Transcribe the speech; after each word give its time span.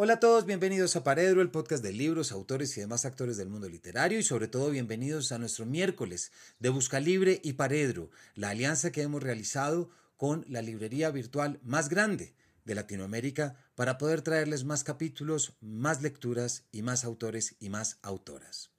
Hola 0.00 0.12
a 0.12 0.20
todos, 0.20 0.46
bienvenidos 0.46 0.94
a 0.94 1.02
Paredro, 1.02 1.42
el 1.42 1.50
podcast 1.50 1.82
de 1.82 1.92
libros, 1.92 2.30
autores 2.30 2.76
y 2.76 2.80
demás 2.80 3.04
actores 3.04 3.36
del 3.36 3.48
mundo 3.48 3.68
literario 3.68 4.20
y 4.20 4.22
sobre 4.22 4.46
todo 4.46 4.70
bienvenidos 4.70 5.32
a 5.32 5.38
nuestro 5.38 5.66
miércoles 5.66 6.30
de 6.60 6.68
Busca 6.68 7.00
Libre 7.00 7.40
y 7.42 7.54
Paredro, 7.54 8.08
la 8.36 8.50
alianza 8.50 8.92
que 8.92 9.02
hemos 9.02 9.24
realizado 9.24 9.90
con 10.16 10.44
la 10.48 10.62
librería 10.62 11.10
virtual 11.10 11.58
más 11.64 11.88
grande 11.88 12.32
de 12.64 12.76
Latinoamérica 12.76 13.56
para 13.74 13.98
poder 13.98 14.22
traerles 14.22 14.62
más 14.62 14.84
capítulos, 14.84 15.56
más 15.60 16.00
lecturas 16.00 16.62
y 16.70 16.82
más 16.82 17.04
autores 17.04 17.56
y 17.58 17.68
más 17.68 17.98
autoras. 18.02 18.70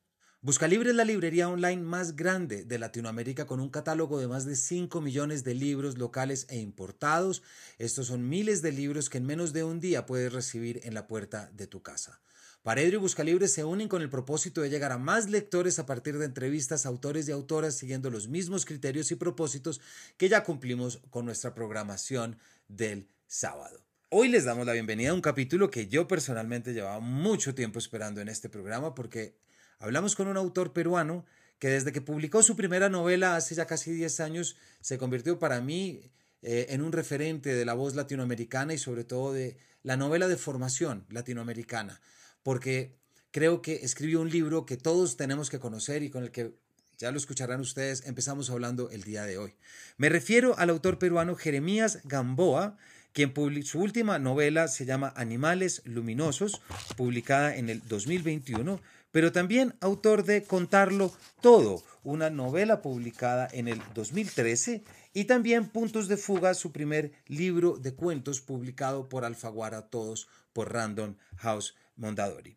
Buscalibre 0.42 0.92
es 0.92 0.96
la 0.96 1.04
librería 1.04 1.50
online 1.50 1.82
más 1.82 2.16
grande 2.16 2.64
de 2.64 2.80
Latinoamérica 2.80 3.46
con 3.46 3.60
un 3.60 3.68
catálogo 3.68 4.22
de 4.22 4.30
más 4.30 4.46
de 4.46 4.56
5 4.56 5.02
millones 5.02 5.44
de 5.44 5.54
libros 5.54 5.98
locales 5.98 6.46
e 6.48 6.60
importados. 6.60 7.44
Estos 7.78 8.08
son 8.08 8.30
miles 8.30 8.62
de 8.62 8.72
libros 8.72 9.10
que 9.10 9.18
en 9.18 9.26
menos 9.26 9.52
de 9.52 9.66
un 9.66 9.82
día 9.82 10.06
puedes 10.06 10.32
recibir 10.32 10.80
en 10.86 10.94
la 10.94 11.08
puerta 11.08 11.52
de 11.52 11.68
tu 11.68 11.82
casa. 11.82 12.22
Paredro 12.64 12.96
y 12.96 13.00
Buscalibre 13.02 13.50
se 13.50 13.66
unen 13.66 13.90
con 13.90 14.02
el 14.02 14.10
propósito 14.10 14.62
de 14.62 14.70
llegar 14.70 14.94
a 14.94 14.98
más 14.98 15.30
lectores 15.30 15.78
a 15.78 15.86
partir 15.86 16.18
de 16.18 16.28
entrevistas 16.28 16.86
a 16.86 16.90
autores 16.90 17.28
y 17.28 17.34
autoras 17.34 17.76
siguiendo 17.76 18.10
los 18.10 18.30
mismos 18.30 18.64
criterios 18.64 19.12
y 19.12 19.16
propósitos 19.16 19.82
que 20.16 20.30
ya 20.30 20.46
cumplimos 20.46 21.02
con 21.10 21.26
nuestra 21.26 21.54
programación 21.54 22.38
del 22.70 23.10
sábado. 23.28 23.84
Hoy 24.08 24.30
les 24.30 24.46
damos 24.46 24.66
la 24.66 24.72
bienvenida 24.72 25.10
a 25.10 25.16
un 25.16 25.22
capítulo 25.22 25.70
que 25.70 25.90
yo 25.90 26.08
personalmente 26.08 26.74
llevaba 26.74 27.02
mucho 27.02 27.54
tiempo 27.54 27.78
esperando 27.78 28.22
en 28.22 28.30
este 28.30 28.48
programa 28.48 28.96
porque 28.96 29.36
Hablamos 29.82 30.16
con 30.16 30.28
un 30.28 30.36
autor 30.36 30.74
peruano 30.74 31.26
que 31.58 31.70
desde 31.70 31.94
que 31.94 32.02
publicó 32.02 32.44
su 32.44 32.58
primera 32.58 32.90
novela 32.90 33.38
hace 33.38 33.56
ya 33.56 33.66
casi 33.66 33.94
10 33.94 34.20
años 34.20 34.58
se 34.82 34.98
convirtió 34.98 35.40
para 35.40 35.62
mí 35.62 36.12
eh, 36.42 36.68
en 36.70 36.82
un 36.82 36.92
referente 36.92 37.56
de 37.56 37.64
la 37.64 37.76
voz 37.76 37.96
latinoamericana 37.96 38.74
y 38.74 38.78
sobre 38.78 39.06
todo 39.06 39.32
de 39.32 39.58
la 39.84 39.96
novela 39.96 40.28
de 40.28 40.36
formación 40.36 41.06
latinoamericana, 41.10 42.02
porque 42.44 42.98
creo 43.32 43.62
que 43.62 43.76
escribió 43.76 44.20
un 44.20 44.30
libro 44.30 44.66
que 44.66 44.76
todos 44.76 45.16
tenemos 45.16 45.50
que 45.50 45.60
conocer 45.60 46.04
y 46.04 46.10
con 46.10 46.24
el 46.24 46.32
que 46.32 46.54
ya 46.98 47.12
lo 47.12 47.18
escucharán 47.18 47.62
ustedes, 47.62 48.06
empezamos 48.06 48.50
hablando 48.50 48.90
el 48.90 49.04
día 49.04 49.24
de 49.24 49.38
hoy. 49.38 49.54
Me 49.96 50.10
refiero 50.10 50.58
al 50.58 50.70
autor 50.70 51.00
peruano 51.00 51.36
Jeremías 51.36 52.00
Gamboa, 52.04 52.78
quien 53.14 53.34
su 53.64 53.80
última 53.80 54.20
novela 54.20 54.68
se 54.68 54.86
llama 54.86 55.14
Animales 55.16 55.82
Luminosos, 55.86 56.62
publicada 56.98 57.56
en 57.56 57.70
el 57.70 57.82
2021 57.88 58.82
pero 59.12 59.32
también 59.32 59.76
autor 59.82 60.24
de 60.24 60.44
Contarlo 60.44 61.12
Todo, 61.42 61.84
una 62.04 62.30
novela 62.30 62.82
publicada 62.82 63.48
en 63.52 63.68
el 63.68 63.82
2013, 63.94 64.84
y 65.14 65.26
también 65.26 65.70
Puntos 65.70 66.08
de 66.08 66.18
Fuga, 66.18 66.54
su 66.54 66.72
primer 66.72 67.12
libro 67.28 67.78
de 67.78 67.94
cuentos 67.94 68.42
publicado 68.42 69.10
por 69.10 69.26
Alfaguara 69.26 69.90
Todos 69.90 70.28
por 70.54 70.72
Random 70.72 71.16
House 71.38 71.76
Mondadori. 71.96 72.56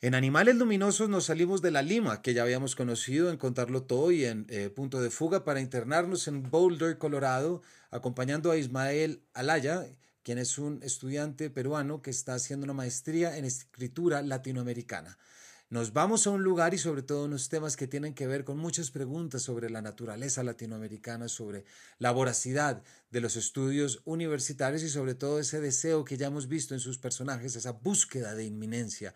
En 0.00 0.14
Animales 0.14 0.56
Luminosos 0.56 1.08
nos 1.08 1.24
salimos 1.24 1.62
de 1.62 1.70
la 1.70 1.80
Lima, 1.80 2.20
que 2.20 2.34
ya 2.34 2.42
habíamos 2.42 2.76
conocido 2.76 3.30
en 3.30 3.38
Contarlo 3.38 3.84
Todo 3.84 4.12
y 4.12 4.26
en 4.26 4.46
eh, 4.50 4.68
Punto 4.68 5.00
de 5.00 5.08
Fuga, 5.08 5.44
para 5.44 5.62
internarnos 5.62 6.28
en 6.28 6.50
Boulder, 6.50 6.98
Colorado, 6.98 7.62
acompañando 7.90 8.50
a 8.50 8.58
Ismael 8.58 9.22
Alaya, 9.32 9.86
quien 10.22 10.36
es 10.38 10.58
un 10.58 10.82
estudiante 10.82 11.48
peruano 11.48 12.02
que 12.02 12.10
está 12.10 12.34
haciendo 12.34 12.64
una 12.64 12.74
maestría 12.74 13.38
en 13.38 13.46
escritura 13.46 14.20
latinoamericana. 14.20 15.16
Nos 15.70 15.92
vamos 15.94 16.26
a 16.26 16.30
un 16.30 16.42
lugar 16.42 16.74
y 16.74 16.78
sobre 16.78 17.02
todo 17.02 17.24
unos 17.24 17.48
temas 17.48 17.76
que 17.76 17.86
tienen 17.86 18.14
que 18.14 18.26
ver 18.26 18.44
con 18.44 18.58
muchas 18.58 18.90
preguntas 18.90 19.42
sobre 19.42 19.70
la 19.70 19.80
naturaleza 19.80 20.44
latinoamericana, 20.44 21.26
sobre 21.26 21.64
la 21.98 22.12
voracidad 22.12 22.82
de 23.10 23.20
los 23.22 23.36
estudios 23.36 24.02
universitarios 24.04 24.82
y 24.82 24.90
sobre 24.90 25.14
todo 25.14 25.40
ese 25.40 25.60
deseo 25.60 26.04
que 26.04 26.18
ya 26.18 26.26
hemos 26.26 26.48
visto 26.48 26.74
en 26.74 26.80
sus 26.80 26.98
personajes, 26.98 27.56
esa 27.56 27.72
búsqueda 27.72 28.34
de 28.34 28.44
inminencia 28.44 29.14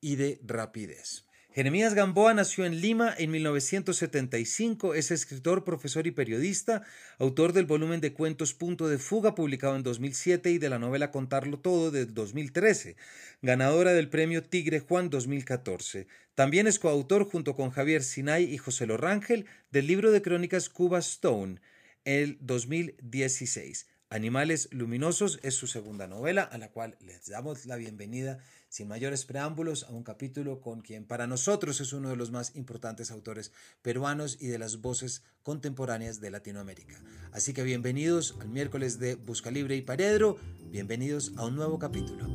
y 0.00 0.16
de 0.16 0.40
rapidez. 0.42 1.26
Jeremías 1.52 1.94
Gamboa 1.94 2.32
nació 2.32 2.64
en 2.64 2.80
Lima 2.80 3.12
en 3.18 3.32
1975, 3.32 4.94
es 4.94 5.10
escritor, 5.10 5.64
profesor 5.64 6.06
y 6.06 6.12
periodista, 6.12 6.82
autor 7.18 7.52
del 7.52 7.66
volumen 7.66 8.00
de 8.00 8.12
cuentos 8.12 8.54
Punto 8.54 8.86
de 8.86 8.98
Fuga 8.98 9.34
publicado 9.34 9.74
en 9.74 9.82
2007 9.82 10.52
y 10.52 10.58
de 10.58 10.68
la 10.68 10.78
novela 10.78 11.10
Contarlo 11.10 11.58
Todo 11.58 11.90
de 11.90 12.06
2013, 12.06 12.94
ganadora 13.42 13.92
del 13.94 14.08
premio 14.08 14.44
Tigre 14.44 14.78
Juan 14.78 15.10
2014. 15.10 16.06
También 16.36 16.68
es 16.68 16.78
coautor 16.78 17.24
junto 17.24 17.56
con 17.56 17.70
Javier 17.70 18.04
Sinay 18.04 18.44
y 18.44 18.56
José 18.56 18.86
Lorrángel 18.86 19.46
del 19.72 19.88
libro 19.88 20.12
de 20.12 20.22
crónicas 20.22 20.68
Cuba 20.68 21.00
Stone, 21.00 21.60
el 22.04 22.38
2016. 22.42 23.88
Animales 24.08 24.68
Luminosos 24.72 25.40
es 25.42 25.54
su 25.54 25.66
segunda 25.66 26.06
novela, 26.06 26.42
a 26.42 26.58
la 26.58 26.68
cual 26.68 26.96
les 27.00 27.26
damos 27.26 27.66
la 27.66 27.76
bienvenida 27.76 28.38
sin 28.70 28.88
mayores 28.88 29.26
preámbulos, 29.26 29.82
a 29.82 29.90
un 29.90 30.04
capítulo 30.04 30.60
con 30.60 30.80
quien 30.80 31.04
para 31.04 31.26
nosotros 31.26 31.80
es 31.80 31.92
uno 31.92 32.08
de 32.08 32.16
los 32.16 32.30
más 32.30 32.56
importantes 32.56 33.10
autores 33.10 33.52
peruanos 33.82 34.38
y 34.40 34.46
de 34.46 34.58
las 34.58 34.80
voces 34.80 35.22
contemporáneas 35.42 36.20
de 36.20 36.30
Latinoamérica. 36.30 37.02
Así 37.32 37.52
que 37.52 37.64
bienvenidos 37.64 38.36
al 38.40 38.48
miércoles 38.48 38.98
de 38.98 39.16
Busca 39.16 39.50
Libre 39.50 39.76
y 39.76 39.82
Paredro, 39.82 40.38
bienvenidos 40.70 41.32
a 41.36 41.44
un 41.44 41.56
nuevo 41.56 41.78
capítulo. 41.78 42.26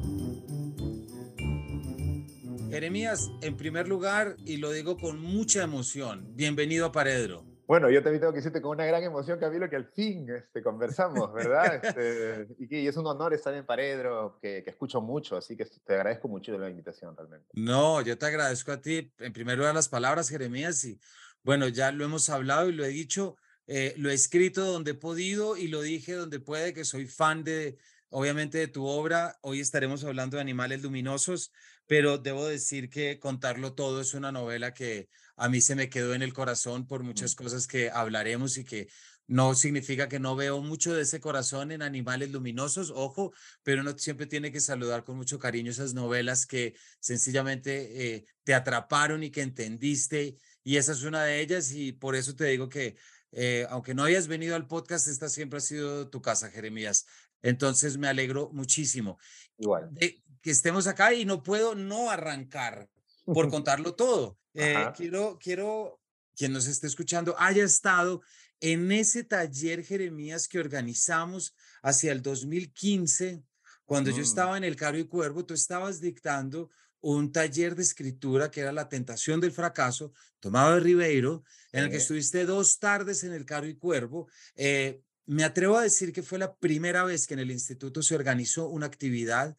Jeremías, 2.70 3.32
en 3.42 3.56
primer 3.56 3.88
lugar, 3.88 4.36
y 4.46 4.58
lo 4.58 4.72
digo 4.72 4.98
con 4.98 5.20
mucha 5.22 5.64
emoción, 5.64 6.36
bienvenido 6.36 6.86
a 6.86 6.92
Paredro. 6.92 7.55
Bueno, 7.68 7.90
yo 7.90 8.04
también 8.04 8.20
tengo 8.20 8.32
que 8.32 8.38
decirte 8.38 8.62
con 8.62 8.72
una 8.72 8.86
gran 8.86 9.04
emoción, 9.04 9.40
Camilo, 9.40 9.70
que 9.70 9.76
al 9.76 9.86
fin 9.86 10.30
este, 10.30 10.62
conversamos, 10.62 11.34
¿verdad? 11.34 11.84
Este, 11.84 12.48
y 12.60 12.68
que 12.68 12.88
es 12.88 12.96
un 12.98 13.08
honor 13.08 13.34
estar 13.34 13.54
en 13.54 13.66
Paredro, 13.66 14.38
que, 14.42 14.64
que, 14.64 14.70
escucho 14.70 15.02
mucho, 15.02 15.38
así 15.38 15.58
que 15.58 15.66
te 15.66 15.96
agradezco 15.96 16.28
mucho 16.28 16.58
la 16.58 16.70
invitación 16.70 17.16
realmente. 17.18 17.48
No, 17.54 18.02
yo 18.02 18.18
te 18.18 18.26
agradezco 18.28 18.72
a 18.72 18.82
ti, 18.82 19.12
en 19.20 19.34
primer 19.34 19.58
lugar, 19.58 19.74
las 19.74 19.90
palabras, 19.90 20.30
Jeremías, 20.30 20.84
y 20.86 21.00
bueno, 21.44 21.68
ya 21.68 21.92
lo 21.92 22.06
hemos 22.06 22.30
hablado 22.30 22.70
y 22.70 22.74
lo 22.74 22.86
he 22.86 22.90
dicho, 22.90 23.36
eh, 23.68 23.94
lo 23.98 24.10
he 24.10 24.14
escrito 24.14 24.66
donde 24.66 24.92
he 24.92 24.96
podido 24.96 25.58
y 25.58 25.68
lo 25.68 25.82
dije 25.82 26.14
donde 26.14 26.40
puede, 26.40 26.74
que 26.74 26.86
soy 26.86 27.08
fan 27.08 27.44
de, 27.44 27.78
obviamente, 28.10 28.60
de 28.60 28.68
tu 28.68 28.86
obra. 28.86 29.38
Hoy 29.42 29.60
estaremos 29.60 30.04
hablando 30.04 30.38
de 30.38 30.42
Animales 30.42 30.84
Luminosos, 30.84 31.52
pero 31.88 32.18
debo 32.18 32.48
decir 32.48 32.90
que 32.90 33.20
Contarlo 33.20 33.74
Todo 33.74 34.02
es 34.02 34.14
una 34.14 34.32
novela 34.32 34.74
que 34.74 35.10
a 35.36 35.50
mí 35.50 35.62
se 35.62 35.76
me 35.76 35.90
quedó 35.90 36.14
en 36.14 36.22
el 36.22 36.34
corazón 36.34 36.88
por 36.88 37.04
muchas 37.04 37.36
cosas 37.36 37.68
que 37.68 37.90
hablaremos 37.90 38.58
y 38.58 38.64
que 38.66 38.88
no 39.28 39.56
significa 39.56 40.08
que 40.08 40.20
no 40.20 40.36
veo 40.36 40.62
mucho 40.62 40.94
de 40.94 41.02
ese 41.02 41.20
corazón 41.20 41.72
en 41.72 41.82
animales 41.82 42.32
luminosos, 42.32 42.92
ojo, 42.96 43.34
pero 43.64 43.82
uno 43.82 43.98
siempre 43.98 44.28
tiene 44.28 44.52
que 44.52 44.60
saludar 44.60 45.04
con 45.04 45.18
mucho 45.18 45.40
cariño 45.40 45.72
esas 45.72 45.94
novelas 45.94 46.46
que 46.46 46.76
sencillamente 47.00 48.16
eh, 48.16 48.26
te 48.44 48.54
atraparon 48.54 49.24
y 49.24 49.32
que 49.32 49.42
entendiste. 49.42 50.38
Y 50.64 50.78
esa 50.78 50.92
es 50.92 51.04
una 51.04 51.24
de 51.24 51.42
ellas 51.42 51.72
y 51.72 51.92
por 51.92 52.16
eso 52.16 52.36
te 52.36 52.46
digo 52.46 52.70
que 52.70 52.96
eh, 53.32 53.66
aunque 53.70 53.94
no 53.94 54.04
hayas 54.04 54.28
venido 54.28 54.56
al 54.56 54.68
podcast, 54.68 55.08
esta 55.08 55.28
siempre 55.28 55.58
ha 55.58 55.62
sido 55.62 56.10
tu 56.10 56.22
casa, 56.22 56.50
Jeremías. 56.50 57.06
Entonces 57.42 57.98
me 57.98 58.08
alegro 58.08 58.50
muchísimo. 58.54 59.20
Igual. 59.58 59.92
que 60.00 60.52
estemos 60.52 60.88
acá 60.88 61.14
y 61.14 61.26
no 61.26 61.44
puedo 61.44 61.76
no 61.76 62.10
arrancar 62.10 62.90
por 63.26 63.50
contarlo 63.50 63.96
todo. 63.96 64.38
Eh, 64.54 64.86
quiero, 64.96 65.38
quiero, 65.42 66.00
quien 66.36 66.54
nos 66.54 66.68
esté 66.68 66.88
escuchando, 66.88 67.36
haya 67.38 67.64
estado 67.64 68.22
en 68.62 68.92
ese 68.92 69.24
taller 69.24 69.84
Jeremías 69.84 70.48
que 70.48 70.60
organizamos 70.60 71.56
hacia 71.84 72.12
el 72.12 72.22
2015, 72.22 73.44
cuando 73.86 74.10
yo 74.10 74.18
mm. 74.18 74.22
estaba 74.22 74.58
en 74.58 74.64
el 74.64 74.76
Caro 74.76 74.98
y 74.98 75.06
Cuervo, 75.06 75.46
tú 75.46 75.54
estabas 75.54 76.00
dictando 76.00 76.70
un 77.02 77.32
taller 77.32 77.76
de 77.76 77.84
escritura 77.84 78.50
que 78.50 78.62
era 78.62 78.72
La 78.72 78.90
Tentación 78.90 79.40
del 79.40 79.52
Fracaso, 79.52 80.12
tomado 80.40 80.74
de 80.74 80.80
Ribeiro, 80.80 81.44
en 81.72 81.84
el 81.84 81.90
que 81.92 81.98
estuviste 81.98 82.46
dos 82.46 82.80
tardes 82.80 83.24
en 83.24 83.34
el 83.34 83.46
Caro 83.46 83.68
y 83.68 83.76
Cuervo. 83.76 84.28
Eh, 84.56 85.02
me 85.28 85.44
atrevo 85.44 85.78
a 85.78 85.84
decir 85.84 86.12
que 86.12 86.24
fue 86.24 86.40
la 86.40 86.56
primera 86.56 87.04
vez 87.04 87.28
que 87.28 87.36
en 87.36 87.42
el 87.42 87.52
instituto 87.52 88.02
se 88.02 88.16
organizó 88.16 88.70
una 88.70 88.88
actividad 88.88 89.56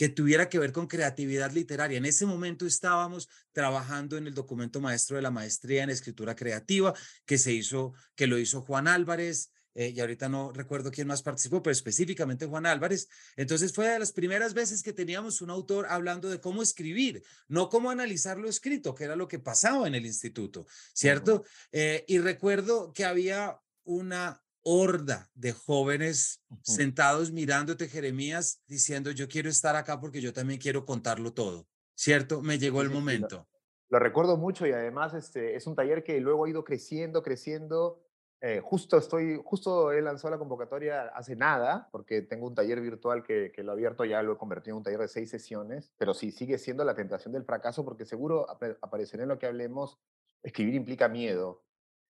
que 0.00 0.08
tuviera 0.08 0.48
que 0.48 0.58
ver 0.58 0.72
con 0.72 0.86
creatividad 0.86 1.52
literaria. 1.52 1.98
En 1.98 2.06
ese 2.06 2.24
momento 2.24 2.64
estábamos 2.64 3.28
trabajando 3.52 4.16
en 4.16 4.26
el 4.26 4.32
documento 4.32 4.80
maestro 4.80 5.16
de 5.16 5.22
la 5.22 5.30
maestría 5.30 5.82
en 5.82 5.90
escritura 5.90 6.34
creativa 6.34 6.94
que 7.26 7.36
se 7.36 7.52
hizo, 7.52 7.92
que 8.14 8.26
lo 8.26 8.38
hizo 8.38 8.62
Juan 8.62 8.88
Álvarez, 8.88 9.52
eh, 9.74 9.92
y 9.94 10.00
ahorita 10.00 10.30
no 10.30 10.52
recuerdo 10.52 10.90
quién 10.90 11.06
más 11.06 11.20
participó, 11.22 11.62
pero 11.62 11.72
específicamente 11.72 12.46
Juan 12.46 12.64
Álvarez. 12.64 13.10
Entonces 13.36 13.74
fue 13.74 13.88
de 13.88 13.98
las 13.98 14.12
primeras 14.12 14.54
veces 14.54 14.82
que 14.82 14.94
teníamos 14.94 15.42
un 15.42 15.50
autor 15.50 15.84
hablando 15.90 16.30
de 16.30 16.40
cómo 16.40 16.62
escribir, 16.62 17.22
no 17.46 17.68
cómo 17.68 17.90
analizar 17.90 18.38
lo 18.38 18.48
escrito, 18.48 18.94
que 18.94 19.04
era 19.04 19.16
lo 19.16 19.28
que 19.28 19.38
pasaba 19.38 19.86
en 19.86 19.94
el 19.94 20.06
instituto, 20.06 20.66
¿cierto? 20.94 21.44
Eh, 21.72 22.06
y 22.08 22.20
recuerdo 22.20 22.94
que 22.94 23.04
había 23.04 23.60
una 23.84 24.42
horda 24.62 25.30
de 25.34 25.52
jóvenes 25.52 26.42
sentados 26.62 27.32
mirándote, 27.32 27.88
Jeremías, 27.88 28.62
diciendo, 28.66 29.10
yo 29.10 29.28
quiero 29.28 29.48
estar 29.48 29.76
acá 29.76 30.00
porque 30.00 30.20
yo 30.20 30.32
también 30.32 30.60
quiero 30.60 30.84
contarlo 30.84 31.32
todo, 31.32 31.66
¿cierto? 31.94 32.42
Me 32.42 32.58
llegó 32.58 32.82
el 32.82 32.90
momento. 32.90 33.46
Lo, 33.88 33.98
recuerdo 33.98 34.36
mucho 34.36 34.66
y 34.66 34.72
además 34.72 35.14
este, 35.14 35.56
es 35.56 35.66
un 35.66 35.74
taller 35.74 36.04
que 36.04 36.20
luego 36.20 36.44
ha 36.44 36.50
ido 36.50 36.64
creciendo, 36.64 37.22
creciendo 37.22 38.04
Eh, 38.42 38.60
justo 38.62 38.96
estoy, 38.96 39.38
justo 39.44 39.92
he 39.92 40.00
lanzado 40.00 40.30
la 40.30 40.38
convocatoria 40.38 41.08
hace 41.14 41.36
nada, 41.36 41.90
porque 41.92 42.22
tengo 42.22 42.46
un 42.46 42.54
taller 42.54 42.80
virtual 42.80 43.22
que, 43.22 43.52
que 43.52 43.62
lo 43.62 43.72
he 43.72 43.74
abierto 43.74 44.02
ya, 44.06 44.22
lo 44.22 44.32
he 44.32 44.38
convertido 44.38 44.74
en 44.74 44.78
un 44.78 44.82
taller 44.82 45.00
de 45.00 45.08
seis 45.08 45.28
sesiones, 45.28 45.92
pero 45.98 46.14
sí 46.14 46.30
sigue 46.32 46.56
siendo 46.56 46.82
la 46.82 46.94
tentación 46.94 47.34
del 47.34 47.44
fracaso, 47.44 47.84
porque 47.84 48.06
seguro 48.06 48.46
aparecerá 48.80 49.24
en 49.24 49.28
lo 49.28 49.38
que 49.38 49.44
hablemos, 49.44 49.98
escribir 50.42 50.74
implica 50.74 51.06
miedo 51.08 51.62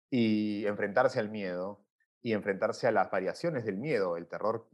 y 0.10 0.66
enfrentarse 0.66 1.20
al 1.20 1.28
miedo 1.30 1.84
y 2.24 2.34
enfrentarse 2.34 2.88
a 2.88 2.92
las 2.92 3.12
variaciones 3.12 3.66
del 3.66 3.78
miedo, 3.78 4.18
el 4.18 4.28
terror 4.28 4.66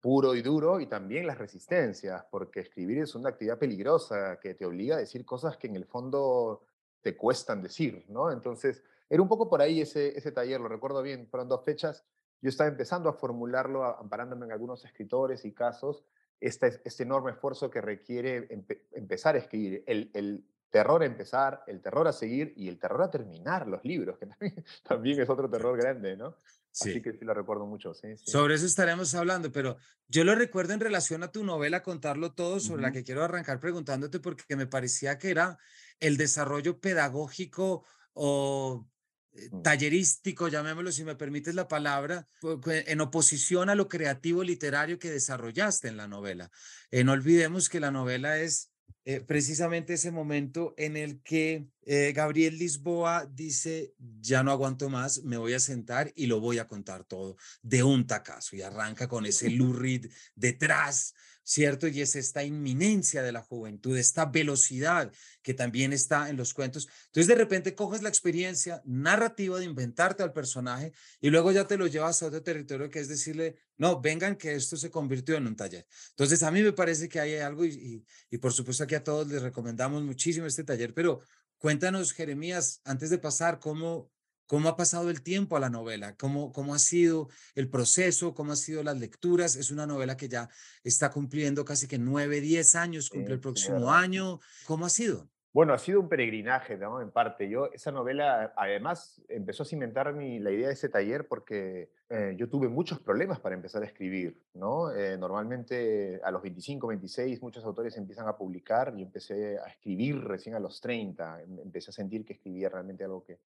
puro 0.00 0.34
y 0.34 0.42
duro 0.42 0.80
y 0.80 0.86
también 0.86 1.26
las 1.26 1.36
resistencias, 1.36 2.24
porque 2.30 2.60
escribir 2.60 2.98
es 2.98 3.14
una 3.14 3.30
actividad 3.30 3.58
peligrosa 3.58 4.38
que 4.40 4.54
te 4.54 4.64
obliga 4.64 4.96
a 4.96 5.00
decir 5.00 5.24
cosas 5.24 5.56
que 5.56 5.66
en 5.66 5.76
el 5.76 5.84
fondo 5.84 6.62
te 7.02 7.16
cuestan 7.16 7.60
decir, 7.60 8.04
¿no? 8.08 8.30
Entonces, 8.32 8.82
era 9.10 9.20
un 9.20 9.28
poco 9.28 9.50
por 9.50 9.60
ahí 9.60 9.80
ese, 9.80 10.16
ese 10.16 10.32
taller, 10.32 10.60
lo 10.60 10.68
recuerdo 10.68 11.02
bien, 11.02 11.26
fueron 11.28 11.48
dos 11.48 11.64
fechas. 11.64 12.04
Yo 12.40 12.48
estaba 12.48 12.70
empezando 12.70 13.08
a 13.08 13.12
formularlo, 13.12 13.84
amparándome 13.84 14.46
en 14.46 14.52
algunos 14.52 14.84
escritores 14.84 15.44
y 15.44 15.52
casos, 15.52 16.04
este, 16.40 16.80
este 16.84 17.02
enorme 17.02 17.32
esfuerzo 17.32 17.70
que 17.70 17.80
requiere 17.80 18.48
empezar 18.92 19.34
a 19.34 19.38
escribir, 19.38 19.84
el, 19.86 20.10
el, 20.14 20.44
terror 20.72 21.02
a 21.02 21.06
empezar, 21.06 21.62
el 21.66 21.82
terror 21.82 22.08
a 22.08 22.12
seguir 22.12 22.54
y 22.56 22.66
el 22.68 22.78
terror 22.78 23.02
a 23.02 23.10
terminar 23.10 23.68
los 23.68 23.84
libros, 23.84 24.18
que 24.18 24.26
también, 24.82 25.20
es 25.20 25.28
otro 25.28 25.48
terror 25.48 25.76
grande, 25.76 26.16
¿no? 26.16 26.34
Sí. 26.72 26.90
Así 26.90 27.02
que 27.02 27.12
sí 27.12 27.24
lo 27.24 27.34
recuerdo 27.34 27.66
mucho. 27.66 27.92
Sí, 27.92 28.08
Sobre 28.24 28.54
eso 28.54 28.64
estaremos 28.64 29.14
hablando, 29.14 29.52
pero 29.52 29.76
yo 30.08 30.24
lo 30.24 30.34
recuerdo 30.34 30.72
en 30.72 30.80
relación 30.80 31.22
a 31.22 31.30
tu 31.30 31.44
novela 31.44 31.82
Contarlo 31.82 32.32
Todo, 32.32 32.60
sobre 32.60 32.82
la 32.82 32.92
que 32.92 33.04
quiero 33.04 33.22
arrancar 33.22 33.60
preguntándote 33.60 34.20
porque 34.20 34.56
me 34.56 34.66
parecía 34.66 35.18
que 35.18 35.30
era 35.30 35.58
el 36.00 36.16
desarrollo 36.16 36.80
pedagógico 36.80 37.84
o 38.14 38.88
eh, 39.34 39.50
mm. 39.52 39.62
tallerístico, 39.62 40.48
llamémoslo 40.48 40.92
si 40.92 41.04
me 41.04 41.14
permites 41.14 41.54
la 41.54 41.68
palabra, 41.68 42.26
en 42.66 43.00
oposición 43.02 43.68
a 43.68 43.74
lo 43.74 43.88
creativo 43.88 44.42
literario 44.42 44.98
que 44.98 45.10
desarrollaste 45.10 45.88
en 45.88 45.98
la 45.98 46.08
novela. 46.08 46.50
Eh, 46.90 47.04
no 47.04 47.12
olvidemos 47.12 47.68
que 47.68 47.80
la 47.80 47.90
novela 47.90 48.38
es 48.38 48.71
eh, 49.04 49.20
precisamente 49.20 49.94
ese 49.94 50.12
momento 50.12 50.74
en 50.76 50.96
el 50.96 51.22
que 51.22 51.66
Gabriel 52.14 52.58
Lisboa 52.58 53.26
dice, 53.26 53.92
ya 54.20 54.44
no 54.44 54.52
aguanto 54.52 54.88
más, 54.88 55.24
me 55.24 55.36
voy 55.36 55.54
a 55.54 55.58
sentar 55.58 56.12
y 56.14 56.26
lo 56.26 56.38
voy 56.38 56.58
a 56.58 56.68
contar 56.68 57.02
todo 57.02 57.36
de 57.60 57.82
un 57.82 58.06
tacazo 58.06 58.54
y 58.54 58.62
arranca 58.62 59.08
con 59.08 59.26
ese 59.26 59.50
lurid 59.50 60.06
detrás 60.36 61.14
¿cierto? 61.44 61.88
Y 61.88 62.00
es 62.00 62.16
esta 62.16 62.44
inminencia 62.44 63.22
de 63.22 63.32
la 63.32 63.42
juventud, 63.42 63.96
esta 63.96 64.26
velocidad 64.26 65.12
que 65.42 65.54
también 65.54 65.92
está 65.92 66.30
en 66.30 66.36
los 66.36 66.54
cuentos. 66.54 66.88
Entonces, 67.06 67.26
de 67.26 67.34
repente 67.34 67.74
coges 67.74 68.02
la 68.02 68.08
experiencia 68.08 68.80
narrativa 68.84 69.58
de 69.58 69.64
inventarte 69.64 70.22
al 70.22 70.32
personaje 70.32 70.92
y 71.20 71.30
luego 71.30 71.50
ya 71.52 71.66
te 71.66 71.76
lo 71.76 71.86
llevas 71.86 72.22
a 72.22 72.26
otro 72.26 72.42
territorio 72.42 72.88
que 72.90 73.00
es 73.00 73.08
decirle, 73.08 73.56
no, 73.76 74.00
vengan 74.00 74.36
que 74.36 74.54
esto 74.54 74.76
se 74.76 74.90
convirtió 74.90 75.36
en 75.36 75.46
un 75.46 75.56
taller. 75.56 75.86
Entonces, 76.10 76.42
a 76.42 76.50
mí 76.50 76.62
me 76.62 76.72
parece 76.72 77.08
que 77.08 77.18
hay 77.18 77.34
algo 77.36 77.64
y, 77.64 78.04
y, 78.30 78.38
por 78.38 78.52
supuesto 78.52 78.84
aquí 78.84 78.94
a 78.94 79.02
todos 79.02 79.26
les 79.26 79.42
recomendamos 79.42 80.02
muchísimo 80.02 80.46
este 80.46 80.64
taller, 80.64 80.94
pero 80.94 81.20
cuéntanos, 81.58 82.12
Jeremías, 82.12 82.80
antes 82.84 83.10
de 83.10 83.18
pasar, 83.18 83.58
cómo, 83.58 84.11
¿Cómo 84.52 84.68
ha 84.68 84.76
pasado 84.76 85.08
el 85.08 85.22
tiempo 85.22 85.56
a 85.56 85.60
la 85.60 85.70
novela? 85.70 86.14
¿Cómo, 86.18 86.52
¿Cómo 86.52 86.74
ha 86.74 86.78
sido 86.78 87.30
el 87.54 87.70
proceso? 87.70 88.34
¿Cómo 88.34 88.50
han 88.50 88.58
sido 88.58 88.82
las 88.82 88.98
lecturas? 88.98 89.56
Es 89.56 89.70
una 89.70 89.86
novela 89.86 90.18
que 90.18 90.28
ya 90.28 90.50
está 90.84 91.10
cumpliendo 91.10 91.64
casi 91.64 91.88
que 91.88 91.96
nueve, 91.96 92.42
diez 92.42 92.74
años, 92.74 93.08
cumple 93.08 93.32
el 93.32 93.40
próximo 93.40 93.90
año. 93.90 94.40
¿Cómo 94.66 94.84
ha 94.84 94.90
sido? 94.90 95.26
Bueno, 95.54 95.72
ha 95.72 95.78
sido 95.78 96.00
un 96.00 96.08
peregrinaje, 96.10 96.76
¿no? 96.76 97.00
En 97.00 97.10
parte. 97.10 97.48
Yo, 97.48 97.72
esa 97.72 97.92
novela, 97.92 98.52
además, 98.54 99.22
empezó 99.28 99.62
a 99.62 99.66
cimentar 99.66 100.12
mi, 100.12 100.38
la 100.38 100.50
idea 100.50 100.66
de 100.66 100.74
ese 100.74 100.90
taller 100.90 101.28
porque 101.28 101.90
eh, 102.10 102.34
yo 102.36 102.50
tuve 102.50 102.68
muchos 102.68 103.00
problemas 103.00 103.40
para 103.40 103.54
empezar 103.54 103.82
a 103.82 103.86
escribir, 103.86 104.38
¿no? 104.52 104.90
Eh, 104.94 105.16
normalmente 105.16 106.20
a 106.22 106.30
los 106.30 106.42
25, 106.42 106.88
26, 106.88 107.40
muchos 107.40 107.64
autores 107.64 107.96
empiezan 107.96 108.28
a 108.28 108.36
publicar. 108.36 108.92
y 108.98 109.02
empecé 109.02 109.58
a 109.58 109.68
escribir 109.68 110.22
recién 110.24 110.54
a 110.54 110.60
los 110.60 110.78
30. 110.82 111.40
Em, 111.40 111.58
empecé 111.60 111.90
a 111.90 111.94
sentir 111.94 112.26
que 112.26 112.34
escribía 112.34 112.68
realmente 112.68 113.04
algo 113.04 113.24
que, 113.24 113.38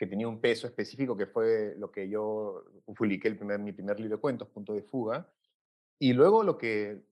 que 0.00 0.06
tenía 0.06 0.26
un 0.26 0.40
peso 0.40 0.66
específico, 0.66 1.14
que 1.14 1.26
fue 1.26 1.74
lo 1.76 1.92
que 1.92 2.08
yo 2.08 2.64
publiqué 2.86 3.28
el 3.28 3.36
primer, 3.36 3.58
mi 3.58 3.70
primer 3.72 4.00
libro 4.00 4.16
de 4.16 4.20
cuentos, 4.22 4.48
Punto 4.48 4.72
de 4.72 4.80
Fuga. 4.80 5.30
Y 5.98 6.14
luego 6.14 6.42
lo 6.42 6.56
que, 6.56 7.02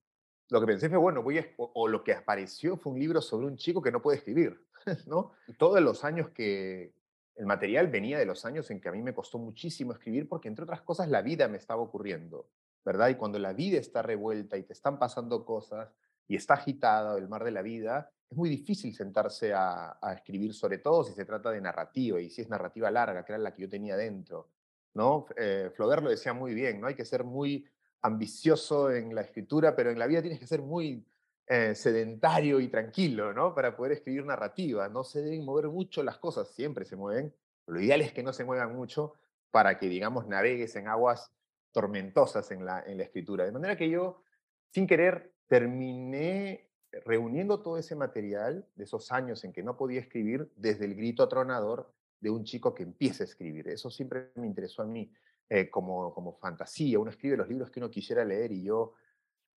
lo 0.49 0.59
que 0.59 0.67
pensé 0.67 0.89
fue, 0.89 0.97
bueno, 0.97 1.23
voy 1.23 1.37
a, 1.37 1.47
o, 1.59 1.87
lo 1.87 2.03
que 2.03 2.15
apareció 2.15 2.79
fue 2.79 2.95
un 2.95 2.99
libro 2.99 3.21
sobre 3.21 3.47
un 3.47 3.59
chico 3.59 3.83
que 3.83 3.93
no 3.93 4.01
puede 4.01 4.17
escribir, 4.17 4.65
¿no? 5.07 5.33
Todos 5.59 5.83
los 5.83 6.03
años 6.03 6.31
que, 6.31 6.95
el 7.37 7.45
material 7.45 7.89
venía 7.89 8.19
de 8.19 8.25
los 8.25 8.47
años 8.47 8.71
en 8.71 8.81
que 8.81 8.89
a 8.89 8.93
mí 8.93 9.03
me 9.03 9.13
costó 9.13 9.37
muchísimo 9.39 9.93
escribir 9.93 10.27
porque, 10.27 10.49
entre 10.49 10.65
otras 10.65 10.81
cosas, 10.81 11.11
la 11.11 11.21
vida 11.21 11.47
me 11.47 11.59
estaba 11.59 11.83
ocurriendo, 11.83 12.49
¿verdad? 12.87 13.11
Y 13.11 13.17
cuando 13.17 13.39
la 13.39 13.53
vida 13.53 13.79
está 13.79 14.01
revuelta 14.01 14.57
y 14.57 14.63
te 14.63 14.73
están 14.73 14.99
pasando 14.99 15.45
cosas 15.45 15.91
y 16.29 16.37
está 16.37 16.55
agitada 16.55 17.19
el 17.19 17.29
mar 17.29 17.43
de 17.43 17.51
la 17.51 17.63
vida, 17.63 18.13
es 18.31 18.37
muy 18.37 18.51
difícil 18.51 18.95
sentarse 18.95 19.53
a, 19.55 19.99
escribir, 20.15 20.53
sobre 20.53 20.79
todo 20.79 21.03
si 21.03 21.15
se 21.15 21.25
trata 21.25 21.51
de 21.51 21.63
narrativa 21.63 22.21
y 22.21 22.29
si 22.29 22.43
es 22.43 22.49
narrativa 22.49 22.91
larga, 22.91 23.25
que 23.25 23.33
era 23.33 23.39
la 23.39 23.55
que 23.55 23.63
yo 23.63 23.69
tenía 23.69 23.97
dentro. 23.97 24.51
¿no? 24.95 25.27
Eh, 25.37 25.71
lo 25.79 26.11
decía 26.11 26.35
muy 26.35 26.55
bien, 26.55 26.81
¿no? 26.81 26.89
hay 26.89 26.95
que 26.95 27.07
ser 27.07 27.25
muy 27.25 27.67
ambicioso 28.03 28.91
en 28.91 29.15
la 29.15 29.23
escritura, 29.23 29.75
pero 29.75 29.91
en 29.91 29.99
la 29.99 30.07
vida 30.07 30.21
tienes 30.21 30.39
que 30.39 30.47
ser 30.47 30.61
muy 30.61 31.05
eh, 31.47 31.75
sedentario 31.75 32.61
y 32.61 32.69
tranquilo 32.69 33.33
¿no? 33.33 33.55
para 33.55 33.75
poder 33.75 33.93
escribir 33.93 34.27
narrativa. 34.27 34.89
No 34.89 35.05
se 35.05 35.23
deben 35.23 35.45
mover 35.45 35.69
mucho 35.69 36.03
las 36.03 36.19
cosas, 36.19 36.49
siempre 36.49 36.85
se 36.85 36.97
mueven. 36.97 37.35
Lo 37.67 37.81
ideal 37.81 38.03
es 38.03 38.13
que 38.13 38.23
no 38.23 38.35
se 38.35 38.45
muevan 38.45 38.77
mucho 38.77 39.15
para 39.51 39.79
que, 39.79 39.89
digamos, 39.89 40.27
navegues 40.27 40.77
en 40.77 40.89
aguas 40.89 41.33
tormentosas 41.73 42.51
en 42.51 42.67
la, 42.67 42.83
en 42.83 42.99
la 42.99 43.05
escritura. 43.05 43.47
De 43.47 43.53
manera 43.53 43.77
que 43.77 43.89
yo, 43.89 44.23
sin 44.71 44.87
querer, 44.87 45.33
terminé 45.49 46.69
reuniendo 47.05 47.61
todo 47.61 47.79
ese 47.79 47.97
material 47.97 48.67
de 48.77 48.85
esos 48.85 49.11
años 49.13 49.45
en 49.45 49.53
que 49.53 49.63
no 49.63 49.77
podía 49.77 50.01
escribir 50.01 50.51
desde 50.57 50.85
el 50.85 50.95
grito 50.95 51.23
atronador 51.23 51.93
de 52.21 52.31
un 52.31 52.45
chico 52.45 52.75
que 52.75 52.83
empieza 52.83 53.25
a 53.25 53.27
escribir. 53.27 53.69
Eso 53.69 53.91
siempre 53.91 54.31
me 54.37 54.47
interesó 54.47 54.83
a 54.83 54.87
mí 54.87 55.13
eh, 55.49 55.71
como, 55.71 56.13
como 56.15 56.35
fantasía. 56.39 56.99
Uno 56.99 57.11
escribe 57.11 57.37
los 57.37 57.49
libros 57.49 57.71
que 57.71 57.81
uno 57.81 57.91
quisiera 57.91 58.25
leer 58.25 58.53
y 58.53 58.63
yo 58.63 58.95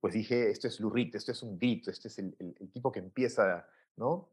pues 0.00 0.14
dije, 0.14 0.50
esto 0.50 0.66
es 0.66 0.80
Lurrit, 0.80 1.14
esto 1.14 1.32
es 1.32 1.42
un 1.42 1.58
grito, 1.58 1.90
este 1.90 2.08
es 2.08 2.18
el, 2.18 2.34
tipo 2.72 2.90
que 2.90 3.00
empieza 3.00 3.66
¿no? 3.96 4.30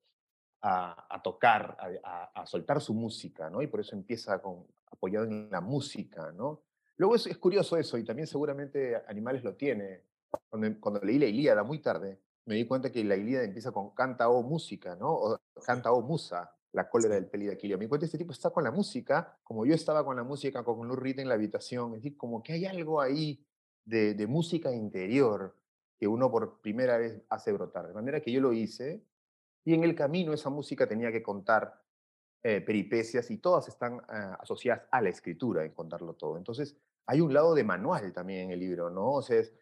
a, 0.61 1.21
tocar, 1.21 1.77
a, 2.03 2.45
soltar 2.45 2.79
su 2.79 2.93
música, 2.93 3.49
¿no? 3.49 3.61
y 3.61 3.67
por 3.67 3.81
eso 3.81 3.93
empieza 3.93 4.41
con, 4.41 4.65
apoyado 4.85 5.25
en 5.25 5.49
la 5.51 5.59
música. 5.59 6.31
¿no? 6.31 6.61
Luego 6.95 7.15
es, 7.15 7.27
es 7.27 7.37
curioso 7.37 7.75
eso, 7.75 7.97
y 7.97 8.05
también 8.05 8.27
seguramente 8.27 8.95
Animales 9.07 9.43
lo 9.43 9.55
tiene. 9.55 10.06
Cuando, 10.49 10.79
cuando 10.79 11.01
leí 11.01 11.19
la 11.19 11.25
Ilíada 11.25 11.63
muy 11.63 11.79
tarde, 11.79 12.19
me 12.45 12.55
di 12.55 12.65
cuenta 12.65 12.91
que 12.91 13.03
la 13.03 13.15
Ilíada 13.15 13.45
empieza 13.45 13.71
con 13.71 13.91
canta 13.91 14.29
o 14.29 14.41
música, 14.43 14.95
¿no? 14.95 15.11
O 15.13 15.39
canta 15.65 15.91
o 15.91 16.01
musa, 16.01 16.55
la 16.71 16.89
cólera 16.89 17.15
del 17.15 17.27
peli 17.27 17.47
de 17.47 17.53
Aquilio. 17.53 17.77
Me 17.77 17.85
di 17.85 17.89
cuenta 17.89 18.03
que 18.03 18.07
este 18.07 18.17
tipo 18.17 18.31
está 18.31 18.49
con 18.49 18.63
la 18.63 18.71
música, 18.71 19.37
como 19.43 19.65
yo 19.65 19.73
estaba 19.73 20.05
con 20.05 20.15
la 20.15 20.23
música, 20.23 20.63
con 20.63 20.87
Lou 20.87 20.95
Reed 20.95 21.19
en 21.19 21.29
la 21.29 21.35
habitación, 21.35 21.93
es 21.93 22.03
decir, 22.03 22.17
como 22.17 22.43
que 22.43 22.53
hay 22.53 22.65
algo 22.65 23.01
ahí 23.01 23.45
de, 23.85 24.13
de, 24.13 24.27
música 24.27 24.71
interior 24.71 25.55
que 25.97 26.07
uno 26.07 26.29
por 26.29 26.61
primera 26.61 26.97
vez 26.97 27.21
hace 27.29 27.51
brotar. 27.51 27.87
De 27.87 27.93
manera 27.93 28.21
que 28.21 28.31
yo 28.31 28.41
lo 28.41 28.53
hice 28.53 29.03
y 29.63 29.73
en 29.73 29.83
el 29.83 29.95
camino 29.95 30.33
esa 30.33 30.49
música 30.49 30.87
tenía 30.87 31.11
que 31.11 31.23
contar 31.23 31.81
eh, 32.43 32.61
peripecias 32.61 33.29
y 33.31 33.39
todas 33.39 33.67
están 33.67 33.97
eh, 33.97 34.35
asociadas 34.39 34.83
a 34.91 35.01
la 35.01 35.09
escritura 35.09 35.65
en 35.65 35.73
contarlo 35.73 36.13
todo. 36.13 36.37
Entonces, 36.37 36.77
hay 37.05 37.19
un 37.19 37.33
lado 37.33 37.55
de 37.55 37.63
manual 37.63 38.13
también 38.13 38.45
en 38.45 38.51
el 38.51 38.59
libro, 38.59 38.89
¿no? 38.89 39.11
O 39.11 39.21
sea, 39.21 39.39
es, 39.39 39.53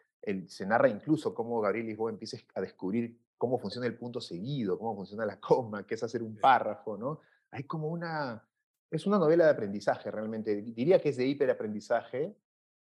se 0.47 0.65
narra 0.65 0.89
incluso 0.89 1.33
cómo 1.33 1.61
Gabriel 1.61 1.87
Lisboa 1.87 2.11
empieza 2.11 2.37
a 2.53 2.61
descubrir 2.61 3.19
cómo 3.37 3.59
funciona 3.59 3.87
el 3.87 3.97
punto 3.97 4.21
seguido, 4.21 4.77
cómo 4.77 4.95
funciona 4.95 5.25
la 5.25 5.39
coma, 5.39 5.85
qué 5.85 5.95
es 5.95 6.03
hacer 6.03 6.23
un 6.23 6.35
párrafo, 6.37 6.97
¿no? 6.97 7.19
Hay 7.51 7.63
como 7.63 7.87
una... 7.89 8.43
Es 8.91 9.05
una 9.05 9.17
novela 9.17 9.45
de 9.45 9.51
aprendizaje 9.51 10.09
realmente. 10.09 10.61
Diría 10.61 11.01
que 11.01 11.09
es 11.09 11.17
de 11.17 11.25
hiperaprendizaje. 11.25 12.35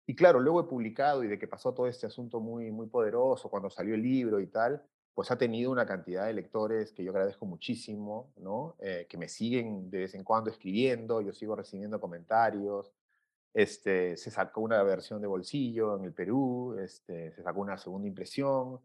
Y 0.06 0.16
claro, 0.16 0.40
luego 0.40 0.62
he 0.62 0.66
publicado 0.66 1.24
y 1.24 1.28
de 1.28 1.40
que 1.40 1.48
pasó 1.48 1.74
todo 1.74 1.88
este 1.88 2.06
asunto 2.06 2.40
muy, 2.40 2.72
muy 2.72 2.88
poderoso 2.88 3.50
cuando 3.50 3.70
salió 3.70 3.96
el 3.96 4.04
libro 4.04 4.40
y 4.40 4.48
tal, 4.48 4.84
pues 5.16 5.32
ha 5.32 5.38
tenido 5.38 5.72
una 5.72 5.86
cantidad 5.86 6.28
de 6.28 6.34
lectores 6.34 6.92
que 6.92 7.04
yo 7.04 7.12
agradezco 7.12 7.46
muchísimo, 7.46 8.34
¿no? 8.38 8.76
Eh, 8.80 9.08
que 9.10 9.18
me 9.18 9.30
siguen 9.30 9.90
de 9.90 10.00
vez 10.00 10.14
en 10.14 10.24
cuando 10.24 10.52
escribiendo, 10.52 11.22
yo 11.22 11.34
sigo 11.34 11.56
recibiendo 11.56 12.00
comentarios, 12.00 12.92
este, 13.56 14.18
se 14.18 14.32
sacó 14.32 14.60
una 14.60 14.84
versión 14.84 15.22
de 15.22 15.28
bolsillo 15.28 15.96
en 15.96 16.04
el 16.04 16.14
Perú, 16.14 16.76
este, 16.78 17.32
se 17.32 17.42
sacó 17.42 17.62
una 17.62 17.78
segunda 17.78 18.06
impresión. 18.06 18.82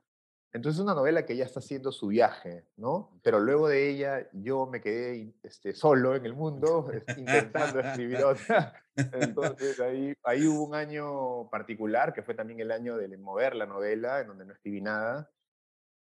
Entonces 0.53 0.79
es 0.79 0.85
una 0.85 0.95
novela 0.95 1.27
que 1.27 1.37
ya 1.37 1.45
está 1.45 1.59
haciendo 1.59 1.91
su 1.91 2.07
viaje, 2.07 2.67
¿no? 2.77 3.19
Pero 3.23 3.41
luego 3.41 3.69
de 3.69 3.91
ella 3.91 4.29
yo 4.33 4.67
me 4.67 4.81
quedé 4.81 5.35
este, 5.43 5.75
solo 5.75 6.15
en 6.15 6.25
el 6.25 6.35
mundo 6.35 6.89
intentando 7.17 7.81
escribir 7.81 8.25
otra. 8.25 8.73
Entonces 8.95 9.81
ahí, 9.81 10.15
ahí 10.23 10.47
hubo 10.47 10.65
un 10.65 10.75
año 10.77 11.50
particular, 11.50 12.12
que 12.12 12.23
fue 12.23 12.35
también 12.35 12.61
el 12.61 12.71
año 12.71 12.97
de 12.97 13.17
mover 13.17 13.57
la 13.57 13.67
novela, 13.67 14.21
en 14.21 14.29
donde 14.29 14.45
no 14.45 14.53
escribí 14.53 14.81
nada. 14.81 15.31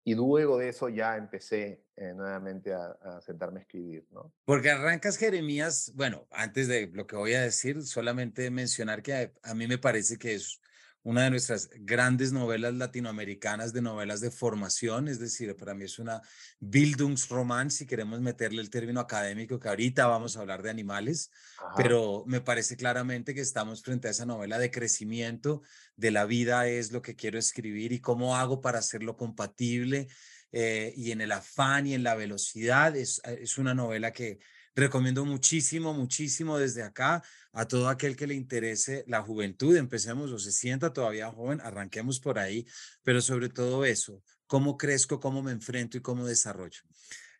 Y 0.04 0.14
luego 0.14 0.58
de 0.58 0.70
eso 0.70 0.88
ya 0.88 1.16
empecé 1.16 1.84
eh, 1.96 2.14
nuevamente 2.14 2.72
a, 2.72 3.20
sentarme 3.20 3.60
a 3.60 3.62
escribir, 3.62 4.06
¿no? 4.10 4.32
Porque 4.44 4.70
arrancas 4.70 5.16
Jeremías, 5.18 5.92
bueno, 5.94 6.26
antes 6.30 6.68
de 6.68 6.88
lo 6.92 7.06
que 7.06 7.16
voy 7.16 7.34
a 7.34 7.42
decir, 7.42 7.82
solamente 7.82 8.50
mencionar 8.50 9.02
que 9.02 9.32
a 9.42 9.54
mí 9.54 9.66
me 9.66 9.78
parece 9.78 10.16
que 10.16 10.34
es 10.34 10.60
una 11.02 11.24
de 11.24 11.30
nuestras 11.30 11.70
grandes 11.80 12.32
novelas 12.32 12.74
latinoamericanas 12.74 13.72
de 13.72 13.80
novelas 13.80 14.20
de 14.20 14.30
formación, 14.30 15.08
es 15.08 15.18
decir, 15.18 15.56
para 15.56 15.74
mí 15.74 15.84
es 15.84 15.98
una 15.98 16.20
Bildungsroman, 16.60 17.70
si 17.70 17.86
queremos 17.86 18.20
meterle 18.20 18.60
el 18.60 18.68
término 18.68 19.00
académico, 19.00 19.58
que 19.58 19.68
ahorita 19.68 20.06
vamos 20.06 20.36
a 20.36 20.40
hablar 20.40 20.62
de 20.62 20.70
animales, 20.70 21.30
pero 21.76 22.24
me 22.26 22.40
parece 22.40 22.76
claramente 22.76 23.34
que 23.34 23.40
estamos 23.40 23.82
frente 23.82 24.08
a 24.08 24.10
esa 24.10 24.26
novela 24.26 24.58
de 24.58 24.70
crecimiento, 24.70 25.62
de 25.96 26.10
la 26.10 26.26
vida 26.26 26.66
es 26.66 26.92
lo 26.92 27.00
que 27.00 27.16
quiero 27.16 27.38
escribir 27.38 27.92
y 27.92 28.00
cómo 28.00 28.36
hago 28.36 28.60
para 28.60 28.78
hacerlo 28.78 29.16
compatible. 29.16 30.08
Eh, 30.52 30.92
y 30.96 31.12
en 31.12 31.20
el 31.20 31.30
afán 31.30 31.86
y 31.86 31.94
en 31.94 32.02
la 32.02 32.16
velocidad, 32.16 32.96
es, 32.96 33.22
es 33.24 33.56
una 33.56 33.72
novela 33.72 34.12
que 34.12 34.40
recomiendo 34.74 35.24
muchísimo, 35.24 35.92
muchísimo 35.92 36.58
desde 36.58 36.82
acá 36.82 37.22
a 37.52 37.66
todo 37.66 37.88
aquel 37.88 38.16
que 38.16 38.26
le 38.26 38.34
interese 38.34 39.04
la 39.06 39.22
juventud. 39.22 39.76
Empecemos 39.76 40.30
o 40.30 40.38
se 40.38 40.52
sienta 40.52 40.92
todavía 40.92 41.30
joven, 41.30 41.60
arranquemos 41.60 42.20
por 42.20 42.38
ahí, 42.38 42.66
pero 43.02 43.20
sobre 43.20 43.48
todo 43.48 43.84
eso, 43.84 44.22
cómo 44.46 44.76
crezco, 44.76 45.20
cómo 45.20 45.42
me 45.42 45.52
enfrento 45.52 45.96
y 45.96 46.00
cómo 46.00 46.26
desarrollo. 46.26 46.82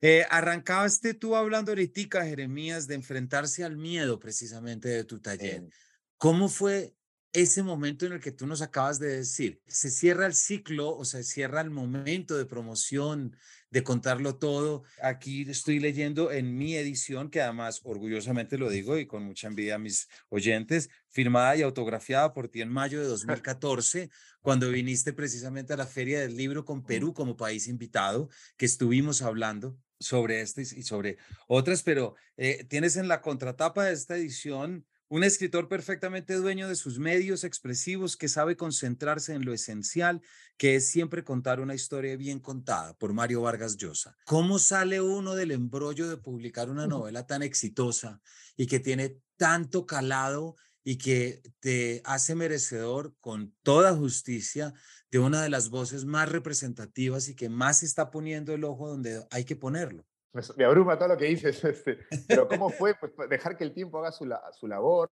Eh, 0.03 0.25
arrancaste 0.31 1.13
tú 1.13 1.37
hablando 1.37 1.73
ahorita, 1.73 2.25
Jeremías, 2.25 2.87
de 2.87 2.95
enfrentarse 2.95 3.65
al 3.65 3.77
miedo 3.77 4.19
precisamente 4.19 4.89
de 4.89 5.05
tu 5.05 5.21
taller. 5.21 5.69
¿Cómo 6.17 6.49
fue 6.49 6.95
ese 7.33 7.63
momento 7.63 8.07
en 8.07 8.13
el 8.13 8.21
que 8.21 8.33
tú 8.33 8.47
nos 8.47 8.63
acabas 8.63 8.99
de 8.99 9.09
decir? 9.09 9.61
Se 9.67 9.91
cierra 9.91 10.27
el 10.27 10.35
ciclo 10.35 10.97
o 10.97 11.05
se 11.05 11.23
cierra 11.23 11.61
el 11.61 11.71
momento 11.71 12.39
de 12.39 12.47
promoción 12.47 13.37
de 13.71 13.83
contarlo 13.83 14.37
todo. 14.37 14.83
Aquí 15.03 15.49
estoy 15.49 15.79
leyendo 15.79 16.33
en 16.33 16.57
mi 16.57 16.75
edición, 16.75 17.31
que 17.31 17.41
además 17.41 17.81
orgullosamente 17.85 18.59
lo 18.59 18.69
digo 18.69 18.99
y 18.99 19.07
con 19.07 19.23
mucha 19.25 19.47
envidia 19.47 19.77
a 19.77 19.79
mis 19.79 20.09
oyentes, 20.29 20.91
firmada 21.09 21.57
y 21.57 21.63
autografiada 21.63 22.33
por 22.33 22.49
ti 22.49 22.61
en 22.61 22.69
mayo 22.69 23.01
de 23.01 23.07
2014, 23.07 24.11
cuando 24.43 24.71
viniste 24.71 25.13
precisamente 25.13 25.73
a 25.73 25.77
la 25.77 25.87
Feria 25.87 26.21
del 26.21 26.37
Libro 26.37 26.65
con 26.65 26.85
Perú 26.85 27.15
como 27.15 27.37
país 27.37 27.69
invitado, 27.69 28.29
que 28.57 28.67
estuvimos 28.67 29.23
hablando 29.23 29.77
sobre 29.99 30.41
este 30.41 30.63
y 30.63 30.83
sobre 30.83 31.19
otras, 31.47 31.83
pero 31.83 32.15
eh, 32.37 32.65
tienes 32.69 32.97
en 32.97 33.07
la 33.07 33.21
contratapa 33.21 33.85
de 33.85 33.93
esta 33.93 34.17
edición 34.17 34.87
un 35.11 35.25
escritor 35.25 35.69
perfectamente 35.69 36.35
dueño 36.35 36.69
de 36.69 36.77
sus 36.77 37.01
medios 37.01 37.43
expresivos 37.43 38.17
que 38.17 38.29
sabe 38.29 38.57
concentrarse 38.57 39.35
en 39.35 39.45
lo 39.45 39.53
esencial, 39.53 40.23
que 40.57 40.77
es 40.77 40.89
siempre 40.89 41.25
contar 41.25 41.59
una 41.59 41.75
historia 41.75 42.17
bien 42.17 42.39
contada, 42.39 42.95
por 42.95 43.13
Mario 43.13 43.43
Vargas 43.43 43.77
Llosa. 43.77 44.17
¿Cómo 44.25 44.61
sale 44.61 45.01
uno 45.01 45.35
del 45.35 45.51
embrollo 45.51 46.09
de 46.09 46.17
publicar 46.17 46.71
una 46.71 46.87
novela 46.87 47.27
tan 47.27 47.43
exitosa 47.43 48.21
y 48.57 48.69
que 48.69 48.79
tiene 48.79 49.17
tanto 49.37 49.85
calado 49.85 50.55
y 50.85 50.97
que 50.97 51.43
te 51.59 52.03
hace 52.05 52.37
merecedor 52.37 53.17
con 53.19 53.53
toda 53.65 53.97
justicia 53.97 54.73
de 55.11 55.19
una 55.19 55.43
de 55.43 55.51
las 55.51 55.71
voces 55.71 56.05
más 56.05 56.29
representativas 56.29 57.29
y 57.29 57.35
que 57.35 57.49
más 57.49 57.83
está 57.83 58.13
poniendo 58.13 58.55
el 58.55 58.63
ojo 58.63 58.89
donde 58.89 59.27
hay 59.33 59.45
que 59.45 59.57
ponerlo? 59.57 60.07
Me, 60.33 60.65
abruma 60.65 60.99
todo 60.99 61.09
lo 61.09 61.17
que 61.17 61.27
dices, 61.27 61.65
este, 61.65 61.99
pero 62.29 62.49
¿cómo 62.49 62.71
fue? 62.71 62.95
Pues, 62.95 63.13
pues 63.15 63.29
dejar 63.29 63.57
que 63.57 63.65
el 63.65 63.73
tiempo 63.73 63.99
haga 63.99 64.13
su, 64.13 64.29
su 64.53 64.67
labor, 64.67 65.11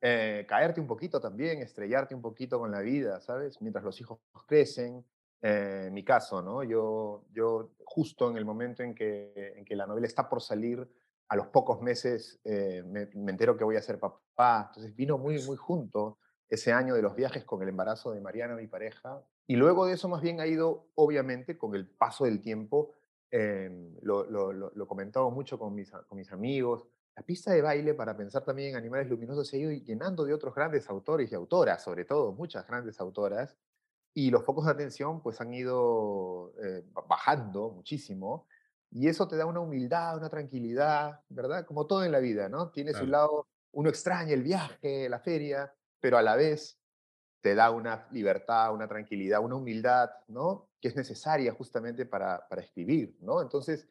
eh, 0.00 0.44
caerte 0.48 0.80
un 0.80 0.86
poquito 0.86 1.20
también, 1.20 1.62
estrellarte 1.62 2.14
un 2.14 2.22
poquito 2.22 2.58
con 2.58 2.70
la 2.70 2.80
vida, 2.80 3.20
¿sabes? 3.20 3.60
Mientras 3.60 3.84
los 3.84 4.00
hijos 4.00 4.18
crecen. 4.46 5.04
Eh, 5.42 5.90
mi 5.92 6.02
caso, 6.02 6.40
¿no? 6.40 6.64
Yo, 6.64 7.26
yo 7.30 7.74
justo 7.84 8.30
en 8.30 8.38
el 8.38 8.44
momento 8.44 8.82
en 8.82 8.94
que, 8.94 9.52
en 9.54 9.64
que 9.64 9.76
la 9.76 9.86
novela 9.86 10.06
está 10.06 10.28
por 10.28 10.40
salir, 10.40 10.88
a 11.28 11.36
los 11.36 11.48
pocos 11.48 11.80
meses 11.82 12.40
eh, 12.44 12.82
me, 12.86 13.06
me, 13.14 13.32
entero 13.32 13.56
que 13.56 13.64
voy 13.64 13.76
a 13.76 13.82
ser 13.82 13.98
papá. 13.98 14.66
Entonces 14.68 14.94
vino 14.94 15.18
muy, 15.18 15.42
muy 15.44 15.56
junto 15.56 16.18
ese 16.48 16.72
año 16.72 16.94
de 16.94 17.02
los 17.02 17.14
viajes 17.14 17.44
con 17.44 17.62
el 17.62 17.68
embarazo 17.68 18.12
de 18.12 18.20
Mariana, 18.20 18.54
mi 18.54 18.66
pareja. 18.66 19.22
Y 19.46 19.56
luego 19.56 19.86
de 19.86 19.94
eso 19.94 20.08
más 20.08 20.22
bien 20.22 20.40
ha 20.40 20.46
ido, 20.46 20.88
obviamente, 20.94 21.58
con 21.58 21.74
el 21.74 21.86
paso 21.88 22.24
del 22.24 22.40
tiempo, 22.40 22.92
Em, 23.30 23.96
lo, 24.02 24.24
lo, 24.24 24.52
lo, 24.52 24.86
comentaba 24.86 25.28
mucho 25.30 25.58
con 25.58 25.74
mis, 25.74 25.90
con 25.90 26.16
mis 26.16 26.30
amigos, 26.30 26.86
la 27.16 27.22
pista 27.22 27.50
de 27.50 27.60
baile 27.60 27.94
para 27.94 28.16
pensar 28.16 28.44
también 28.44 28.70
en 28.70 28.76
animales 28.76 29.08
luminosos 29.08 29.48
se 29.48 29.56
ha 29.56 29.60
ido 29.60 29.72
llenando 29.72 30.24
de 30.24 30.32
otros 30.32 30.54
grandes 30.54 30.88
autores 30.88 31.32
y 31.32 31.34
autoras, 31.34 31.82
sobre 31.82 32.04
todo 32.04 32.32
muchas 32.32 32.66
grandes 32.66 33.00
autoras, 33.00 33.56
y 34.14 34.30
los 34.30 34.44
focos 34.44 34.66
de 34.66 34.72
atención 34.72 35.22
pues 35.22 35.40
han 35.40 35.52
ido 35.52 36.52
eh, 36.62 36.84
bajando 37.08 37.70
muchísimo, 37.70 38.46
y 38.90 39.08
eso 39.08 39.26
te 39.26 39.36
da 39.36 39.44
una 39.46 39.60
humildad, 39.60 40.16
una 40.16 40.30
tranquilidad, 40.30 41.20
¿verdad? 41.28 41.66
Como 41.66 41.86
todo 41.86 42.04
en 42.04 42.12
la 42.12 42.20
vida, 42.20 42.48
¿no? 42.48 42.70
Tiene 42.70 42.92
su 42.92 43.06
lado, 43.06 43.48
uno 43.72 43.88
extraña 43.88 44.32
el 44.32 44.42
viaje, 44.42 45.08
la 45.08 45.18
feria, 45.18 45.74
pero 45.98 46.16
a 46.16 46.22
la 46.22 46.36
vez 46.36 46.78
te 47.40 47.54
da 47.54 47.70
una 47.70 48.06
libertad, 48.12 48.72
una 48.72 48.86
tranquilidad, 48.86 49.40
una 49.42 49.56
humildad, 49.56 50.10
¿no? 50.28 50.68
Que 50.86 50.90
es 50.90 50.96
necesaria 50.96 51.52
justamente 51.52 52.06
para, 52.06 52.46
para 52.48 52.62
escribir, 52.62 53.16
¿no? 53.20 53.42
Entonces, 53.42 53.88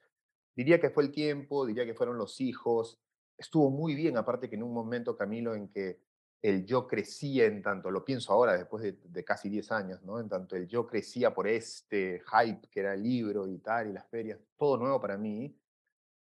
diría 0.55 0.79
que 0.79 0.89
fue 0.89 1.03
el 1.03 1.11
tiempo, 1.11 1.65
diría 1.65 1.85
que 1.85 1.93
fueron 1.93 2.17
los 2.17 2.39
hijos. 2.39 3.01
Estuvo 3.37 3.69
muy 3.69 3.95
bien, 3.95 4.15
aparte 4.15 4.47
que 4.49 4.55
en 4.55 4.63
un 4.63 4.73
momento, 4.73 5.17
Camilo, 5.17 5.55
en 5.55 5.67
que 5.67 5.99
el 6.41 6.65
yo 6.65 6.87
crecía 6.87 7.47
en 7.47 7.61
tanto, 7.61 7.91
lo 7.91 8.05
pienso 8.05 8.31
ahora, 8.31 8.57
después 8.57 8.81
de, 9.03 9.25
casi 9.25 9.49
10 9.49 9.73
años, 9.73 10.03
¿no? 10.03 10.21
En 10.21 10.29
tanto 10.29 10.55
el 10.55 10.69
yo 10.69 10.87
crecía 10.87 11.33
por 11.33 11.49
este 11.49 12.21
hype 12.31 12.69
que 12.69 12.79
era 12.79 12.93
el 12.93 13.03
libro 13.03 13.45
y 13.45 13.57
tal, 13.57 13.89
y 13.89 13.91
las 13.91 14.07
ferias, 14.07 14.39
todo 14.55 14.77
nuevo 14.77 15.01
para 15.01 15.17
mí, 15.17 15.53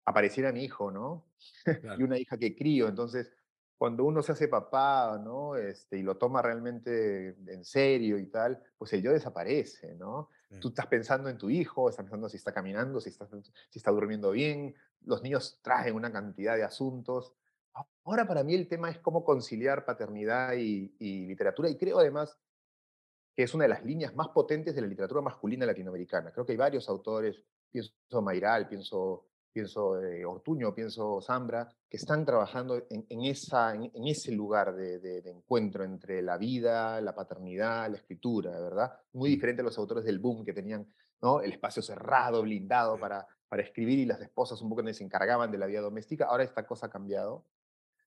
apareciera 0.04 0.52
mi 0.52 0.62
hijo, 0.62 0.92
¿no? 0.92 1.26
y 1.98 2.04
una 2.04 2.20
hija 2.20 2.38
que 2.38 2.54
crío, 2.54 2.86
entonces 2.86 3.32
cuando 3.82 4.04
uno 4.04 4.22
se 4.22 4.30
hace 4.30 4.46
papá, 4.46 5.20
¿no? 5.20 5.56
Este, 5.56 5.98
y 5.98 6.04
lo 6.04 6.16
toma 6.16 6.40
realmente 6.40 7.34
en 7.48 7.64
serio 7.64 8.16
y 8.16 8.26
tal, 8.26 8.62
pues 8.78 8.92
el 8.92 9.02
yo 9.02 9.10
desaparece, 9.10 9.96
¿no? 9.96 10.30
Tú 10.60 10.68
estás 10.68 10.86
pensando 10.86 11.28
en 11.28 11.38
tu 11.38 11.48
hijo, 11.48 11.88
estás 11.88 12.04
pensando 12.04 12.28
si 12.28 12.36
está 12.36 12.52
caminando, 12.52 13.00
si 13.00 13.08
está, 13.08 13.26
si 13.26 13.78
está 13.78 13.90
durmiendo 13.90 14.30
bien, 14.30 14.74
los 15.04 15.22
niños 15.22 15.58
traen 15.62 15.94
una 15.94 16.12
cantidad 16.12 16.56
de 16.56 16.62
asuntos. 16.62 17.34
Ahora 18.04 18.26
para 18.26 18.44
mí 18.44 18.54
el 18.54 18.68
tema 18.68 18.90
es 18.90 18.98
cómo 18.98 19.24
conciliar 19.24 19.84
paternidad 19.84 20.54
y, 20.54 20.94
y 20.98 21.26
literatura 21.26 21.70
y 21.70 21.76
creo 21.76 21.98
además 21.98 22.38
que 23.34 23.44
es 23.44 23.54
una 23.54 23.64
de 23.64 23.70
las 23.70 23.82
líneas 23.82 24.14
más 24.14 24.28
potentes 24.28 24.74
de 24.74 24.82
la 24.82 24.86
literatura 24.86 25.22
masculina 25.22 25.64
latinoamericana. 25.64 26.30
Creo 26.32 26.44
que 26.44 26.52
hay 26.52 26.58
varios 26.58 26.88
autores, 26.88 27.42
pienso 27.70 28.20
Mairal, 28.20 28.68
pienso 28.68 29.31
pienso 29.52 30.00
eh, 30.02 30.24
Ortuño, 30.24 30.74
pienso 30.74 31.20
Zambra, 31.20 31.68
que 31.88 31.96
están 31.96 32.24
trabajando 32.24 32.86
en, 32.88 33.24
esa, 33.24 33.74
en, 33.74 34.06
ese 34.06 34.32
lugar 34.32 34.74
de, 34.74 35.18
encuentro 35.26 35.84
entre 35.84 36.22
la 36.22 36.38
vida, 36.38 37.00
la 37.00 37.14
paternidad, 37.14 37.90
la 37.90 37.98
escritura, 37.98 38.58
¿verdad? 38.58 38.92
Muy 39.12 39.30
mm. 39.30 39.32
diferente 39.32 39.62
a 39.62 39.64
los 39.64 39.78
autores 39.78 40.04
del 40.04 40.18
boom 40.18 40.44
que 40.44 40.52
tenían 40.52 40.86
¿no? 41.20 41.40
el 41.40 41.52
espacio 41.52 41.82
cerrado, 41.82 42.42
blindado 42.42 42.98
para, 42.98 43.26
para 43.48 43.62
escribir 43.62 43.98
y 43.98 44.06
las 44.06 44.20
esposas 44.20 44.62
un 44.62 44.70
poco 44.70 44.82
se 44.92 45.04
encargaban 45.04 45.50
de 45.50 45.58
la 45.58 45.66
vida 45.66 45.80
doméstica. 45.80 46.24
Ahora 46.24 46.44
esta 46.44 46.66
cosa 46.66 46.86
ha 46.86 46.90
cambiado. 46.90 47.44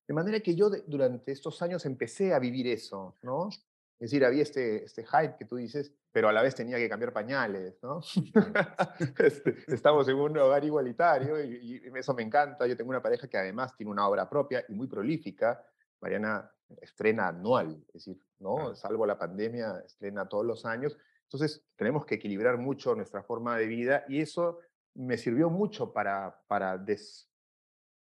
De 0.06 0.14
manera 0.14 0.40
que 0.40 0.54
yo 0.54 0.70
durante 0.86 1.32
estos 1.32 1.62
años 1.62 1.84
empecé 1.86 2.34
a 2.34 2.38
vivir 2.38 2.66
eso, 2.66 3.16
¿no? 3.22 3.48
Es 3.98 4.10
decir, 4.10 4.24
había 4.26 4.42
este, 4.42 4.84
este 4.84 5.04
hype 5.04 5.36
que 5.38 5.46
tú 5.46 5.56
dices, 5.56 5.90
pero 6.12 6.28
a 6.28 6.32
la 6.32 6.42
vez 6.42 6.54
tenía 6.54 6.76
que 6.76 6.88
cambiar 6.88 7.12
pañales, 7.12 7.78
¿no? 7.82 8.00
Este, 9.18 9.56
estamos 9.68 10.06
en 10.08 10.16
un 10.16 10.36
hogar 10.36 10.64
igualitario 10.64 11.42
y, 11.42 11.82
eso 11.94 12.14
me 12.14 12.22
encanta. 12.22 12.66
Yo 12.66 12.76
tengo 12.76 12.90
una 12.90 13.02
pareja 13.02 13.26
que 13.28 13.38
además 13.38 13.74
tiene 13.76 13.90
una 13.90 14.06
obra 14.06 14.28
propia 14.28 14.64
y 14.68 14.74
muy 14.74 14.86
prolífica. 14.86 15.64
Mariana 16.00 16.50
estrena 16.80 17.28
anual, 17.28 17.82
es 17.88 17.94
decir, 17.94 18.22
¿no? 18.38 18.74
Salvo 18.74 19.06
la 19.06 19.18
pandemia, 19.18 19.82
estrena 19.86 20.28
todos 20.28 20.44
los 20.44 20.66
años. 20.66 20.98
Entonces, 21.22 21.64
tenemos 21.76 22.04
que 22.04 22.16
equilibrar 22.16 22.58
mucho 22.58 22.94
nuestra 22.94 23.22
forma 23.22 23.56
de 23.56 23.66
vida 23.66 24.04
y 24.08 24.20
eso 24.20 24.58
me 24.94 25.16
sirvió 25.16 25.48
mucho 25.48 25.92
para, 25.92 26.42
para 26.48 26.82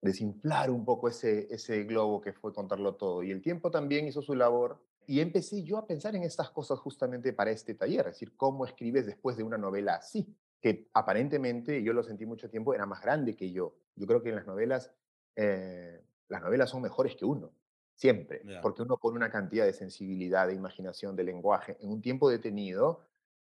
desinflar 0.00 0.70
un 0.70 0.84
poco 0.84 1.08
ese, 1.08 1.46
ese 1.52 1.84
globo 1.84 2.20
que 2.20 2.32
fue 2.32 2.54
contarlo 2.54 2.96
todo. 2.96 3.22
Y 3.22 3.30
el 3.30 3.42
tiempo 3.42 3.70
también 3.70 4.06
hizo 4.06 4.22
su 4.22 4.34
labor 4.34 4.82
y 5.06 5.20
empecé 5.20 5.62
yo 5.62 5.78
a 5.78 5.86
pensar 5.86 6.14
en 6.16 6.22
estas 6.22 6.50
cosas 6.50 6.78
justamente 6.78 7.32
para 7.32 7.50
este 7.50 7.74
taller, 7.74 8.00
es 8.06 8.14
decir, 8.14 8.36
cómo 8.36 8.64
escribes 8.64 9.06
después 9.06 9.36
de 9.36 9.42
una 9.42 9.58
novela 9.58 9.96
así, 9.96 10.34
que 10.60 10.88
aparentemente, 10.94 11.82
yo 11.82 11.92
lo 11.92 12.02
sentí 12.02 12.26
mucho 12.26 12.48
tiempo, 12.48 12.74
era 12.74 12.86
más 12.86 13.02
grande 13.02 13.36
que 13.36 13.50
yo. 13.50 13.74
Yo 13.96 14.06
creo 14.06 14.22
que 14.22 14.30
en 14.30 14.36
las 14.36 14.46
novelas, 14.46 14.90
eh, 15.36 16.02
las 16.28 16.42
novelas 16.42 16.70
son 16.70 16.82
mejores 16.82 17.16
que 17.16 17.24
uno, 17.24 17.52
siempre, 17.94 18.42
porque 18.62 18.82
uno 18.82 18.96
pone 18.96 19.16
una 19.16 19.30
cantidad 19.30 19.64
de 19.64 19.72
sensibilidad, 19.72 20.48
de 20.48 20.54
imaginación, 20.54 21.16
de 21.16 21.24
lenguaje 21.24 21.76
en 21.80 21.90
un 21.90 22.00
tiempo 22.00 22.30
detenido 22.30 23.02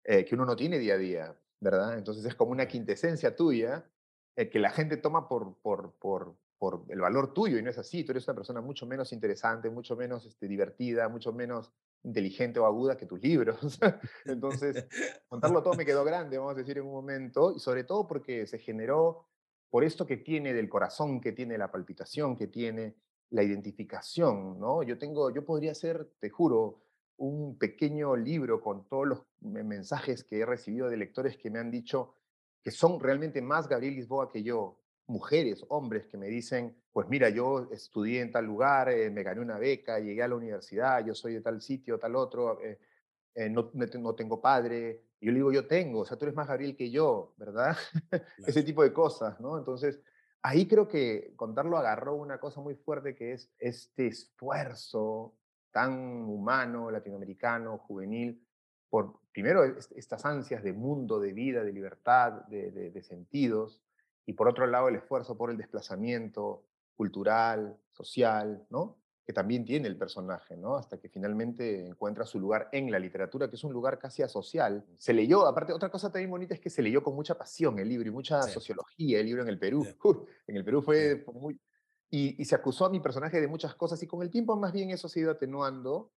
eh, 0.02 0.24
que 0.24 0.34
uno 0.34 0.44
no 0.44 0.56
tiene 0.56 0.78
día 0.78 0.94
a 0.94 0.98
día, 0.98 1.36
¿verdad? 1.60 1.96
Entonces 1.96 2.24
es 2.24 2.34
como 2.34 2.52
una 2.52 2.66
quintesencia 2.66 3.34
tuya 3.34 3.88
eh, 4.36 4.50
que 4.50 4.58
la 4.58 4.70
gente 4.70 4.96
toma 4.96 5.28
por, 5.28 5.56
por, 5.62 5.92
por, 5.94 6.36
por 6.64 6.86
el 6.88 6.98
valor 6.98 7.34
tuyo 7.34 7.58
y 7.58 7.62
no 7.62 7.68
es 7.68 7.76
así. 7.76 8.04
Tú 8.04 8.12
eres 8.12 8.26
una 8.26 8.36
persona 8.36 8.62
mucho 8.62 8.86
menos 8.86 9.12
interesante, 9.12 9.68
mucho 9.68 9.96
menos 9.96 10.24
este, 10.24 10.48
divertida, 10.48 11.10
mucho 11.10 11.30
menos 11.30 11.70
inteligente 12.02 12.58
o 12.58 12.64
aguda 12.64 12.96
que 12.96 13.04
tus 13.04 13.20
libros. 13.20 13.78
Entonces, 14.24 14.86
contarlo 15.28 15.62
todo 15.62 15.74
me 15.74 15.84
quedó 15.84 16.04
grande, 16.04 16.38
vamos 16.38 16.54
a 16.54 16.58
decir, 16.58 16.78
en 16.78 16.86
un 16.86 16.92
momento, 16.92 17.52
y 17.54 17.58
sobre 17.58 17.84
todo 17.84 18.06
porque 18.06 18.46
se 18.46 18.58
generó 18.58 19.26
por 19.68 19.84
esto 19.84 20.06
que 20.06 20.16
tiene 20.16 20.54
del 20.54 20.70
corazón, 20.70 21.20
que 21.20 21.32
tiene 21.32 21.58
la 21.58 21.70
palpitación, 21.70 22.34
que 22.34 22.46
tiene 22.46 22.96
la 23.28 23.42
identificación, 23.42 24.58
¿no? 24.58 24.82
Yo 24.82 24.96
tengo, 24.96 25.28
yo 25.34 25.44
podría 25.44 25.72
hacer, 25.72 26.12
te 26.18 26.30
juro, 26.30 26.80
un 27.18 27.58
pequeño 27.58 28.16
libro 28.16 28.62
con 28.62 28.88
todos 28.88 29.06
los 29.06 29.22
mensajes 29.42 30.24
que 30.24 30.38
he 30.38 30.46
recibido 30.46 30.88
de 30.88 30.96
lectores 30.96 31.36
que 31.36 31.50
me 31.50 31.58
han 31.58 31.70
dicho 31.70 32.14
que 32.62 32.70
son 32.70 32.98
realmente 32.98 33.42
más 33.42 33.68
Gabriel 33.68 33.96
Lisboa 33.96 34.30
que 34.32 34.42
yo, 34.42 34.80
mujeres, 35.06 35.64
hombres 35.68 36.06
que 36.06 36.16
me 36.16 36.28
dicen, 36.28 36.76
pues 36.92 37.08
mira, 37.08 37.28
yo 37.28 37.68
estudié 37.72 38.20
en 38.20 38.32
tal 38.32 38.46
lugar, 38.46 38.88
eh, 38.88 39.10
me 39.10 39.22
gané 39.22 39.40
una 39.40 39.58
beca, 39.58 39.98
llegué 39.98 40.22
a 40.22 40.28
la 40.28 40.36
universidad, 40.36 41.04
yo 41.04 41.14
soy 41.14 41.34
de 41.34 41.40
tal 41.40 41.60
sitio, 41.60 41.98
tal 41.98 42.16
otro, 42.16 42.60
eh, 42.62 42.78
eh, 43.34 43.50
no, 43.50 43.70
no, 43.74 44.14
tengo 44.14 44.40
padre. 44.40 45.02
Y 45.20 45.26
yo 45.26 45.32
le 45.32 45.38
digo, 45.38 45.52
yo 45.52 45.66
tengo, 45.66 46.00
o 46.00 46.04
sea, 46.04 46.16
tú 46.16 46.24
eres 46.24 46.36
más 46.36 46.48
Gabriel 46.48 46.76
que 46.76 46.90
yo, 46.90 47.34
¿verdad? 47.36 47.76
Ese 48.46 48.62
tipo 48.62 48.82
de 48.82 48.92
cosas, 48.92 49.40
¿no? 49.40 49.58
Entonces, 49.58 50.00
ahí 50.42 50.66
creo 50.66 50.88
que 50.88 51.32
contarlo 51.36 51.76
agarró 51.76 52.14
una 52.14 52.38
cosa 52.38 52.60
muy 52.60 52.74
fuerte 52.74 53.14
que 53.14 53.32
es 53.32 53.50
este 53.58 54.06
esfuerzo 54.06 55.34
tan 55.72 55.92
humano, 56.24 56.90
latinoamericano, 56.90 57.78
juvenil, 57.78 58.46
por 58.88 59.18
primero 59.32 59.64
estas 59.64 60.24
ansias 60.24 60.62
de 60.62 60.72
mundo, 60.72 61.18
de 61.18 61.32
vida, 61.32 61.64
de 61.64 61.72
libertad, 61.72 62.44
de, 62.46 62.70
de 62.70 63.02
sentidos, 63.02 63.83
y 64.26 64.32
por 64.32 64.48
otro 64.48 64.66
lado 64.66 64.88
el 64.88 64.96
esfuerzo 64.96 65.36
por 65.36 65.50
el 65.50 65.56
desplazamiento 65.56 66.64
cultural, 66.96 67.76
social, 67.90 68.66
¿no? 68.70 68.98
que 69.24 69.32
también 69.32 69.64
tiene 69.64 69.88
el 69.88 69.96
personaje, 69.96 70.56
¿no? 70.56 70.76
hasta 70.76 70.98
que 70.98 71.08
finalmente 71.08 71.86
encuentra 71.86 72.26
su 72.26 72.38
lugar 72.38 72.68
en 72.72 72.90
la 72.90 72.98
literatura, 72.98 73.48
que 73.48 73.56
es 73.56 73.64
un 73.64 73.72
lugar 73.72 73.98
casi 73.98 74.22
asocial. 74.22 74.84
Se 74.98 75.14
leyó, 75.14 75.46
aparte, 75.46 75.72
otra 75.72 75.90
cosa 75.90 76.12
también 76.12 76.30
bonita 76.30 76.52
es 76.52 76.60
que 76.60 76.68
se 76.68 76.82
leyó 76.82 77.02
con 77.02 77.14
mucha 77.14 77.36
pasión 77.36 77.78
el 77.78 77.88
libro 77.88 78.06
y 78.06 78.12
mucha 78.12 78.42
sociología 78.42 79.20
el 79.20 79.26
libro 79.26 79.42
en 79.42 79.48
el 79.48 79.58
Perú. 79.58 79.82
en 80.46 80.56
el 80.56 80.64
Perú 80.64 80.82
fue 80.82 81.24
muy... 81.32 81.58
Y, 82.10 82.40
y, 82.40 82.44
se 82.44 82.54
acusó 82.54 82.84
a 82.84 82.90
mi 82.90 83.00
personaje 83.00 83.40
de 83.40 83.48
muchas 83.48 83.74
cosas 83.74 84.00
y 84.02 84.06
con 84.06 84.22
el 84.22 84.30
tiempo 84.30 84.54
más 84.56 84.72
bien 84.72 84.90
eso 84.90 85.08
se 85.08 85.18
ha 85.18 85.22
ido 85.22 85.32
atenuando. 85.32 86.12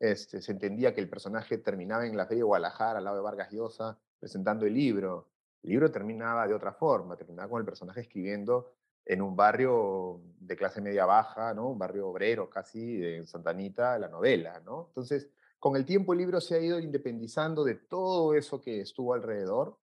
Este, 0.00 0.40
se 0.40 0.50
entendía 0.50 0.94
que 0.94 1.00
el 1.00 1.08
personaje 1.08 1.58
terminaba 1.58 2.06
en 2.06 2.16
la 2.16 2.26
feria 2.26 2.40
de 2.40 2.46
Guadalajara, 2.46 2.98
al 2.98 3.04
lado 3.04 3.16
de 3.16 3.22
Vargas 3.22 3.52
Llosa, 3.52 3.98
presentando 4.18 4.66
el 4.66 4.74
libro. 4.74 5.28
El 5.62 5.70
libro 5.70 5.90
terminaba 5.90 6.46
de 6.46 6.54
otra 6.54 6.72
forma, 6.72 7.16
terminaba 7.16 7.48
con 7.48 7.60
el 7.60 7.64
personaje 7.64 8.00
escribiendo 8.00 8.72
en 9.04 9.22
un 9.22 9.34
barrio 9.34 10.20
de 10.38 10.56
clase 10.56 10.82
media 10.82 11.06
baja, 11.06 11.54
¿no? 11.54 11.70
un 11.70 11.78
barrio 11.78 12.08
obrero 12.08 12.50
casi, 12.50 13.02
en 13.02 13.26
Santa 13.26 13.50
Anita, 13.50 13.98
la 13.98 14.08
novela. 14.08 14.60
¿no? 14.60 14.86
Entonces, 14.88 15.30
con 15.58 15.76
el 15.76 15.84
tiempo 15.84 16.12
el 16.12 16.18
libro 16.18 16.40
se 16.40 16.56
ha 16.56 16.60
ido 16.60 16.78
independizando 16.78 17.64
de 17.64 17.74
todo 17.74 18.34
eso 18.34 18.60
que 18.60 18.80
estuvo 18.80 19.14
alrededor, 19.14 19.78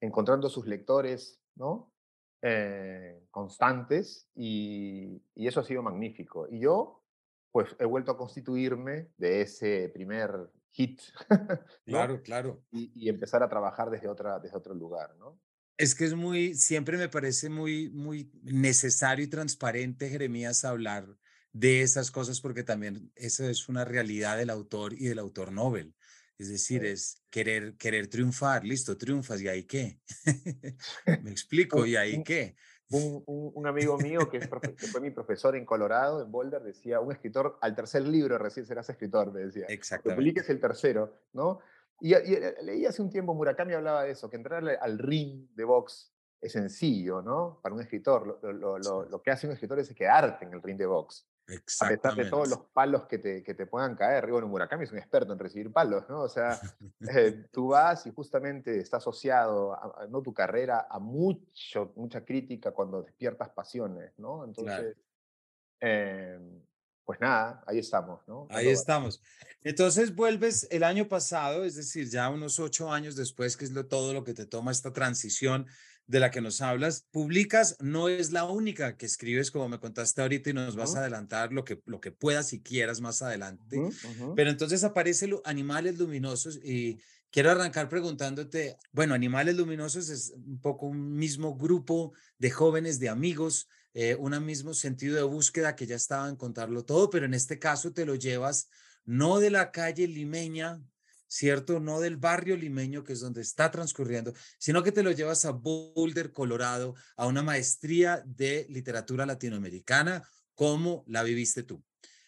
encontrando 0.00 0.48
sus 0.48 0.66
lectores 0.66 1.40
¿no? 1.54 1.92
Eh, 2.42 3.26
constantes 3.30 4.28
y, 4.34 5.22
y, 5.34 5.46
eso 5.46 5.60
ha 5.60 5.64
sido 5.64 5.82
magnífico. 5.82 6.46
Y 6.50 6.60
yo, 6.60 7.02
pues, 7.50 7.74
he 7.78 7.84
vuelto 7.86 8.12
a 8.12 8.18
constituirme 8.18 9.08
de 9.16 9.40
ese 9.40 9.88
primer 9.88 10.50
hit. 10.76 11.00
Claro, 11.86 12.20
claro. 12.22 12.64
Y, 12.72 13.08
empezar 13.08 13.42
a 13.42 13.48
trabajar 13.48 13.90
desde, 13.90 14.08
otra, 14.08 14.38
desde 14.40 14.56
otro 14.56 14.74
lugar, 14.74 15.14
¿no? 15.18 15.40
Es 15.78 15.94
que 15.94 16.04
es 16.04 16.14
muy, 16.14 16.54
siempre 16.54 16.96
me 16.96 17.08
parece 17.08 17.48
muy, 17.48 17.90
muy 17.90 18.30
necesario 18.42 19.24
y 19.24 19.28
transparente, 19.28 20.08
Jeremías, 20.08 20.64
hablar 20.64 21.06
de 21.52 21.82
esas 21.82 22.10
cosas 22.10 22.40
porque 22.40 22.64
también 22.64 23.12
esa 23.14 23.48
es 23.48 23.68
una 23.68 23.84
realidad 23.84 24.36
del 24.36 24.50
autor 24.50 24.94
y 24.94 25.06
del 25.06 25.18
autor 25.18 25.52
Nobel. 25.52 25.94
Es 26.38 26.48
decir, 26.50 26.84
es 26.84 27.22
querer, 27.30 27.76
querer 27.76 28.08
triunfar, 28.08 28.64
listo, 28.64 28.96
triunfas, 28.96 29.40
¿y 29.40 29.48
ahí 29.48 29.64
qué? 29.64 30.00
Me 31.22 31.30
explico, 31.30 31.86
¿y 31.86 31.96
ahí 31.96 32.22
qué? 32.22 32.56
Un, 32.88 33.66
amigo 33.66 33.98
mío 33.98 34.30
que, 34.30 34.40
fue 34.40 35.00
mi 35.00 35.10
profesor 35.10 35.56
en 35.56 35.64
Colorado, 35.64 36.22
en 36.22 36.30
Boulder, 36.30 36.62
decía, 36.62 37.00
un 37.00 37.10
escritor, 37.10 37.58
al 37.60 37.74
tercer 37.74 38.06
libro 38.06 38.38
recién 38.38 38.64
serás 38.64 38.88
escritor, 38.88 39.32
me 39.32 39.40
decía. 39.40 39.66
Exactamente. 39.68 40.16
publiques 40.16 40.48
el 40.50 40.60
tercero, 40.60 41.12
¿no? 41.32 41.58
Y, 42.00 42.12
eh, 42.12 42.54
leí 42.62 42.86
hace 42.86 43.02
un 43.02 43.10
tiempo, 43.10 43.34
Murakami 43.34 43.72
hablaba 43.72 44.04
de 44.04 44.12
eso, 44.12 44.30
que 44.30 44.36
entrar 44.36 44.64
al 44.80 44.98
ring 44.98 45.48
de 45.54 45.64
box 45.64 46.12
es 46.40 46.52
sencillo, 46.52 47.22
¿no? 47.22 47.58
Para 47.62 47.74
un 47.74 47.80
escritor, 47.80 48.38
lo, 48.42 48.78
lo, 48.78 49.22
que 49.22 49.30
hace 49.30 49.46
un 49.46 49.54
escritor 49.54 49.80
es 49.80 49.92
quedarte 49.92 50.44
en 50.44 50.52
el 50.52 50.62
ring 50.62 50.76
de 50.76 50.86
box. 50.86 51.26
A 51.48 51.88
pesar 51.88 52.16
de 52.16 52.24
todos 52.24 52.48
los 52.48 52.58
palos 52.72 53.06
que 53.06 53.18
te, 53.18 53.42
que 53.44 53.54
te 53.54 53.66
puedan 53.66 53.94
caer. 53.94 54.28
Bueno, 54.30 54.48
Murakami 54.48 54.84
es 54.84 54.92
un 54.92 54.98
experto 54.98 55.32
en 55.32 55.38
recibir 55.38 55.72
palos, 55.72 56.08
¿no? 56.08 56.22
O 56.22 56.28
sea, 56.28 56.60
eh, 57.08 57.46
tú 57.52 57.68
vas 57.68 58.06
y 58.06 58.10
justamente 58.10 58.80
está 58.80 58.96
asociado, 58.96 59.72
a, 59.72 60.06
¿no? 60.08 60.22
Tu 60.22 60.34
carrera 60.34 60.88
a 60.90 60.98
mucho, 60.98 61.92
mucha 61.94 62.24
crítica 62.24 62.72
cuando 62.72 63.02
despiertas 63.02 63.50
pasiones, 63.50 64.12
¿no? 64.18 64.44
Entonces, 64.44 64.96
em, 65.78 66.62
pues 67.04 67.20
nada, 67.20 67.62
ahí 67.66 67.78
estamos, 67.78 68.26
¿no? 68.26 68.48
Ahí 68.50 68.66
estamos. 68.66 69.22
Entonces 69.62 70.16
vuelves 70.16 70.66
el 70.72 70.82
año 70.82 71.06
pasado, 71.06 71.64
es 71.64 71.76
decir, 71.76 72.10
ya 72.10 72.28
unos 72.28 72.58
ocho 72.58 72.90
años 72.92 73.14
después, 73.14 73.56
que 73.56 73.64
es 73.64 73.70
lo, 73.70 73.86
todo 73.86 74.12
lo 74.12 74.24
que 74.24 74.34
te 74.34 74.46
toma 74.46 74.72
esta 74.72 74.92
transición 74.92 75.66
de 76.06 76.20
la 76.20 76.30
que 76.30 76.40
nos 76.40 76.60
hablas, 76.60 77.06
publicas, 77.10 77.76
no 77.80 78.08
es 78.08 78.30
la 78.30 78.44
única 78.44 78.96
que 78.96 79.06
escribes, 79.06 79.50
como 79.50 79.68
me 79.68 79.80
contaste 79.80 80.22
ahorita, 80.22 80.50
y 80.50 80.52
nos 80.52 80.76
vas 80.76 80.94
a 80.94 81.00
adelantar 81.00 81.52
lo 81.52 81.64
que, 81.64 81.80
lo 81.84 82.00
que 82.00 82.12
puedas 82.12 82.52
y 82.52 82.62
quieras 82.62 83.00
más 83.00 83.22
adelante. 83.22 83.80
Pero 84.36 84.50
entonces 84.50 84.84
aparece 84.84 85.28
Animales 85.44 85.98
Luminosos 85.98 86.60
y 86.62 87.00
quiero 87.30 87.50
arrancar 87.50 87.88
preguntándote, 87.88 88.76
bueno, 88.92 89.14
Animales 89.14 89.56
Luminosos 89.56 90.08
es 90.08 90.32
un 90.36 90.60
poco 90.60 90.86
un 90.86 91.16
mismo 91.16 91.56
grupo 91.56 92.12
de 92.38 92.50
jóvenes, 92.50 93.00
de 93.00 93.08
amigos, 93.08 93.68
eh, 93.92 94.14
un 94.14 94.44
mismo 94.44 94.74
sentido 94.74 95.16
de 95.16 95.22
búsqueda 95.22 95.74
que 95.74 95.86
ya 95.86 95.96
estaban 95.96 96.36
contarlo 96.36 96.84
todo, 96.84 97.10
pero 97.10 97.26
en 97.26 97.34
este 97.34 97.58
caso 97.58 97.92
te 97.92 98.06
lo 98.06 98.14
llevas 98.14 98.68
no 99.06 99.38
de 99.38 99.50
la 99.50 99.70
calle 99.70 100.06
limeña, 100.06 100.82
¿cierto? 101.28 101.80
No 101.80 102.00
del 102.00 102.16
barrio 102.16 102.56
limeño, 102.56 103.04
que 103.04 103.12
es 103.12 103.20
donde 103.20 103.42
está 103.42 103.70
transcurriendo, 103.70 104.32
sino 104.58 104.82
que 104.82 104.92
te 104.92 105.02
lo 105.02 105.12
llevas 105.12 105.44
a 105.44 105.52
Boulder, 105.52 106.32
Colorado, 106.32 106.94
a 107.16 107.26
una 107.26 107.42
maestría 107.42 108.22
de 108.26 108.66
literatura 108.68 109.26
latinoamericana, 109.26 110.22
como 110.54 111.04
la 111.06 111.22
viviste 111.22 111.62
tú. 111.62 111.82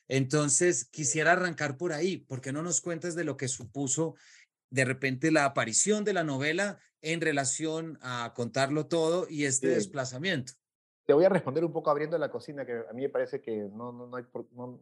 Entonces, 0.08 0.86
quisiera 0.86 1.32
arrancar 1.32 1.76
por 1.76 1.92
ahí, 1.92 2.18
porque 2.18 2.52
no 2.52 2.62
nos 2.62 2.80
cuentas 2.80 3.14
de 3.14 3.24
lo 3.24 3.36
que 3.36 3.48
supuso 3.48 4.14
de 4.70 4.84
repente 4.84 5.30
la 5.30 5.44
aparición 5.44 6.04
de 6.04 6.12
la 6.12 6.24
novela 6.24 6.78
en 7.00 7.20
relación 7.20 7.98
a 8.02 8.32
contarlo 8.34 8.86
todo 8.86 9.26
y 9.28 9.44
este 9.44 9.68
desplazamiento? 9.68 10.54
Te 11.08 11.14
voy 11.14 11.24
a 11.24 11.30
responder 11.30 11.64
un 11.64 11.72
poco 11.72 11.88
abriendo 11.88 12.18
la 12.18 12.30
cocina, 12.30 12.66
que 12.66 12.84
a 12.86 12.92
mí 12.92 13.00
me 13.00 13.08
parece 13.08 13.40
que 13.40 13.66
no, 13.72 13.92
no, 13.92 14.14
hay, 14.14 14.26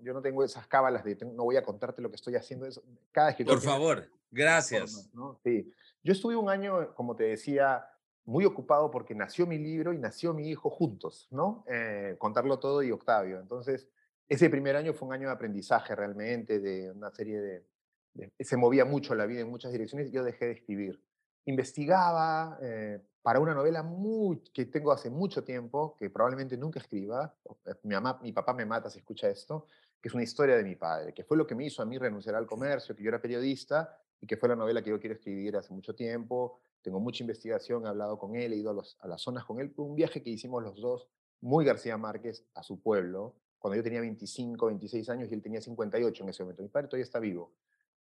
yo 0.02 0.12
no 0.12 0.20
tengo 0.20 0.42
esas 0.42 0.66
cábalas 0.66 1.04
de 1.04 1.16
no 1.24 1.44
voy 1.44 1.56
a 1.56 1.62
contarte 1.62 2.02
lo 2.02 2.10
que 2.10 2.16
estoy 2.16 2.34
haciendo. 2.34 2.66
Cada 3.12 3.30
escritor 3.30 3.54
Por 3.54 3.62
favor, 3.62 4.10
gracias. 4.32 5.08
Sí. 5.44 5.72
Yo 6.02 6.12
estuve 6.12 6.34
un 6.34 6.50
año, 6.50 6.92
como 6.96 7.14
te 7.14 7.22
decía, 7.22 7.86
muy 8.24 8.44
ocupado 8.44 8.90
porque 8.90 9.14
nació 9.14 9.46
mi 9.46 9.56
libro 9.56 9.92
y 9.92 9.98
nació 9.98 10.34
mi 10.34 10.48
hijo 10.48 10.68
juntos, 10.68 11.28
¿no? 11.30 11.64
Eh, 11.68 12.16
contarlo 12.18 12.58
todo 12.58 12.82
y 12.82 12.90
Octavio. 12.90 13.38
Entonces, 13.38 13.88
ese 14.28 14.50
primer 14.50 14.74
año 14.74 14.94
fue 14.94 15.06
un 15.06 15.14
año 15.14 15.28
de 15.28 15.34
aprendizaje 15.34 15.94
realmente, 15.94 16.58
de 16.58 16.90
una 16.90 17.12
serie 17.12 17.40
de... 17.40 18.32
se 18.40 18.56
movía 18.56 18.84
mucho 18.84 19.14
la 19.14 19.26
vida 19.26 19.42
en 19.42 19.48
muchas 19.48 19.70
direcciones 19.70 20.08
y 20.08 20.10
yo 20.10 20.24
dejé 20.24 20.46
de 20.46 20.52
escribir. 20.54 21.00
Investigaba, 21.44 22.58
eh, 22.60 23.00
para 23.26 23.40
una 23.40 23.54
novela 23.54 23.82
muy, 23.82 24.38
que 24.54 24.66
tengo 24.66 24.92
hace 24.92 25.10
mucho 25.10 25.42
tiempo, 25.42 25.96
que 25.98 26.10
probablemente 26.10 26.56
nunca 26.56 26.78
escriba, 26.78 27.34
eh, 27.64 27.74
mi, 27.82 27.92
mamá, 27.92 28.20
mi 28.22 28.30
papá 28.30 28.54
me 28.54 28.64
mata 28.64 28.88
si 28.88 29.00
escucha 29.00 29.28
esto, 29.28 29.66
que 30.00 30.06
es 30.06 30.14
una 30.14 30.22
historia 30.22 30.56
de 30.56 30.62
mi 30.62 30.76
padre, 30.76 31.12
que 31.12 31.24
fue 31.24 31.36
lo 31.36 31.44
que 31.44 31.56
me 31.56 31.66
hizo 31.66 31.82
a 31.82 31.86
mí 31.86 31.98
renunciar 31.98 32.36
al 32.36 32.46
comercio, 32.46 32.94
que 32.94 33.02
yo 33.02 33.08
era 33.08 33.20
periodista 33.20 33.98
y 34.20 34.28
que 34.28 34.36
fue 34.36 34.48
la 34.48 34.54
novela 34.54 34.80
que 34.80 34.90
yo 34.90 35.00
quiero 35.00 35.16
escribir 35.16 35.56
hace 35.56 35.74
mucho 35.74 35.92
tiempo. 35.92 36.60
Tengo 36.80 37.00
mucha 37.00 37.24
investigación, 37.24 37.84
he 37.84 37.88
hablado 37.88 38.16
con 38.16 38.36
él, 38.36 38.52
he 38.52 38.56
ido 38.58 38.70
a, 38.70 38.74
los, 38.74 38.96
a 39.00 39.08
las 39.08 39.22
zonas 39.22 39.44
con 39.44 39.58
él. 39.58 39.74
Un 39.76 39.96
viaje 39.96 40.22
que 40.22 40.30
hicimos 40.30 40.62
los 40.62 40.80
dos, 40.80 41.08
muy 41.40 41.64
García 41.64 41.96
Márquez, 41.96 42.44
a 42.54 42.62
su 42.62 42.78
pueblo, 42.78 43.34
cuando 43.58 43.74
yo 43.74 43.82
tenía 43.82 44.02
25, 44.02 44.66
26 44.66 45.10
años 45.10 45.28
y 45.32 45.34
él 45.34 45.42
tenía 45.42 45.60
58 45.60 46.22
en 46.22 46.28
ese 46.28 46.44
momento. 46.44 46.62
Mi 46.62 46.68
padre 46.68 46.86
todavía 46.86 47.02
está 47.02 47.18
vivo. 47.18 47.50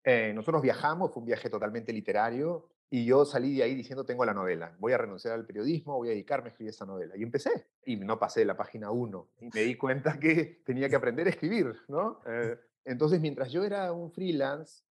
Eh, 0.04 0.32
nosotros 0.34 0.62
viajamos, 0.62 1.12
fue 1.12 1.20
un 1.20 1.26
viaje 1.26 1.50
totalmente 1.50 1.92
literario, 1.92 2.70
y 2.94 3.06
yo 3.06 3.24
salí 3.24 3.56
de 3.56 3.62
ahí 3.62 3.74
diciendo, 3.74 4.04
tengo 4.04 4.22
la 4.26 4.34
novela, 4.34 4.76
voy 4.78 4.92
a 4.92 4.98
renunciar 4.98 5.32
al 5.32 5.46
periodismo, 5.46 5.96
voy 5.96 6.08
a 6.08 6.10
dedicarme 6.10 6.48
a 6.48 6.50
escribir 6.50 6.72
esta 6.72 6.84
novela. 6.84 7.16
Y 7.16 7.22
empecé, 7.22 7.68
y 7.86 7.96
no 7.96 8.18
pasé 8.18 8.44
la 8.44 8.54
página 8.54 8.90
1, 8.90 9.28
y 9.40 9.48
me 9.48 9.62
di 9.62 9.76
cuenta 9.76 10.20
que 10.20 10.60
tenía 10.62 10.90
que 10.90 10.96
aprender 10.96 11.26
a 11.26 11.30
escribir, 11.30 11.74
¿no? 11.88 12.20
Eh, 12.26 12.54
entonces, 12.84 13.18
mientras 13.18 13.50
yo 13.50 13.64
era 13.64 13.90
un 13.92 14.12
freelance, 14.12 14.82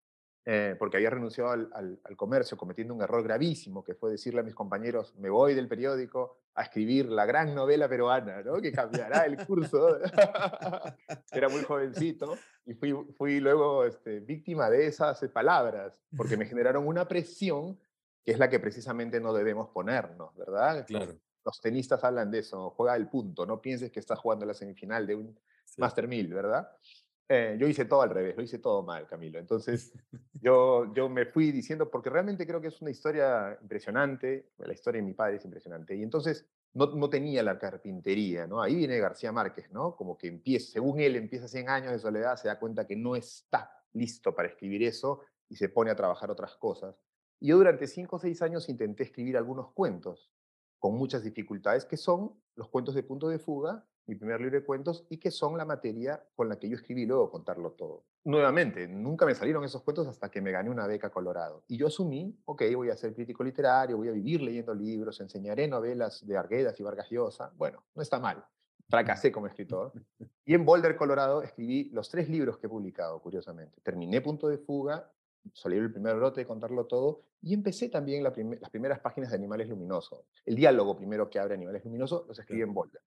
eh, 0.45 0.75
porque 0.79 0.97
había 0.97 1.11
renunciado 1.11 1.51
al, 1.51 1.69
al, 2.03 2.17
comercio 2.17 2.57
cometiendo 2.57 2.95
un 2.95 3.03
error 3.03 3.21
gravísimo, 3.21 3.83
que 3.83 3.93
fue 3.93 4.09
decirle 4.09 4.39
a 4.39 4.43
mis 4.43 4.55
compañeros, 4.55 5.13
me 5.19 5.29
voy 5.29 5.53
del 5.53 5.67
periódico 5.67 6.39
a 6.55 6.63
escribir 6.63 7.05
la 7.05 7.27
gran 7.27 7.53
novela 7.53 7.87
peruana, 7.87 8.41
¿no? 8.41 8.59
que 8.59 8.71
cambiará 8.71 9.25
el 9.27 9.45
curso. 9.45 9.99
Era 11.31 11.49
muy 11.49 11.61
jovencito 11.61 12.35
y 12.65 12.73
fui, 12.73 12.93
fui 13.15 13.39
luego 13.39 13.85
este, 13.85 14.21
víctima 14.21 14.71
de 14.71 14.87
esas 14.87 15.23
palabras, 15.31 16.01
porque 16.17 16.35
me 16.35 16.47
generaron 16.47 16.87
una 16.87 17.07
presión 17.07 17.77
que 18.23 18.31
es 18.31 18.39
la 18.39 18.49
que 18.49 18.59
precisamente 18.59 19.19
no 19.19 19.33
debemos 19.33 19.69
ponernos, 19.69 20.35
¿verdad? 20.35 20.85
Claro. 20.85 21.15
Los, 21.43 21.59
tenistas 21.59 22.03
hablan 22.03 22.29
de 22.29 22.39
eso, 22.39 22.69
juega 22.71 22.95
el 22.95 23.07
punto, 23.07 23.45
no 23.45 23.61
pienses 23.61 23.91
que 23.91 23.99
estás 23.99 24.19
jugando 24.19 24.45
la 24.45 24.53
semifinal 24.53 25.07
de 25.07 25.15
un 25.15 25.39
Master 25.77 26.07
1000, 26.07 26.33
¿verdad? 26.33 26.69
Eh, 27.33 27.55
yo 27.57 27.65
hice 27.65 27.85
todo 27.85 28.01
al 28.01 28.09
revés, 28.09 28.35
lo 28.35 28.43
hice 28.43 28.59
todo 28.59 28.83
mal, 28.83 29.07
Camilo. 29.07 29.39
Entonces, 29.39 29.93
yo, 30.33 30.93
yo 30.93 31.07
me 31.07 31.25
fui 31.25 31.51
diciendo, 31.51 31.89
porque 31.89 32.09
realmente 32.09 32.45
creo 32.45 32.59
que 32.59 32.67
es 32.67 32.81
una 32.81 32.91
historia 32.91 33.57
impresionante, 33.61 34.49
la 34.57 34.73
historia 34.73 35.01
de 35.01 35.07
mi 35.07 35.13
padre 35.13 35.37
es 35.37 35.45
impresionante, 35.45 35.95
y 35.95 36.03
entonces 36.03 36.45
no, 36.73 36.87
no 36.87 37.09
tenía 37.09 37.41
la 37.41 37.57
carpintería, 37.57 38.47
¿no? 38.47 38.61
Ahí 38.61 38.75
viene 38.75 38.99
García 38.99 39.31
Márquez, 39.31 39.71
¿no? 39.71 39.95
Como 39.95 40.17
que 40.17 40.27
empieza, 40.27 40.73
según 40.73 40.99
él, 40.99 41.15
empieza 41.15 41.47
100 41.47 41.69
años 41.69 41.91
de 41.93 41.99
soledad, 41.99 42.35
se 42.35 42.49
da 42.49 42.59
cuenta 42.59 42.85
que 42.85 42.95
no 42.95 43.15
está 43.15 43.71
listo 43.93 44.35
para 44.35 44.49
escribir 44.49 44.83
eso 44.83 45.21
y 45.49 45.55
se 45.55 45.69
pone 45.69 45.91
a 45.91 45.95
trabajar 45.95 46.31
otras 46.31 46.55
cosas. 46.57 46.95
Yo 47.41 47.57
durante 47.57 47.87
5 47.87 48.15
o 48.15 48.19
6 48.19 48.41
años 48.43 48.69
intenté 48.69 49.03
escribir 49.03 49.35
algunos 49.35 49.71
cuentos, 49.71 50.31
con 50.79 50.95
muchas 50.95 51.23
dificultades, 51.23 51.85
que 51.85 51.97
son 51.97 52.39
los 52.55 52.69
cuentos 52.69 52.95
de 52.95 53.03
punto 53.03 53.27
de 53.27 53.39
fuga 53.39 53.85
mi 54.07 54.15
primer 54.15 54.41
libro 54.41 54.59
de 54.59 54.65
cuentos, 54.65 55.05
y 55.09 55.17
que 55.17 55.31
son 55.31 55.57
la 55.57 55.65
materia 55.65 56.21
con 56.35 56.49
la 56.49 56.57
que 56.57 56.67
yo 56.67 56.75
escribí 56.75 57.05
luego 57.05 57.29
contarlo 57.29 57.71
todo. 57.71 58.03
Nuevamente, 58.23 58.87
nunca 58.87 59.25
me 59.25 59.35
salieron 59.35 59.63
esos 59.63 59.83
cuentos 59.83 60.07
hasta 60.07 60.29
que 60.29 60.41
me 60.41 60.51
gané 60.51 60.69
una 60.69 60.87
beca 60.87 61.09
Colorado. 61.09 61.63
Y 61.67 61.77
yo 61.77 61.87
asumí, 61.87 62.37
ok, 62.45 62.63
voy 62.75 62.89
a 62.89 62.97
ser 62.97 63.13
crítico 63.13 63.43
literario, 63.43 63.97
voy 63.97 64.09
a 64.09 64.11
vivir 64.11 64.41
leyendo 64.41 64.73
libros, 64.73 65.19
enseñaré 65.21 65.67
novelas 65.67 66.25
de 66.25 66.37
Arguedas 66.37 66.79
y 66.79 66.83
Vargas 66.83 67.09
Llosa. 67.09 67.51
Bueno, 67.55 67.83
no 67.95 68.01
está 68.01 68.19
mal. 68.19 68.43
Fracasé 68.89 69.31
como 69.31 69.47
escritor. 69.47 69.93
Y 70.43 70.55
en 70.55 70.65
Boulder, 70.65 70.97
Colorado, 70.97 71.43
escribí 71.43 71.89
los 71.93 72.09
tres 72.09 72.27
libros 72.27 72.57
que 72.57 72.67
he 72.67 72.69
publicado, 72.69 73.21
curiosamente. 73.21 73.79
Terminé 73.81 74.19
Punto 74.19 74.49
de 74.49 74.57
Fuga, 74.57 75.09
salí 75.53 75.77
el 75.77 75.91
primer 75.91 76.15
brote 76.15 76.45
contarlo 76.45 76.85
todo, 76.85 77.23
y 77.41 77.53
empecé 77.53 77.89
también 77.89 78.23
las 78.23 78.69
primeras 78.69 78.99
páginas 78.99 79.31
de 79.31 79.35
Animales 79.37 79.67
Luminosos. 79.69 80.25
El 80.45 80.55
diálogo 80.55 80.95
primero 80.95 81.29
que 81.29 81.39
abre 81.39 81.55
Animales 81.55 81.83
Luminosos 81.83 82.27
los 82.27 82.37
escribí 82.37 82.61
en 82.61 82.73
Boulder. 82.73 83.01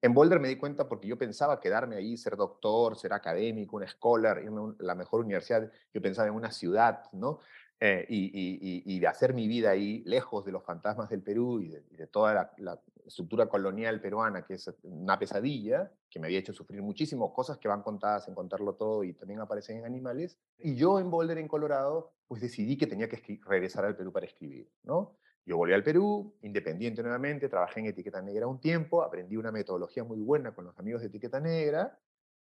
En 0.00 0.12
Boulder 0.12 0.38
me 0.38 0.48
di 0.48 0.56
cuenta 0.56 0.86
porque 0.86 1.08
yo 1.08 1.16
pensaba 1.16 1.58
quedarme 1.58 1.96
ahí, 1.96 2.18
ser 2.18 2.36
doctor, 2.36 2.94
ser 2.94 3.14
académico, 3.14 3.76
un 3.76 3.88
scholar, 3.88 4.42
irme 4.44 4.74
a 4.78 4.82
la 4.82 4.94
mejor 4.94 5.20
universidad. 5.20 5.72
Yo 5.94 6.02
pensaba 6.02 6.28
en 6.28 6.34
una 6.34 6.50
ciudad, 6.50 7.04
¿no? 7.12 7.40
Eh, 7.80 8.06
y, 8.08 8.98
de 8.98 9.06
hacer 9.06 9.34
mi 9.34 9.46
vida 9.46 9.70
ahí, 9.70 10.02
lejos 10.06 10.44
de 10.44 10.52
los 10.52 10.64
fantasmas 10.64 11.10
del 11.10 11.22
Perú 11.22 11.60
y 11.60 11.68
de, 11.68 12.06
toda 12.06 12.52
la, 12.56 12.80
estructura 13.04 13.46
colonial 13.46 14.00
peruana, 14.00 14.46
que 14.46 14.54
es 14.54 14.72
una 14.82 15.18
pesadilla, 15.18 15.92
que 16.08 16.18
me 16.18 16.26
había 16.26 16.38
hecho 16.38 16.54
sufrir 16.54 16.80
muchísimo, 16.80 17.34
cosas 17.34 17.58
que 17.58 17.68
van 17.68 17.82
contadas 17.82 18.26
en 18.28 18.34
contarlo 18.34 18.76
todo 18.76 19.04
y 19.04 19.12
también 19.12 19.40
aparecen 19.40 19.78
en 19.78 19.84
animales. 19.84 20.38
Y 20.58 20.74
yo 20.74 20.98
en 20.98 21.10
Boulder, 21.10 21.36
en 21.36 21.48
Colorado, 21.48 22.12
pues 22.26 22.40
decidí 22.40 22.78
que 22.78 22.86
tenía 22.86 23.08
que 23.08 23.40
regresar 23.44 23.84
al 23.84 23.96
Perú 23.96 24.10
para 24.10 24.24
escribir, 24.24 24.70
¿no? 24.84 25.18
Yo 25.46 25.58
volví 25.58 25.74
al 25.74 25.82
Perú, 25.82 26.34
independiente 26.40 27.02
nuevamente, 27.02 27.50
trabajé 27.50 27.80
en 27.80 27.86
Etiqueta 27.86 28.22
Negra 28.22 28.46
un 28.46 28.60
tiempo, 28.60 29.02
aprendí 29.02 29.36
una 29.36 29.52
metodología 29.52 30.02
muy 30.02 30.20
buena 30.20 30.54
con 30.54 30.64
los 30.64 30.78
amigos 30.78 31.02
de 31.02 31.08
Etiqueta 31.08 31.38
Negra, 31.38 31.98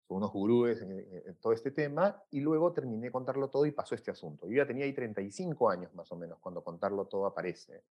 son 0.08 0.18
unos 0.18 0.32
gurúes 0.32 0.82
en, 0.82 1.36
todo 1.40 1.54
este 1.54 1.72
tema, 1.72 2.22
y 2.32 2.42
luego 2.42 2.74
terminé 2.74 3.12
contarlo 3.12 3.50
todo 3.50 3.66
y 3.66 3.72
pasó 3.72 3.96
este 3.96 4.12
asunto. 4.12 4.48
Yo 4.48 4.58
ya 4.58 4.66
tenía 4.66 4.86
ahí 4.86 4.94
35 4.94 5.70
años 5.70 5.94
más 5.96 6.12
o 6.12 6.16
menos 6.16 6.40
cuando 6.40 6.64
contarlo 6.64 7.06
todo 7.06 7.26
aparece. 7.26 7.84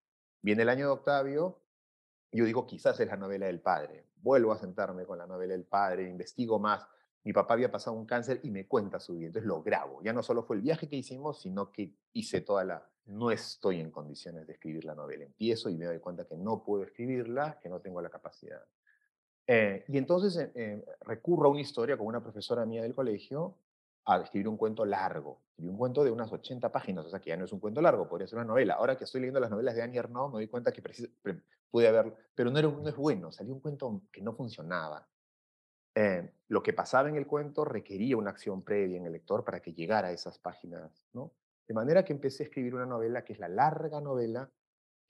Viene 0.43 0.63
el 0.63 0.69
año 0.69 0.87
de 0.87 0.93
Octavio, 0.93 1.59
yo 2.33 2.45
digo, 2.45 2.67
quizás 2.67 2.99
es 3.01 3.07
la 3.09 3.17
novela 3.17 3.47
del 3.47 3.61
padre. 3.61 4.07
Vuelvo 4.17 4.53
a 4.53 4.59
sentarme 4.59 5.05
con 5.05 5.19
la 5.19 5.27
novela 5.27 5.53
del 5.53 5.65
padre, 5.65 6.09
investigo 6.09 6.59
más. 6.59 6.87
Mi 7.25 7.33
papá 7.33 7.55
había 7.55 7.71
pasado 7.71 7.97
un 7.97 8.07
cáncer 8.07 8.41
y 8.43 8.51
me 8.51 8.67
cuenta 8.67 9.01
su 9.01 9.15
vida, 9.15 9.27
entonces 9.27 9.47
lo 9.47 9.63
grabo. 9.63 10.01
Ya 10.03 10.13
no 10.13 10.23
solo 10.23 10.43
fue 10.43 10.57
el 10.57 10.63
viaje 10.63 10.89
que 10.89 10.97
hicimos, 10.97 11.41
sino 11.41 11.71
que 11.71 11.95
hice 12.13 12.41
toda 12.41 12.65
la, 12.65 12.89
no 13.07 13.31
estoy 13.31 13.81
en 13.81 13.91
condiciones 13.91 14.47
de 14.47 14.55
escribir 14.55 14.85
la 14.85 14.95
novela. 14.95 15.25
Empiezo 15.25 15.69
y 15.69 15.77
me 15.77 15.85
doy 15.85 15.99
cuenta 15.99 16.27
que 16.27 16.37
no 16.37 16.63
puedo 16.63 16.85
escribirla, 16.85 17.59
que 17.61 17.69
no 17.69 17.81
tengo 17.81 18.01
la 18.01 18.09
capacidad. 18.09 18.65
Eh, 19.53 19.85
y 19.89 19.99
entonces 19.99 20.37
eh, 20.37 20.53
eh, 20.55 20.85
recurro 21.01 21.49
a 21.49 21.51
una 21.51 21.61
historia 21.61 21.99
con 21.99 22.07
una 22.07 22.23
profesora 22.23 22.65
mía 22.65 22.83
del 22.83 22.95
colegio 22.95 23.57
a 24.05 24.21
escribir 24.21 24.47
un 24.47 24.57
cuento 24.57 24.85
largo. 24.85 25.41
y 25.59 25.67
un 25.67 25.77
cuento 25.77 26.05
de 26.05 26.13
unas 26.13 26.33
80 26.33 26.71
páginas, 26.71 27.05
o 27.05 27.11
sea 27.11 27.19
que 27.19 27.31
ya 27.31 27.37
no 27.37 27.47
es 27.47 27.53
un 27.53 27.59
cuento 27.59 27.83
largo, 27.83 28.09
podría 28.09 28.29
ser 28.29 28.39
una 28.39 28.47
novela. 28.47 28.75
Ahora 28.75 28.97
que 28.97 29.03
estoy 29.03 29.23
leyendo 29.23 29.41
las 29.41 29.51
novelas 29.51 29.75
de 29.75 29.83
Annie 29.83 29.99
Ernaux, 29.99 30.33
me 30.33 30.39
doy 30.39 30.47
cuenta 30.47 30.71
que 30.71 30.81
pude 31.69 31.89
haber, 31.89 32.15
pero 32.33 32.53
no, 32.53 32.61
era, 32.61 32.69
no 32.69 32.89
es 32.89 32.95
bueno, 32.95 33.33
salió 33.33 33.53
un 33.53 33.59
cuento 33.59 34.03
que 34.13 34.23
no 34.23 34.35
funcionaba. 34.35 35.09
lo 36.47 36.63
que 36.63 36.73
pasaba 36.73 37.09
en 37.09 37.17
el 37.17 37.27
cuento 37.27 37.65
requería 37.65 38.17
una 38.17 38.31
acción 38.31 38.63
previa 38.63 38.99
en 38.99 39.07
el 39.07 39.13
lector 39.13 39.45
para 39.45 39.61
que 39.61 39.73
llegara 39.73 40.09
a 40.09 40.13
esas 40.13 40.39
páginas, 40.39 41.05
¿no? 41.13 41.33
De 41.67 41.75
manera 41.75 42.05
que 42.05 42.13
empecé 42.13 42.45
a 42.45 42.47
escribir 42.47 42.77
una 42.77 42.87
novela 42.87 43.25
que 43.25 43.33
es 43.33 43.41
la 43.41 43.49
larga 43.49 44.01
novela 44.01 44.49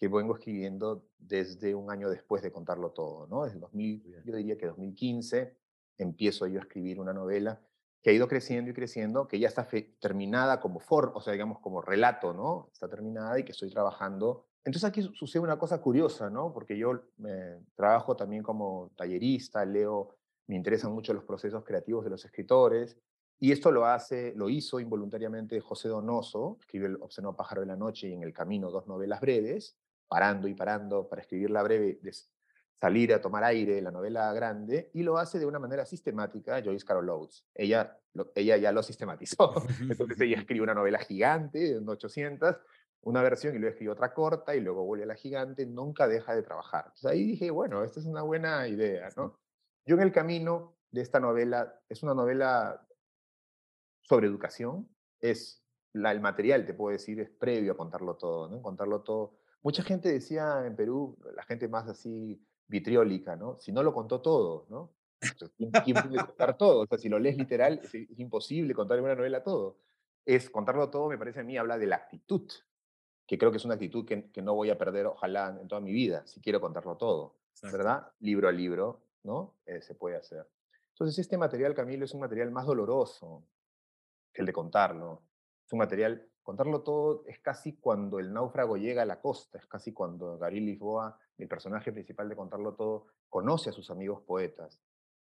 que 0.01 0.09
vengo 0.09 0.35
escribiendo 0.35 1.05
desde 1.19 1.75
un 1.75 1.91
año 1.91 2.09
después 2.09 2.43
de 2.43 2.51
contarlo 2.51 2.93
todo, 2.93 3.27
¿no? 3.27 3.45
Desde 3.45 3.59
2000, 3.59 4.23
yo 4.25 4.35
diría 4.35 4.57
que 4.57 4.67
2015 4.67 5.55
empiezo 5.99 6.47
yo 6.47 6.59
a 6.59 6.63
escribir 6.63 6.99
una 6.99 7.13
novela 7.13 7.61
que 8.03 8.09
ha 8.09 8.13
ido 8.15 8.27
creciendo 8.27 8.71
y 8.71 8.75
creciendo, 8.75 9.29
que 9.29 9.39
ya 9.39 9.47
está 9.47 9.69
terminada 10.01 10.59
como 10.59 10.81
for, 10.81 11.13
o 11.15 11.21
sea, 11.21 11.35
digamos 11.35 11.59
como 11.59 11.83
relato, 11.83 12.33
¿no? 12.33 12.71
Está 12.73 12.89
terminada 12.89 13.39
y 13.39 13.45
que 13.45 13.53
estoy 13.53 13.69
trabajando. 13.69 14.47
Entonces 14.65 14.89
aquí 14.89 15.03
sucede 15.03 15.43
una 15.43 15.59
cosa 15.59 15.83
curiosa, 15.83 16.31
¿no? 16.31 16.51
Porque 16.51 16.79
yo 16.79 17.03
eh, 17.27 17.61
trabajo 17.75 18.17
también 18.17 18.43
como 18.43 18.91
tallerista, 18.97 19.67
leo, 19.67 20.17
me 20.47 20.57
interesan 20.57 20.93
mucho 20.93 21.13
los 21.13 21.25
procesos 21.25 21.63
creativos 21.63 22.05
de 22.05 22.11
los 22.11 22.25
escritores 22.25 22.97
y 23.39 23.53
esto 23.53 23.71
lo 23.71 23.87
hace, 23.87 24.35
lo 24.35 24.51
hizo 24.51 24.81
involuntariamente 24.81 25.61
José 25.61 25.89
Donoso, 25.89 26.59
escribe 26.61 26.89
El 26.89 26.97
obsceno 27.03 27.35
pájaro 27.35 27.63
de 27.63 27.67
la 27.67 27.77
noche 27.77 28.09
y 28.09 28.13
En 28.13 28.23
el 28.23 28.33
camino 28.33 28.71
dos 28.71 28.87
novelas 28.87 29.21
breves, 29.21 29.79
parando 30.11 30.49
y 30.49 30.55
parando 30.55 31.09
para 31.09 31.23
escribir 31.23 31.51
la 31.51 31.62
breve, 31.62 32.01
de 32.03 32.12
salir 32.81 33.14
a 33.14 33.20
tomar 33.20 33.44
aire, 33.44 33.81
la 33.81 33.92
novela 33.92 34.33
grande, 34.33 34.90
y 34.92 35.05
lo 35.05 35.18
hace 35.18 35.38
de 35.38 35.46
una 35.46 35.61
manera 35.61 35.87
sistemática 35.87 36.61
Joyce 36.62 36.85
Carol 36.85 37.09
Oates. 37.09 37.46
Ella, 37.55 37.96
ella 38.35 38.57
ya 38.57 38.73
lo 38.73 38.83
sistematizó. 38.83 39.55
Entonces 39.81 40.20
ella 40.20 40.37
escribe 40.40 40.64
una 40.64 40.75
novela 40.75 40.99
gigante, 40.99 41.81
de 41.81 41.85
800, 41.87 42.57
una 43.03 43.23
versión 43.23 43.55
y 43.55 43.59
luego 43.59 43.73
escribe 43.73 43.92
otra 43.92 44.12
corta 44.12 44.57
y 44.57 44.61
luego 44.61 44.85
vuelve 44.85 45.05
a 45.05 45.07
la 45.07 45.14
gigante, 45.14 45.64
nunca 45.64 46.09
deja 46.09 46.35
de 46.35 46.42
trabajar. 46.42 46.87
Entonces 46.87 47.11
ahí 47.11 47.25
dije, 47.25 47.51
bueno, 47.51 47.85
esta 47.85 48.01
es 48.01 48.07
una 48.07 48.23
buena 48.23 48.66
idea, 48.66 49.09
¿no? 49.16 49.38
Yo 49.87 49.94
en 49.94 50.03
el 50.03 50.12
camino 50.12 50.77
de 50.90 51.03
esta 51.03 51.20
novela, 51.20 51.81
es 51.88 52.03
una 52.03 52.14
novela 52.14 52.85
sobre 54.03 54.27
educación 54.27 54.88
es 55.20 55.62
la, 55.92 56.12
el 56.12 56.20
material, 56.20 56.66
te 56.66 56.75
puedo 56.75 56.92
decir, 56.92 57.20
es 57.20 57.31
previo 57.31 57.73
a 57.73 57.77
contarlo 57.77 58.16
todo, 58.16 58.49
¿no? 58.49 58.62
Contarlo 58.62 59.03
todo. 59.03 59.39
Mucha 59.62 59.83
gente 59.83 60.11
decía 60.11 60.64
en 60.66 60.77
Perú, 60.77 61.18
la 61.37 61.42
gente 61.42 61.68
más 61.68 61.88
así 61.88 62.40
vitriólica, 62.66 63.37
¿no? 63.37 63.59
Si 63.61 63.73
no 63.73 63.83
lo 63.83 63.92
contó 63.92 64.20
todo, 64.20 64.66
¿no? 64.70 64.92
¿Quién, 65.57 65.70
puede 66.11 66.25
contar 66.25 66.57
todo? 66.57 66.81
O 66.81 66.87
sea, 66.87 66.99
si 66.99 67.09
lo 67.09 67.18
lees 67.18 67.37
literal, 67.37 67.81
es, 67.83 67.94
imposible 68.18 68.75
contar 68.75 69.01
una 69.01 69.14
novela 69.14 69.42
todo. 69.42 69.79
Es 70.25 70.49
contarlo 70.49 70.88
todo, 70.90 71.09
me 71.09 71.18
parece 71.18 71.40
a 71.40 71.44
mí, 71.44 71.57
habla 71.59 71.79
de 71.79 71.87
la 71.87 71.96
actitud, 71.96 72.49
que 73.27 73.38
creo 73.38 73.51
que 73.51 73.59
es 73.59 73.64
una 73.64 73.75
actitud 73.75 74.07
que, 74.07 74.31
que 74.31 74.42
no 74.42 74.55
voy 74.55 74.70
a 74.70 74.79
perder, 74.79 75.07
ojalá, 75.07 75.57
en 75.61 75.68
toda 75.68 75.81
mi 75.81 75.92
vida, 75.92 76.27
si 76.27 76.40
quiero 76.40 76.61
contarlo 76.61 76.96
todo, 76.96 77.37
¿verdad? 77.62 78.12
Libro 78.20 78.49
a 78.49 78.53
libro, 78.53 79.03
¿no? 79.23 79.57
Eh, 79.66 79.83
se 79.83 79.94
puede 79.94 80.16
hacer. 80.16 80.46
Entonces, 80.94 81.18
este 81.18 81.38
material, 81.38 81.75
Camilo, 81.75 82.05
es 82.05 82.14
un 82.14 82.20
material 82.20 82.51
más 82.51 82.66
doloroso, 82.66 83.44
el 84.35 84.46
de 84.46 84.53
contarlo. 84.53 85.23
Es 85.66 85.73
un 85.73 85.79
material, 85.79 86.29
contarlo 86.42 86.83
todo 86.83 87.24
es 87.26 87.38
casi 87.40 87.76
cuando 87.76 88.18
el 88.18 88.33
náufrago 88.33 88.76
llega 88.76 89.03
a 89.03 89.07
la 89.07 89.20
costa, 89.20 89.59
es 89.59 89.66
casi 89.66 89.92
cuando 89.92 90.38
Gabriel 90.38 90.66
Lisboa, 90.66 91.18
el 91.38 91.48
personaje 91.48 91.92
principal 91.92 92.29
de 92.29 92.37
contarlo 92.37 92.74
todo, 92.74 93.07
conoce 93.29 93.70
a 93.70 93.72
sus 93.72 93.90
amigos 93.90 94.22
poetas. 94.22 94.81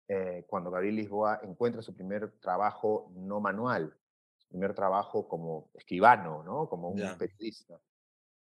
Eh, 0.07 0.45
cuando 0.47 0.71
Gabriel 0.71 0.95
Lisboa 0.95 1.41
encuentra 1.43 1.81
su 1.81 1.93
primer 1.93 2.31
trabajo 2.39 3.11
no 3.15 3.41
manual, 3.41 3.93
su 4.37 4.47
primer 4.47 4.73
trabajo 4.73 5.27
como 5.27 5.69
escribano, 5.73 6.43
¿no? 6.43 6.69
como 6.69 6.89
un 6.89 7.17
periodista. 7.17 7.79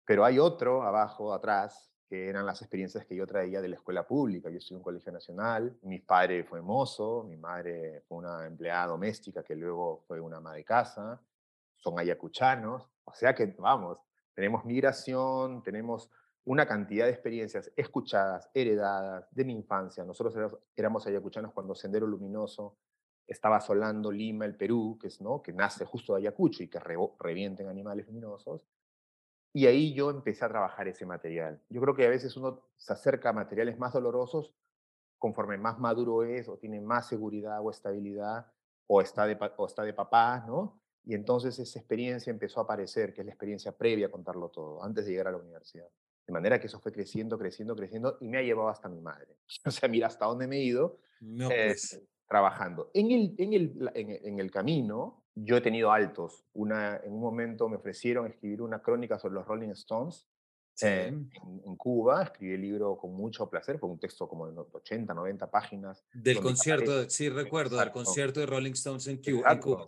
Pero 0.04 0.24
hay 0.24 0.38
otro 0.38 0.82
abajo, 0.82 1.32
atrás, 1.32 1.90
que 2.08 2.28
eran 2.28 2.44
las 2.44 2.60
experiencias 2.60 3.06
que 3.06 3.16
yo 3.16 3.26
traía 3.26 3.62
de 3.62 3.68
la 3.68 3.76
escuela 3.76 4.06
pública. 4.06 4.50
Yo 4.50 4.58
estudié 4.58 4.76
en 4.76 4.80
un 4.80 4.84
colegio 4.84 5.10
nacional, 5.12 5.78
mi 5.82 6.00
padre 6.00 6.44
fue 6.44 6.60
mozo, 6.60 7.24
mi 7.24 7.36
madre 7.36 8.02
fue 8.06 8.18
una 8.18 8.46
empleada 8.46 8.88
doméstica 8.88 9.42
que 9.42 9.56
luego 9.56 10.04
fue 10.06 10.20
una 10.20 10.36
ama 10.36 10.52
de 10.52 10.64
casa, 10.64 11.20
son 11.84 11.98
ayacuchanos, 11.98 12.88
o 13.04 13.12
sea 13.12 13.34
que, 13.34 13.46
vamos, 13.58 13.98
tenemos 14.32 14.64
migración, 14.64 15.62
tenemos 15.62 16.10
una 16.46 16.66
cantidad 16.66 17.04
de 17.04 17.12
experiencias 17.12 17.70
escuchadas, 17.76 18.50
heredadas 18.54 19.28
de 19.30 19.44
mi 19.44 19.52
infancia. 19.52 20.02
Nosotros 20.04 20.58
éramos 20.74 21.06
ayacuchanos 21.06 21.52
cuando 21.52 21.74
Sendero 21.74 22.06
Luminoso 22.06 22.78
estaba 23.26 23.56
asolando 23.56 24.10
Lima, 24.10 24.46
el 24.46 24.56
Perú, 24.56 24.98
que, 25.00 25.08
es, 25.08 25.20
¿no? 25.20 25.42
que 25.42 25.52
nace 25.52 25.84
justo 25.84 26.14
de 26.14 26.20
Ayacucho 26.20 26.62
y 26.62 26.68
que 26.68 26.80
revienten 26.80 27.68
animales 27.68 28.06
luminosos. 28.06 28.66
Y 29.52 29.66
ahí 29.66 29.94
yo 29.94 30.10
empecé 30.10 30.44
a 30.44 30.48
trabajar 30.48 30.88
ese 30.88 31.06
material. 31.06 31.62
Yo 31.68 31.80
creo 31.80 31.94
que 31.94 32.06
a 32.06 32.10
veces 32.10 32.36
uno 32.36 32.62
se 32.76 32.92
acerca 32.92 33.30
a 33.30 33.32
materiales 33.32 33.78
más 33.78 33.92
dolorosos 33.92 34.52
conforme 35.18 35.58
más 35.58 35.78
maduro 35.78 36.24
es 36.24 36.48
o 36.48 36.56
tiene 36.56 36.80
más 36.80 37.08
seguridad 37.08 37.60
o 37.62 37.70
estabilidad 37.70 38.46
o 38.86 39.00
está 39.00 39.26
de, 39.26 39.38
o 39.56 39.66
está 39.66 39.82
de 39.82 39.94
papá, 39.94 40.44
¿no? 40.46 40.80
Y 41.06 41.14
entonces 41.14 41.58
esa 41.58 41.78
experiencia 41.78 42.30
empezó 42.30 42.60
a 42.60 42.62
aparecer, 42.64 43.12
que 43.12 43.20
es 43.20 43.26
la 43.26 43.32
experiencia 43.32 43.72
previa 43.72 44.06
a 44.06 44.10
contarlo 44.10 44.48
todo, 44.48 44.82
antes 44.82 45.04
de 45.04 45.12
llegar 45.12 45.28
a 45.28 45.32
la 45.32 45.38
universidad. 45.38 45.88
De 46.26 46.32
manera 46.32 46.58
que 46.58 46.66
eso 46.66 46.80
fue 46.80 46.92
creciendo, 46.92 47.38
creciendo, 47.38 47.76
creciendo 47.76 48.16
y 48.20 48.28
me 48.28 48.38
ha 48.38 48.42
llevado 48.42 48.68
hasta 48.68 48.88
mi 48.88 49.00
madre. 49.00 49.36
O 49.66 49.70
sea, 49.70 49.88
mira 49.88 50.06
hasta 50.06 50.24
dónde 50.24 50.46
me 50.46 50.56
he 50.56 50.62
ido 50.62 50.98
no, 51.20 51.50
eh, 51.50 51.68
pues. 51.68 52.00
trabajando. 52.26 52.90
En 52.94 53.10
el, 53.10 53.34
en, 53.38 53.52
el, 53.52 53.90
en, 53.94 54.38
el 54.40 54.50
camino 54.50 55.24
yo 55.34 55.56
he 55.56 55.60
tenido 55.60 55.92
altos. 55.92 56.46
Una, 56.54 56.96
en 56.96 57.12
un 57.12 57.20
momento 57.20 57.68
me 57.68 57.76
ofrecieron 57.76 58.26
escribir 58.26 58.62
una 58.62 58.80
crónica 58.80 59.18
sobre 59.18 59.34
los 59.34 59.46
Rolling 59.46 59.70
Stones 59.70 60.26
eh, 60.80 61.08
en, 61.08 61.76
Cuba. 61.76 62.22
Escribí 62.22 62.54
el 62.54 62.62
libro 62.62 62.96
con 62.96 63.12
mucho 63.12 63.48
placer, 63.50 63.78
fue 63.78 63.90
un 63.90 63.98
texto 63.98 64.26
como 64.26 64.50
de 64.50 64.58
80, 64.72 65.12
90 65.12 65.50
páginas. 65.50 66.04
Del 66.14 66.40
concierto, 66.40 67.08
sí 67.10 67.28
recuerdo, 67.28 67.78
del 67.78 67.90
concierto 67.90 68.40
de 68.40 68.46
Rolling 68.46 68.72
Stones 68.72 69.06
en 69.08 69.18
Cuba. 69.18 69.86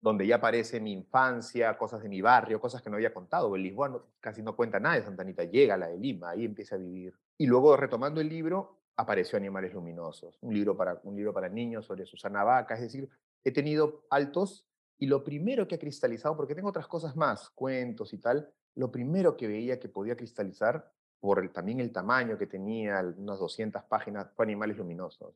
Donde 0.00 0.26
ya 0.26 0.36
aparece 0.36 0.80
mi 0.80 0.92
infancia, 0.92 1.76
cosas 1.76 2.02
de 2.02 2.08
mi 2.08 2.20
barrio, 2.20 2.60
cosas 2.60 2.82
que 2.82 2.90
no 2.90 2.96
había 2.96 3.12
contado. 3.12 3.54
El 3.56 3.62
Lisboa 3.62 4.04
casi 4.20 4.42
no 4.42 4.54
cuenta 4.54 4.78
nada 4.78 4.96
de 4.96 5.02
Santanita, 5.02 5.44
llega 5.44 5.74
a 5.74 5.78
la 5.78 5.88
de 5.88 5.98
Lima, 5.98 6.30
ahí 6.30 6.44
empieza 6.44 6.76
a 6.76 6.78
vivir. 6.78 7.14
Y 7.36 7.46
luego, 7.46 7.76
retomando 7.76 8.20
el 8.20 8.28
libro, 8.28 8.78
apareció 8.96 9.36
Animales 9.36 9.74
Luminosos, 9.74 10.38
un 10.40 10.54
libro 10.54 10.76
para, 10.76 11.00
un 11.04 11.16
libro 11.16 11.32
para 11.32 11.48
niños 11.48 11.86
sobre 11.86 12.06
Susana 12.06 12.44
Vaca. 12.44 12.74
Es 12.74 12.80
decir, 12.80 13.08
he 13.44 13.52
tenido 13.52 14.04
altos 14.10 14.68
y 14.98 15.06
lo 15.06 15.22
primero 15.22 15.68
que 15.68 15.76
ha 15.76 15.78
cristalizado, 15.78 16.36
porque 16.36 16.54
tengo 16.54 16.68
otras 16.68 16.88
cosas 16.88 17.16
más, 17.16 17.50
cuentos 17.50 18.12
y 18.12 18.18
tal, 18.18 18.52
lo 18.74 18.90
primero 18.90 19.36
que 19.36 19.46
veía 19.46 19.78
que 19.78 19.88
podía 19.88 20.16
cristalizar, 20.16 20.92
por 21.20 21.48
también 21.52 21.80
el 21.80 21.92
tamaño 21.92 22.38
que 22.38 22.46
tenía, 22.46 23.00
unas 23.16 23.38
200 23.38 23.84
páginas, 23.84 24.28
fue 24.34 24.44
Animales 24.44 24.76
Luminosos. 24.76 25.34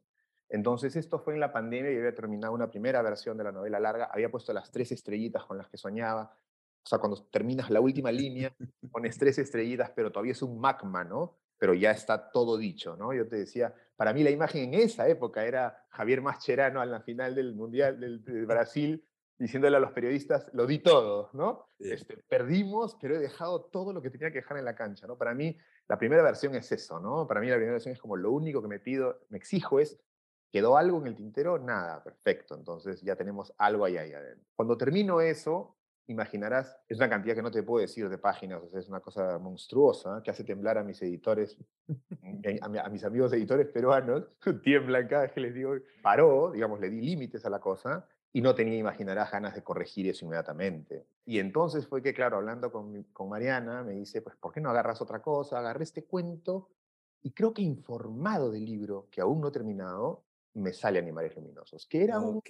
Entonces, 0.52 0.96
esto 0.96 1.18
fue 1.18 1.32
en 1.32 1.40
la 1.40 1.50
pandemia 1.50 1.90
y 1.90 1.96
había 1.96 2.14
terminado 2.14 2.52
una 2.52 2.70
primera 2.70 3.00
versión 3.00 3.38
de 3.38 3.44
la 3.44 3.52
novela 3.52 3.80
larga, 3.80 4.10
había 4.12 4.30
puesto 4.30 4.52
las 4.52 4.70
tres 4.70 4.92
estrellitas 4.92 5.46
con 5.46 5.56
las 5.56 5.66
que 5.70 5.78
soñaba. 5.78 6.36
O 6.84 6.86
sea, 6.86 6.98
cuando 6.98 7.24
terminas 7.30 7.70
la 7.70 7.80
última 7.80 8.12
línea, 8.12 8.54
pones 8.92 9.16
tres 9.16 9.38
estrellitas, 9.38 9.90
pero 9.96 10.12
todavía 10.12 10.32
es 10.32 10.42
un 10.42 10.60
magma, 10.60 11.04
¿no? 11.04 11.38
Pero 11.56 11.72
ya 11.72 11.90
está 11.90 12.30
todo 12.30 12.58
dicho, 12.58 12.96
¿no? 12.96 13.14
Yo 13.14 13.26
te 13.26 13.36
decía, 13.36 13.74
para 13.96 14.12
mí 14.12 14.22
la 14.22 14.28
imagen 14.28 14.74
en 14.74 14.80
esa 14.80 15.08
época 15.08 15.46
era 15.46 15.86
Javier 15.88 16.20
Mascherano 16.20 16.82
a 16.82 16.86
la 16.86 17.00
final 17.00 17.34
del 17.34 17.54
Mundial 17.54 17.98
del, 17.98 18.22
del 18.22 18.44
Brasil 18.44 19.02
diciéndole 19.38 19.78
a 19.78 19.80
los 19.80 19.92
periodistas, 19.92 20.50
lo 20.52 20.66
di 20.66 20.80
todo, 20.80 21.30
¿no? 21.32 21.70
Este, 21.78 22.18
perdimos, 22.28 22.96
pero 23.00 23.16
he 23.16 23.18
dejado 23.18 23.62
todo 23.62 23.94
lo 23.94 24.02
que 24.02 24.10
tenía 24.10 24.30
que 24.30 24.38
dejar 24.38 24.58
en 24.58 24.66
la 24.66 24.74
cancha, 24.74 25.06
¿no? 25.06 25.16
Para 25.16 25.34
mí, 25.34 25.56
la 25.88 25.98
primera 25.98 26.22
versión 26.22 26.54
es 26.54 26.70
eso, 26.70 27.00
¿no? 27.00 27.26
Para 27.26 27.40
mí 27.40 27.48
la 27.48 27.54
primera 27.54 27.72
versión 27.72 27.94
es 27.94 28.00
como 28.00 28.16
lo 28.16 28.30
único 28.30 28.60
que 28.60 28.68
me 28.68 28.78
pido, 28.78 29.20
me 29.30 29.38
exijo 29.38 29.80
es, 29.80 29.98
¿quedó 30.52 30.76
algo 30.76 31.00
en 31.00 31.08
el 31.08 31.16
tintero? 31.16 31.58
Nada, 31.58 32.04
perfecto, 32.04 32.54
entonces 32.54 33.00
ya 33.00 33.16
tenemos 33.16 33.52
algo 33.58 33.86
ahí, 33.86 33.96
ahí 33.96 34.12
adentro. 34.12 34.46
Cuando 34.54 34.76
termino 34.76 35.20
eso, 35.20 35.74
imaginarás, 36.06 36.78
es 36.86 36.98
una 36.98 37.08
cantidad 37.08 37.34
que 37.34 37.42
no 37.42 37.50
te 37.50 37.62
puedo 37.62 37.80
decir 37.80 38.08
de 38.08 38.18
páginas, 38.18 38.62
o 38.62 38.68
sea, 38.68 38.80
es 38.80 38.88
una 38.88 39.00
cosa 39.00 39.38
monstruosa 39.38 40.22
que 40.22 40.30
hace 40.30 40.44
temblar 40.44 40.76
a 40.76 40.84
mis 40.84 41.00
editores, 41.02 41.56
a, 42.62 42.88
mis 42.90 43.02
amigos 43.02 43.32
editores 43.32 43.66
peruanos, 43.68 44.24
tiemblan 44.62 45.08
cada 45.08 45.22
vez 45.22 45.32
que 45.32 45.40
les 45.40 45.54
digo, 45.54 45.74
paró, 46.02 46.52
digamos, 46.52 46.78
le 46.80 46.90
di 46.90 47.00
límites 47.00 47.44
a 47.46 47.50
la 47.50 47.58
cosa, 47.58 48.06
y 48.34 48.40
no 48.40 48.54
tenía, 48.54 48.78
imaginarás, 48.78 49.30
ganas 49.30 49.54
de 49.54 49.62
corregir 49.62 50.08
eso 50.08 50.24
inmediatamente. 50.24 51.06
Y 51.26 51.38
entonces 51.38 51.86
fue 51.86 52.02
que, 52.02 52.14
claro, 52.14 52.38
hablando 52.38 52.72
con, 52.72 53.02
con 53.12 53.28
Mariana, 53.28 53.82
me 53.82 53.92
dice, 53.92 54.22
pues, 54.22 54.36
¿por 54.36 54.52
qué 54.52 54.60
no 54.60 54.70
agarras 54.70 55.02
otra 55.02 55.20
cosa? 55.20 55.58
Agarré 55.58 55.84
este 55.84 56.04
cuento 56.04 56.70
y 57.22 57.32
creo 57.32 57.52
que 57.52 57.62
informado 57.62 58.50
del 58.50 58.64
libro, 58.64 59.06
que 59.10 59.20
aún 59.20 59.40
no 59.40 59.48
he 59.48 59.52
terminado, 59.52 60.24
me 60.54 60.72
sale 60.72 60.98
Animales 60.98 61.34
Luminosos, 61.36 61.86
que 61.86 62.04
era, 62.04 62.20
un, 62.20 62.42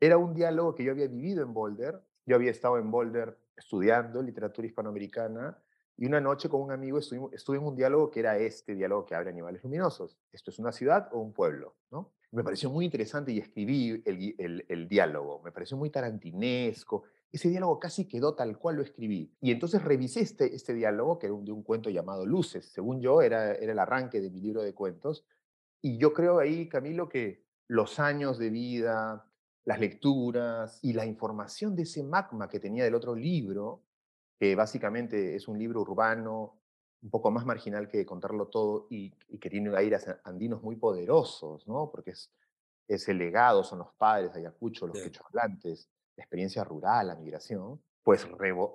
era 0.00 0.16
un 0.16 0.34
diálogo 0.34 0.74
que 0.74 0.84
yo 0.84 0.92
había 0.92 1.08
vivido 1.08 1.42
en 1.42 1.52
Boulder. 1.52 2.00
Yo 2.24 2.36
había 2.36 2.50
estado 2.50 2.78
en 2.78 2.90
Boulder 2.90 3.36
estudiando 3.56 4.22
literatura 4.22 4.66
hispanoamericana 4.66 5.58
y 5.96 6.06
una 6.06 6.20
noche 6.20 6.48
con 6.48 6.62
un 6.62 6.72
amigo 6.72 6.98
estuve, 6.98 7.56
en 7.56 7.62
un 7.64 7.76
diálogo 7.76 8.10
que 8.10 8.20
era 8.20 8.38
este 8.38 8.74
diálogo 8.74 9.04
que 9.04 9.14
abre 9.14 9.30
Animales 9.30 9.62
Luminosos. 9.62 10.18
¿Esto 10.32 10.50
es 10.50 10.58
una 10.58 10.72
ciudad 10.72 11.08
o 11.12 11.20
un 11.20 11.32
pueblo? 11.32 11.76
¿no? 11.90 12.12
Me 12.30 12.42
pareció 12.42 12.70
muy 12.70 12.84
interesante 12.84 13.30
y 13.32 13.38
escribí 13.38 14.02
el, 14.04 14.64
el, 14.68 14.88
diálogo. 14.88 15.42
Me 15.44 15.52
pareció 15.52 15.76
muy 15.76 15.90
tarantinesco. 15.90 17.04
Ese 17.30 17.50
diálogo 17.50 17.78
casi 17.78 18.08
quedó 18.08 18.34
tal 18.34 18.58
cual 18.58 18.76
lo 18.76 18.82
escribí. 18.82 19.32
Y 19.40 19.52
entonces 19.52 19.84
revisé 19.84 20.20
este, 20.20 20.54
este 20.54 20.72
diálogo, 20.72 21.18
que 21.18 21.26
era 21.26 21.36
de 21.36 21.52
un 21.52 21.62
cuento 21.62 21.90
llamado 21.90 22.24
Luces. 22.24 22.72
Según 22.72 23.00
yo, 23.00 23.20
era, 23.20 23.52
era 23.52 23.72
el 23.72 23.78
arranque 23.78 24.20
de 24.20 24.30
mi 24.30 24.40
libro 24.40 24.62
de 24.62 24.74
cuentos. 24.74 25.26
Y 25.82 25.98
yo 25.98 26.12
creo 26.12 26.38
ahí, 26.38 26.68
Camilo, 26.68 27.08
que 27.08 27.44
los 27.66 27.98
años 27.98 28.38
de 28.38 28.50
vida, 28.50 29.28
las 29.64 29.80
lecturas 29.80 30.78
y 30.82 30.92
la 30.92 31.04
información 31.04 31.74
de 31.74 31.82
ese 31.82 32.02
magma 32.04 32.48
que 32.48 32.60
tenía 32.60 32.84
del 32.84 32.94
otro 32.94 33.14
libro, 33.14 33.82
que 34.38 34.54
básicamente 34.54 35.34
es 35.34 35.48
un 35.48 35.58
libro 35.58 35.82
urbano, 35.82 36.60
un 37.02 37.10
poco 37.10 37.30
más 37.32 37.44
marginal 37.44 37.88
que 37.88 38.06
contarlo 38.06 38.46
todo 38.46 38.86
y, 38.90 39.10
que 39.40 39.50
tiene 39.50 39.76
aires 39.76 40.06
andinos 40.24 40.62
muy 40.62 40.76
poderosos, 40.76 41.66
¿no? 41.66 41.90
Porque 41.90 42.12
es, 42.12 42.32
es 42.86 43.08
el 43.08 43.18
legado, 43.18 43.64
son 43.64 43.80
los 43.80 43.92
padres 43.94 44.32
de 44.32 44.40
Ayacucho, 44.40 44.86
los 44.86 45.00
quechohablantes, 45.00 45.88
la 46.16 46.22
experiencia 46.22 46.62
rural, 46.62 47.08
la 47.08 47.16
migración. 47.16 47.80
Pues 48.02 48.26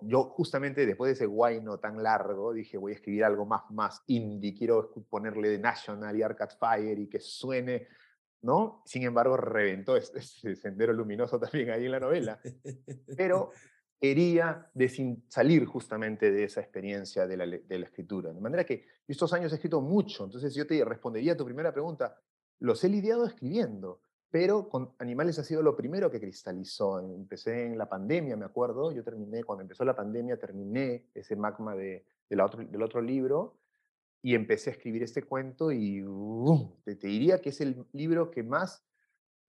yo 0.04 0.24
justamente 0.30 0.86
después 0.86 1.10
de 1.10 1.13
ese 1.13 1.26
guayno 1.26 1.80
tan 1.80 2.02
largo 2.02 2.54
dije 2.54 2.78
voy 2.78 2.94
a 2.94 2.96
escribir 2.96 3.26
algo 3.26 3.46
más, 3.46 3.70
más 3.72 4.02
indie, 4.08 4.56
quiero 4.56 4.94
ponerle 5.10 5.50
de 5.50 5.60
National 5.60 6.16
y 6.18 6.22
Arcade 6.22 6.56
Fire 6.58 6.98
y 6.98 7.10
que 7.10 7.20
suene, 7.20 7.88
¿no? 8.42 8.84
Sin 8.86 9.04
embargo 9.04 9.36
reventó 9.36 9.98
ese, 9.98 10.56
sendero 10.56 10.94
luminoso 10.94 11.38
también 11.40 11.72
ahí 11.72 11.86
en 11.86 11.92
la 11.92 12.00
novela. 12.00 12.40
Pero 13.18 13.52
quería 14.00 14.72
salir 15.28 15.66
justamente 15.66 16.32
de 16.32 16.46
esa 16.46 16.62
experiencia 16.62 17.28
de 17.28 17.36
la, 17.36 17.46
de 17.46 17.80
la, 17.80 17.86
escritura. 17.86 18.32
De 18.32 18.40
manera 18.40 18.63
que 18.63 18.86
estos 19.08 19.34
años 19.34 19.52
he 19.52 19.56
escrito 19.56 19.82
mucho, 19.82 20.24
entonces 20.24 20.56
yo 20.56 20.66
te 20.66 20.86
respondería 20.86 21.34
a 21.34 21.38
tu 21.38 21.44
primera 21.44 21.74
pregunta, 21.74 22.16
los 22.60 22.82
he 22.84 22.90
lidiado 22.90 23.26
escribiendo, 23.26 24.02
pero 24.30 24.70
con 24.70 24.94
animales 25.00 25.40
ha 25.40 25.44
sido 25.44 25.62
lo 25.62 25.76
primero 25.76 26.12
que 26.12 26.20
cristalizó. 26.20 27.00
Empecé 27.00 27.66
en 27.66 27.78
la 27.78 27.88
pandemia, 27.88 28.36
me 28.36 28.46
acuerdo, 28.46 28.92
yo 28.92 29.04
terminé, 29.04 29.44
cuando 29.44 29.62
empezó 29.62 29.86
la 29.86 29.96
pandemia, 29.96 30.38
terminé 30.38 31.06
ese 31.13 31.36
magma 31.36 31.76
de, 31.76 32.06
de 32.30 32.42
otro, 32.42 32.63
del 32.63 32.82
otro 32.82 33.02
libro 33.02 33.58
y 34.22 34.36
empecé 34.36 34.70
a 34.70 34.74
escribir 34.74 35.04
este 35.04 35.24
cuento 35.24 35.72
y 35.72 36.04
te, 36.84 36.96
te 36.96 37.08
diría 37.08 37.42
que 37.42 37.50
es 37.50 37.62
el 37.62 37.86
libro 37.94 38.32
que 38.32 38.44
más 38.44 38.84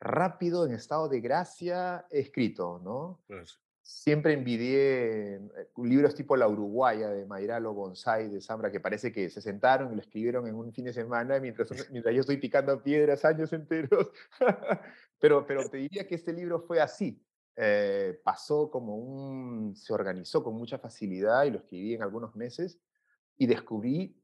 rápido, 0.01 0.65
en 0.65 0.73
estado 0.73 1.09
de 1.09 1.21
gracia, 1.21 2.07
he 2.11 2.21
escrito, 2.21 2.81
¿no? 2.85 3.21
Pues 3.27 3.61
siempre 3.89 4.35
envidié 4.35 5.37
eh, 5.37 5.69
libros 5.79 6.15
tipo 6.15 6.37
La 6.37 6.47
Uruguaya 6.47 7.09
de 7.09 7.25
Mayralo 7.25 7.73
Bonsai 7.73 8.29
de 8.29 8.39
Zambra, 8.43 8.71
que 8.71 8.81
parece 8.81 9.11
que 9.11 9.31
se 9.31 9.41
sentaron 9.41 9.91
y 9.91 9.95
lo 9.95 10.03
escribieron 10.03 10.47
en 10.47 10.57
un 10.57 10.75
fin 10.75 10.85
de 10.85 10.93
semana 10.93 11.41
mientras, 11.41 11.71
mientras 11.91 12.15
yo 12.15 12.21
estoy 12.21 12.37
picando 12.37 12.83
piedras 12.83 13.25
años 13.25 13.51
enteros. 13.55 14.11
pero, 15.19 15.47
pero 15.47 15.71
te 15.71 15.79
diría 15.79 16.07
que 16.07 16.17
este 16.17 16.35
libro 16.35 16.61
fue 16.61 16.83
así. 16.83 17.25
Eh, 17.57 18.21
pasó 18.23 18.71
como 18.71 18.95
un... 18.95 19.75
se 19.75 19.95
organizó 19.95 20.45
con 20.45 20.55
mucha 20.55 20.79
facilidad 20.79 21.45
y 21.45 21.51
lo 21.53 21.59
escribí 21.59 21.95
en 21.95 22.03
algunos 22.03 22.37
meses 22.37 22.79
y 23.39 23.47
descubrí 23.47 24.23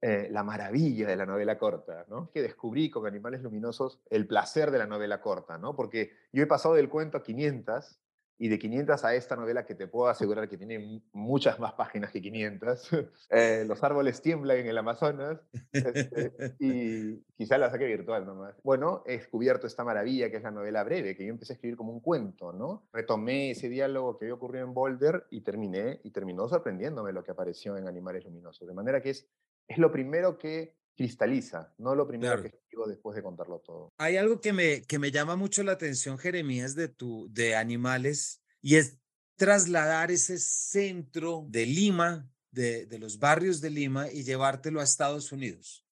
eh, 0.00 0.28
la 0.30 0.44
maravilla 0.44 1.08
de 1.08 1.16
la 1.16 1.26
novela 1.26 1.58
corta, 1.58 2.06
¿no? 2.08 2.30
Que 2.30 2.42
descubrí 2.42 2.90
con 2.90 3.08
Animales 3.08 3.42
Luminosos 3.42 4.00
el 4.08 4.28
placer 4.28 4.70
de 4.70 4.78
la 4.78 4.86
novela 4.86 5.20
corta, 5.20 5.58
¿no? 5.58 5.74
Porque 5.74 6.12
yo 6.32 6.44
he 6.44 6.46
pasado 6.46 6.76
del 6.76 6.88
cuento 6.88 7.18
a 7.18 7.24
500 7.24 7.98
y 8.38 8.48
de 8.48 8.58
500 8.58 9.04
a 9.04 9.14
esta 9.14 9.36
novela 9.36 9.66
que 9.66 9.74
te 9.74 9.88
puedo 9.88 10.08
asegurar 10.08 10.48
que 10.48 10.56
tiene 10.56 11.02
muchas 11.12 11.58
más 11.58 11.72
páginas 11.72 12.12
que 12.12 12.22
500. 12.22 12.88
Eh, 13.30 13.64
los 13.66 13.82
árboles 13.82 14.22
tiemblan 14.22 14.58
en 14.58 14.66
el 14.68 14.78
Amazonas 14.78 15.38
este, 15.72 16.32
y 16.58 17.16
quizá 17.36 17.58
la 17.58 17.70
saque 17.70 17.84
virtual 17.84 18.24
nomás. 18.24 18.54
Bueno, 18.62 19.02
he 19.06 19.12
descubierto 19.12 19.66
esta 19.66 19.84
maravilla 19.84 20.30
que 20.30 20.38
es 20.38 20.42
la 20.42 20.50
novela 20.50 20.82
breve, 20.84 21.16
que 21.16 21.24
yo 21.24 21.30
empecé 21.30 21.52
a 21.52 21.56
escribir 21.56 21.76
como 21.76 21.92
un 21.92 22.00
cuento, 22.00 22.52
¿no? 22.52 22.88
Retomé 22.92 23.50
ese 23.50 23.68
diálogo 23.68 24.16
que 24.16 24.26
había 24.26 24.34
ocurrido 24.34 24.64
en 24.64 24.74
Boulder 24.74 25.26
y 25.30 25.42
terminé, 25.42 26.00
y 26.04 26.10
terminó 26.10 26.48
sorprendiéndome 26.48 27.12
lo 27.12 27.22
que 27.22 27.32
apareció 27.32 27.76
en 27.76 27.88
Animales 27.88 28.24
Luminosos. 28.24 28.66
De 28.66 28.74
manera 28.74 29.02
que 29.02 29.10
es, 29.10 29.28
es 29.66 29.78
lo 29.78 29.90
primero 29.90 30.38
que 30.38 30.74
cristaliza, 30.98 31.72
no 31.78 31.94
lo 31.94 32.08
primero 32.08 32.42
que 32.42 32.48
escribo 32.48 32.88
después 32.88 33.14
de 33.14 33.22
contarlo 33.22 33.60
todo. 33.60 33.94
Hay 33.98 34.16
algo 34.16 34.40
que 34.40 34.52
me, 34.52 34.82
que 34.82 34.98
me 34.98 35.12
llama 35.12 35.36
mucho 35.36 35.62
la 35.62 35.72
atención, 35.72 36.18
Jeremías, 36.18 36.74
de, 36.74 36.88
tu, 36.88 37.28
de 37.30 37.54
Animales, 37.54 38.42
y 38.60 38.74
es 38.74 38.98
trasladar 39.36 40.10
ese 40.10 40.38
centro 40.38 41.46
de 41.48 41.66
Lima, 41.66 42.28
de, 42.50 42.86
de 42.86 42.98
los 42.98 43.20
barrios 43.20 43.60
de 43.60 43.70
Lima, 43.70 44.10
y 44.10 44.24
llevártelo 44.24 44.80
a 44.80 44.84
Estados 44.84 45.30
Unidos. 45.30 45.86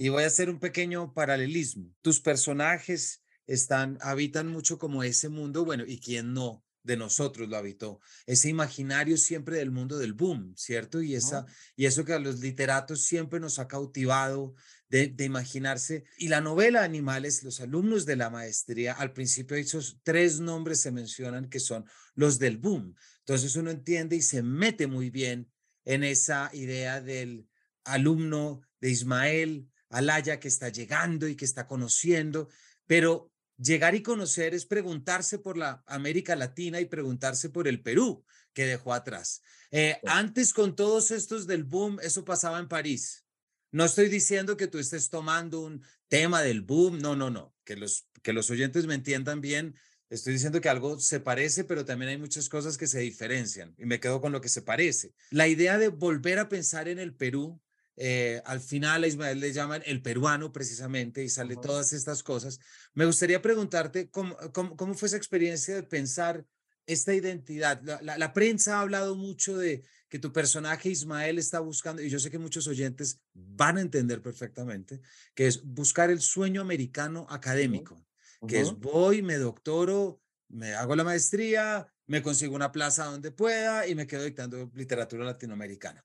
Y 0.00 0.08
voy 0.08 0.24
a 0.24 0.26
hacer 0.26 0.50
un 0.50 0.58
pequeño 0.58 1.14
paralelismo. 1.14 1.94
Tus 2.02 2.20
personajes 2.20 3.22
están, 3.46 3.96
habitan 4.00 4.48
mucho 4.48 4.76
como 4.76 5.04
ese 5.04 5.28
mundo, 5.28 5.64
bueno, 5.64 5.84
y 5.86 6.00
quién 6.00 6.34
no 6.34 6.64
de 6.88 6.96
nosotros 6.96 7.50
lo 7.50 7.58
habitó, 7.58 8.00
ese 8.24 8.48
imaginario 8.48 9.18
siempre 9.18 9.58
del 9.58 9.70
mundo 9.70 9.98
del 9.98 10.14
boom, 10.14 10.54
¿cierto? 10.56 11.02
Y, 11.02 11.14
esa, 11.14 11.44
y 11.76 11.84
eso 11.84 12.02
que 12.02 12.14
a 12.14 12.18
los 12.18 12.40
literatos 12.40 13.02
siempre 13.02 13.40
nos 13.40 13.58
ha 13.58 13.68
cautivado 13.68 14.54
de, 14.88 15.08
de, 15.08 15.26
imaginarse. 15.26 16.04
Y 16.16 16.28
la 16.28 16.40
novela 16.40 16.84
Animales, 16.84 17.42
los 17.42 17.60
alumnos 17.60 18.06
de 18.06 18.16
la 18.16 18.30
maestría, 18.30 18.94
al 18.94 19.12
principio 19.12 19.58
esos 19.58 19.98
tres 20.02 20.40
nombres 20.40 20.80
se 20.80 20.90
mencionan 20.90 21.50
que 21.50 21.60
son 21.60 21.84
los 22.14 22.38
del 22.38 22.56
boom. 22.56 22.94
Entonces 23.18 23.54
uno 23.56 23.70
entiende 23.70 24.16
y 24.16 24.22
se 24.22 24.42
mete 24.42 24.86
muy 24.86 25.10
bien 25.10 25.52
en 25.84 26.04
esa 26.04 26.50
idea 26.54 27.02
del 27.02 27.46
alumno 27.84 28.62
de 28.80 28.90
Ismael 28.90 29.68
Alaya 29.90 30.40
que 30.40 30.48
está 30.48 30.70
llegando 30.70 31.28
y 31.28 31.36
que 31.36 31.44
está 31.44 31.66
conociendo, 31.66 32.48
pero 32.86 33.30
llegar 33.58 33.94
y 33.94 34.02
conocer 34.02 34.54
es 34.54 34.64
preguntarse 34.64 35.38
por 35.38 35.58
la 35.58 35.82
América 35.86 36.36
Latina 36.36 36.80
y 36.80 36.86
preguntarse 36.86 37.50
por 37.50 37.68
el 37.68 37.82
Perú 37.82 38.24
que 38.52 38.66
dejó 38.66 38.94
atrás. 38.94 39.42
Eh, 39.70 40.00
antes 40.06 40.52
con 40.52 40.74
todos 40.74 41.10
estos 41.10 41.46
del 41.46 41.64
boom, 41.64 41.98
eso 42.02 42.24
pasaba 42.24 42.58
en 42.58 42.68
París. 42.68 43.24
No 43.70 43.84
estoy 43.84 44.08
diciendo 44.08 44.56
que 44.56 44.66
tú 44.66 44.78
estés 44.78 45.10
tomando 45.10 45.60
un 45.60 45.84
tema 46.08 46.42
del 46.42 46.62
boom, 46.62 46.98
no, 46.98 47.14
no, 47.14 47.28
no, 47.30 47.54
que 47.64 47.76
los, 47.76 48.08
que 48.22 48.32
los 48.32 48.50
oyentes 48.50 48.86
me 48.86 48.94
entiendan 48.94 49.40
bien. 49.40 49.74
Estoy 50.08 50.32
diciendo 50.32 50.62
que 50.62 50.70
algo 50.70 50.98
se 50.98 51.20
parece, 51.20 51.64
pero 51.64 51.84
también 51.84 52.10
hay 52.10 52.18
muchas 52.18 52.48
cosas 52.48 52.78
que 52.78 52.86
se 52.86 53.00
diferencian 53.00 53.74
y 53.76 53.84
me 53.84 54.00
quedo 54.00 54.22
con 54.22 54.32
lo 54.32 54.40
que 54.40 54.48
se 54.48 54.62
parece. 54.62 55.12
La 55.30 55.48
idea 55.48 55.76
de 55.76 55.88
volver 55.88 56.38
a 56.38 56.48
pensar 56.48 56.88
en 56.88 56.98
el 56.98 57.14
Perú 57.14 57.60
eh, 58.00 58.40
al 58.44 58.60
final 58.60 59.02
a 59.02 59.08
Ismael 59.08 59.40
le 59.40 59.52
llaman 59.52 59.82
el 59.84 60.00
peruano 60.00 60.52
precisamente 60.52 61.24
y 61.24 61.28
sale 61.28 61.56
todas 61.56 61.92
estas 61.92 62.22
cosas. 62.22 62.60
Me 62.94 63.04
gustaría 63.04 63.42
preguntarte 63.42 64.08
cómo, 64.08 64.36
cómo, 64.52 64.94
fue 64.94 65.08
esa 65.08 65.16
experiencia 65.16 65.74
de 65.74 65.82
pensar 65.82 66.46
esta 66.86 67.12
identidad. 67.12 67.82
La, 67.82 68.16
la, 68.16 68.32
prensa 68.32 68.76
ha 68.76 68.82
hablado 68.82 69.16
mucho 69.16 69.58
de 69.58 69.82
que 70.08 70.20
tu 70.20 70.32
personaje 70.32 70.90
Ismael 70.90 71.38
está 71.38 71.58
buscando, 71.58 72.00
y 72.00 72.08
yo 72.08 72.20
sé 72.20 72.30
que 72.30 72.38
muchos 72.38 72.68
oyentes 72.68 73.20
van 73.34 73.78
a 73.78 73.80
entender 73.80 74.22
perfectamente, 74.22 75.00
que 75.34 75.48
es 75.48 75.64
buscar 75.64 76.10
el 76.10 76.20
sueño 76.20 76.60
americano 76.60 77.26
académico, 77.28 78.06
que 78.46 78.60
es 78.60 78.78
voy, 78.78 79.22
me 79.22 79.38
doctoro, 79.38 80.22
me 80.46 80.74
hago 80.74 80.94
la 80.94 81.02
maestría, 81.02 81.92
me 82.06 82.22
consigo 82.22 82.54
una 82.54 82.70
plaza 82.70 83.06
donde 83.06 83.32
pueda 83.32 83.88
y 83.88 83.96
me 83.96 84.06
quedo 84.06 84.22
dictando 84.22 84.70
literatura 84.72 85.24
latinoamericana. 85.24 86.04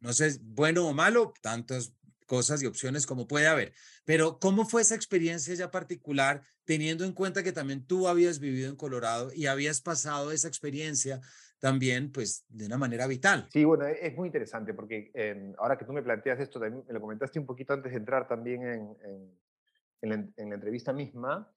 No 0.00 0.12
sé, 0.12 0.38
bueno 0.42 0.86
o 0.86 0.94
malo, 0.94 1.34
tantas 1.42 1.94
cosas 2.26 2.62
y 2.62 2.66
opciones 2.66 3.06
como 3.06 3.26
puede 3.26 3.46
haber. 3.46 3.74
Pero 4.04 4.38
¿cómo 4.38 4.64
fue 4.64 4.82
esa 4.82 4.94
experiencia 4.94 5.54
ya 5.54 5.70
particular, 5.70 6.42
teniendo 6.64 7.04
en 7.04 7.12
cuenta 7.12 7.42
que 7.42 7.52
también 7.52 7.86
tú 7.86 8.08
habías 8.08 8.38
vivido 8.38 8.70
en 8.70 8.76
Colorado 8.76 9.30
y 9.34 9.46
habías 9.46 9.80
pasado 9.80 10.32
esa 10.32 10.48
experiencia 10.48 11.20
también, 11.58 12.10
pues, 12.10 12.44
de 12.48 12.66
una 12.66 12.78
manera 12.78 13.06
vital? 13.06 13.48
Sí, 13.52 13.64
bueno, 13.64 13.86
e, 13.86 14.06
es 14.06 14.16
muy 14.16 14.28
interesante 14.28 14.72
porque 14.74 15.10
em, 15.14 15.52
ahora 15.58 15.76
que 15.76 15.84
tú 15.84 15.92
me 15.92 16.02
planteas 16.02 16.40
esto, 16.40 16.58
también 16.58 16.84
me 16.86 16.94
lo 16.94 17.00
comentaste 17.00 17.38
un 17.38 17.46
poquito 17.46 17.74
antes 17.74 17.92
de 17.92 17.98
entrar 17.98 18.26
también 18.26 18.62
en, 18.62 18.96
en, 20.00 20.08
la, 20.08 20.14
en 20.14 20.48
la, 20.48 20.54
entrevista 20.54 20.92
misma. 20.92 21.52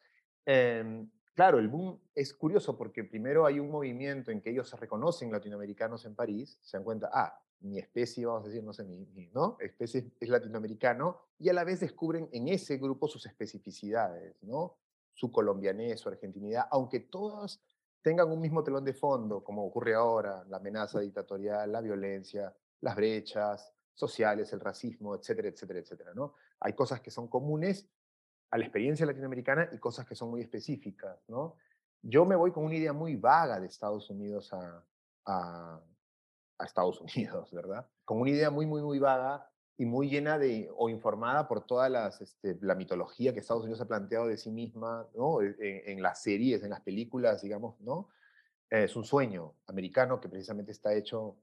Eh, 0.46 1.06
Claro, 1.36 1.60
el 1.60 1.68
boom 1.68 2.00
es 2.16 2.34
curioso 2.34 2.78
porque 2.78 3.04
primero 3.04 3.46
hay 3.46 3.60
un 3.60 3.70
movimiento 3.70 4.32
en 4.32 4.40
que 4.40 4.52
ellos 4.52 4.70
se 4.70 4.78
reconocen 4.78 5.34
latinoamericanos 5.34 6.06
en 6.06 6.16
París, 6.16 6.58
se 6.62 6.78
dan 6.78 6.86
cuenta, 6.86 7.10
ah, 7.12 7.38
mi 7.62 7.80
especie, 7.80 8.26
vamos 8.26 8.44
a 8.44 8.48
decir, 8.48 8.64
no 8.64 8.74
sé, 8.74 8.84
mi, 8.84 9.30
especie 9.60 10.12
es 10.20 10.30
latinoamericano, 10.30 11.20
y 11.40 11.50
a 11.50 11.54
la 11.54 11.64
vez 11.64 11.80
descubren 11.80 12.30
en 12.32 12.48
ese 12.48 12.78
grupo 12.78 13.08
sus 13.08 13.26
especificidades, 13.26 14.42
¿no? 14.44 14.78
Su 15.14 15.32
colombianés, 15.32 16.00
su 16.00 16.10
argentinidad, 16.10 16.68
aunque 16.72 17.00
todos 17.00 17.62
tengan 18.02 18.32
un 18.32 18.40
mismo 18.40 18.64
telón 18.64 18.86
de 18.86 18.94
fondo, 18.94 19.44
como 19.44 19.66
ocurre 19.66 19.96
ahora, 19.96 20.44
la 20.48 20.58
amenaza 20.58 21.00
dictatorial, 21.00 21.72
la 21.72 21.82
violencia, 21.82 22.56
las 22.82 22.96
brechas 22.96 23.74
sociales, 23.94 24.52
el 24.54 24.60
racismo, 24.60 25.16
etcétera, 25.16 25.48
etcétera, 25.48 25.80
etcétera, 25.80 26.14
¿no? 26.14 26.36
Hay 26.60 26.74
cosas 26.74 27.02
que 27.02 27.10
son 27.10 27.28
comunes 27.28 27.88
a 28.52 28.58
la 28.58 28.66
experiencia 28.66 29.06
latinoamericana 29.06 29.70
y 29.72 29.80
cosas 29.80 30.06
que 30.06 30.16
son 30.16 30.30
muy 30.30 30.42
específicas. 30.42 31.20
Yo 32.02 32.26
me 32.26 32.36
voy 32.36 32.52
con 32.52 32.66
una 32.66 32.76
idea 32.76 32.94
muy 32.94 33.16
vaga 33.16 33.60
de 33.60 33.68
Estados 33.68 34.10
Unidos 34.10 34.54
a, 35.26 35.82
Estados 36.64 37.02
Unidos, 37.16 37.52
¿verdad? 37.52 37.88
Con 38.06 38.22
una 38.22 38.30
idea 38.30 38.50
muy, 38.50 38.66
muy, 38.66 38.82
muy 38.82 39.00
vaga 39.00 39.50
y 39.78 39.86
muy 39.86 40.10
llena 40.10 40.38
de, 40.40 40.70
o 40.78 40.88
informada 40.90 41.48
por 41.48 41.66
toda 41.66 41.90
las, 41.90 42.22
este, 42.22 42.58
la 42.62 42.76
mitología 42.76 43.34
que 43.34 43.40
Estados 43.42 43.64
Unidos 43.64 43.82
ha 43.82 43.88
planteado 43.88 44.28
de 44.28 44.38
sí 44.38 44.52
misma, 44.52 45.08
¿no? 45.14 45.42
E, 45.42 45.56
en, 45.60 45.98
en 45.98 46.02
las 46.02 46.22
series, 46.22 46.64
en 46.64 46.70
las 46.70 46.82
películas, 46.82 47.42
digamos, 47.42 47.80
¿no? 47.82 48.10
Es 48.70 48.96
un 48.96 49.04
sueño 49.04 49.54
americano 49.68 50.22
que 50.22 50.30
precisamente 50.30 50.72
está 50.72 50.94
hecho, 50.94 51.38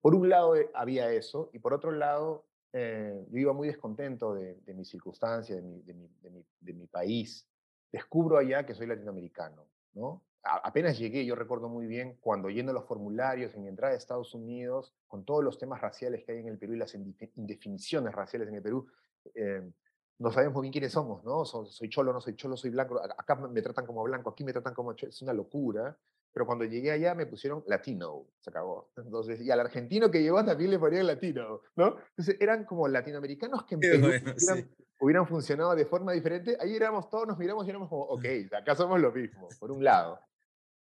por 0.00 0.14
un 0.14 0.28
lado 0.28 0.54
eh, 0.54 0.70
había 0.74 1.10
eso, 1.12 1.50
y 1.52 1.58
por 1.58 1.72
otro 1.72 1.90
lado 1.90 2.48
eh, 2.72 3.26
yo 3.30 3.38
iba 3.38 3.52
muy 3.52 3.68
descontento 3.68 4.34
de, 4.34 4.56
de 4.56 4.74
mi 4.74 4.84
circunstancia, 4.84 5.56
de 5.56 5.62
mi, 5.62 5.80
de, 5.82 5.94
mi, 5.94 6.08
de, 6.20 6.30
mi, 6.30 6.44
de 6.60 6.72
mi, 6.74 6.86
país. 6.86 7.48
Descubro 7.90 8.36
allá 8.36 8.66
que 8.66 8.74
soy 8.74 8.86
latinoamericano, 8.86 9.66
¿no? 9.94 10.22
Apenas 10.42 10.98
llegué, 10.98 11.24
yo 11.24 11.34
recuerdo 11.34 11.68
muy 11.68 11.86
bien, 11.86 12.16
cuando 12.20 12.48
lleno 12.48 12.72
los 12.72 12.84
formularios 12.84 13.54
en 13.54 13.62
mi 13.62 13.68
entrada 13.68 13.94
a 13.94 13.96
Estados 13.96 14.34
Unidos, 14.34 14.94
con 15.06 15.24
todos 15.24 15.44
los 15.44 15.58
temas 15.58 15.80
raciales 15.80 16.24
que 16.24 16.32
hay 16.32 16.38
en 16.38 16.48
el 16.48 16.58
Perú 16.58 16.74
y 16.74 16.78
las 16.78 16.94
indefiniciones 16.94 18.14
raciales 18.14 18.48
en 18.48 18.54
el 18.54 18.62
Perú, 18.62 18.86
eh, 19.34 19.70
no 20.18 20.32
sabemos 20.32 20.54
muy 20.54 20.62
bien 20.62 20.72
quiénes 20.72 20.92
somos, 20.92 21.22
¿no? 21.24 21.44
soy 21.44 21.88
cholo, 21.88 22.12
no 22.12 22.20
soy 22.20 22.34
cholo, 22.34 22.56
soy 22.56 22.70
blanco. 22.70 23.00
Acá 23.16 23.36
me 23.36 23.62
tratan 23.62 23.86
como 23.86 24.02
blanco, 24.02 24.30
aquí 24.30 24.42
me 24.42 24.52
tratan 24.52 24.74
como 24.74 24.92
cholo. 24.94 25.10
Es 25.10 25.22
una 25.22 25.32
locura. 25.32 25.96
Pero 26.32 26.46
cuando 26.46 26.64
llegué 26.64 26.90
allá 26.90 27.14
me 27.14 27.26
pusieron 27.26 27.64
latino, 27.66 28.26
se 28.40 28.50
acabó. 28.50 28.90
Entonces, 28.96 29.40
y 29.40 29.50
al 29.50 29.60
argentino 29.60 30.10
que 30.10 30.22
llegó 30.22 30.44
también 30.44 30.70
le 30.70 30.78
ponían 30.78 31.06
latino, 31.06 31.62
¿no? 31.74 31.96
Entonces 32.10 32.36
eran 32.38 32.64
como 32.64 32.86
latinoamericanos 32.86 33.64
que 33.64 33.76
hubieran, 35.00 35.26
funcionado 35.26 35.74
de 35.74 35.86
forma 35.86 36.12
diferente. 36.12 36.56
Ahí 36.60 36.76
éramos 36.76 37.08
todos, 37.08 37.26
nos 37.26 37.38
miramos 37.38 37.66
y 37.66 37.70
éramos 37.70 37.88
como, 37.88 38.02
ok, 38.08 38.24
acá 38.52 38.74
somos 38.74 39.00
lo 39.00 39.10
mismo, 39.10 39.48
por 39.58 39.72
un 39.72 39.82
lado. 39.82 40.20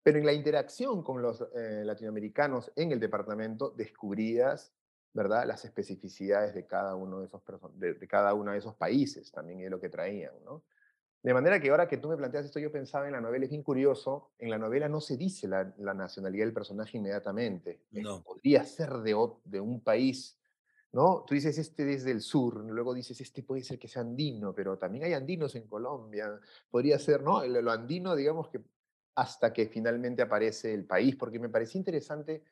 Pero 0.02 0.18
en 0.18 0.26
la 0.26 0.32
interacción 0.32 1.02
con 1.02 1.22
los 1.22 1.42
eh, 1.54 1.82
latinoamericanos 1.84 2.72
en 2.76 2.92
el 2.92 3.00
departamento 3.00 3.70
descubrías, 3.70 4.74
¿verdad?, 5.12 5.46
las 5.46 5.64
especificidades 5.64 6.54
de 6.54 6.66
cada 6.66 6.96
uno 6.96 7.20
de 7.20 7.26
esos, 7.26 7.42
de, 7.74 7.94
de 7.94 8.08
cada 8.08 8.34
uno 8.34 8.52
de 8.52 8.58
esos 8.58 8.74
países 8.74 9.30
también 9.30 9.60
y 9.60 9.62
de 9.64 9.70
lo 9.70 9.80
que 9.80 9.88
traían, 9.88 10.34
¿no? 10.44 10.62
De 11.22 11.32
manera 11.32 11.60
que 11.60 11.70
ahora 11.70 11.86
que 11.86 11.98
tú 11.98 12.08
me 12.08 12.16
planteas 12.16 12.46
esto, 12.46 12.58
yo 12.58 12.72
pensaba 12.72 13.06
en 13.06 13.12
la 13.12 13.20
novela, 13.20 13.44
es 13.44 13.50
bien 13.50 13.62
curioso, 13.62 14.32
en 14.38 14.50
la 14.50 14.58
novela 14.58 14.88
no 14.88 15.00
se 15.00 15.16
dice 15.16 15.46
la, 15.46 15.72
nacionalidad 15.78 16.46
del 16.46 16.52
personaje 16.52 16.98
inmediatamente. 16.98 17.82
No. 17.92 18.24
Podría 18.24 18.64
ser 18.64 18.90
de, 18.90 19.16
de 19.44 19.60
un 19.60 19.80
país, 19.82 20.36
¿no? 20.90 21.24
Tú 21.24 21.34
dices 21.34 21.56
este 21.58 21.84
desde 21.84 22.10
el 22.10 22.22
sur, 22.22 22.64
luego 22.64 22.92
dices 22.92 23.20
este 23.20 23.44
puede 23.44 23.62
ser 23.62 23.78
que 23.78 23.86
sea 23.86 24.02
andino, 24.02 24.52
pero 24.52 24.76
también 24.78 25.04
hay 25.04 25.12
andinos 25.12 25.54
en 25.54 25.68
Colombia. 25.68 26.40
Podría 26.68 26.98
ser, 26.98 27.22
¿no? 27.22 27.46
Lo, 27.46 27.70
andino, 27.70 28.16
digamos 28.16 28.48
que 28.48 28.60
hasta 29.14 29.52
que 29.52 29.66
finalmente 29.66 30.22
aparece 30.22 30.72
el 30.72 30.84
país, 30.84 31.16
porque 31.16 31.38
me 31.38 31.48
parecía 31.48 31.78
interesante 31.78 32.42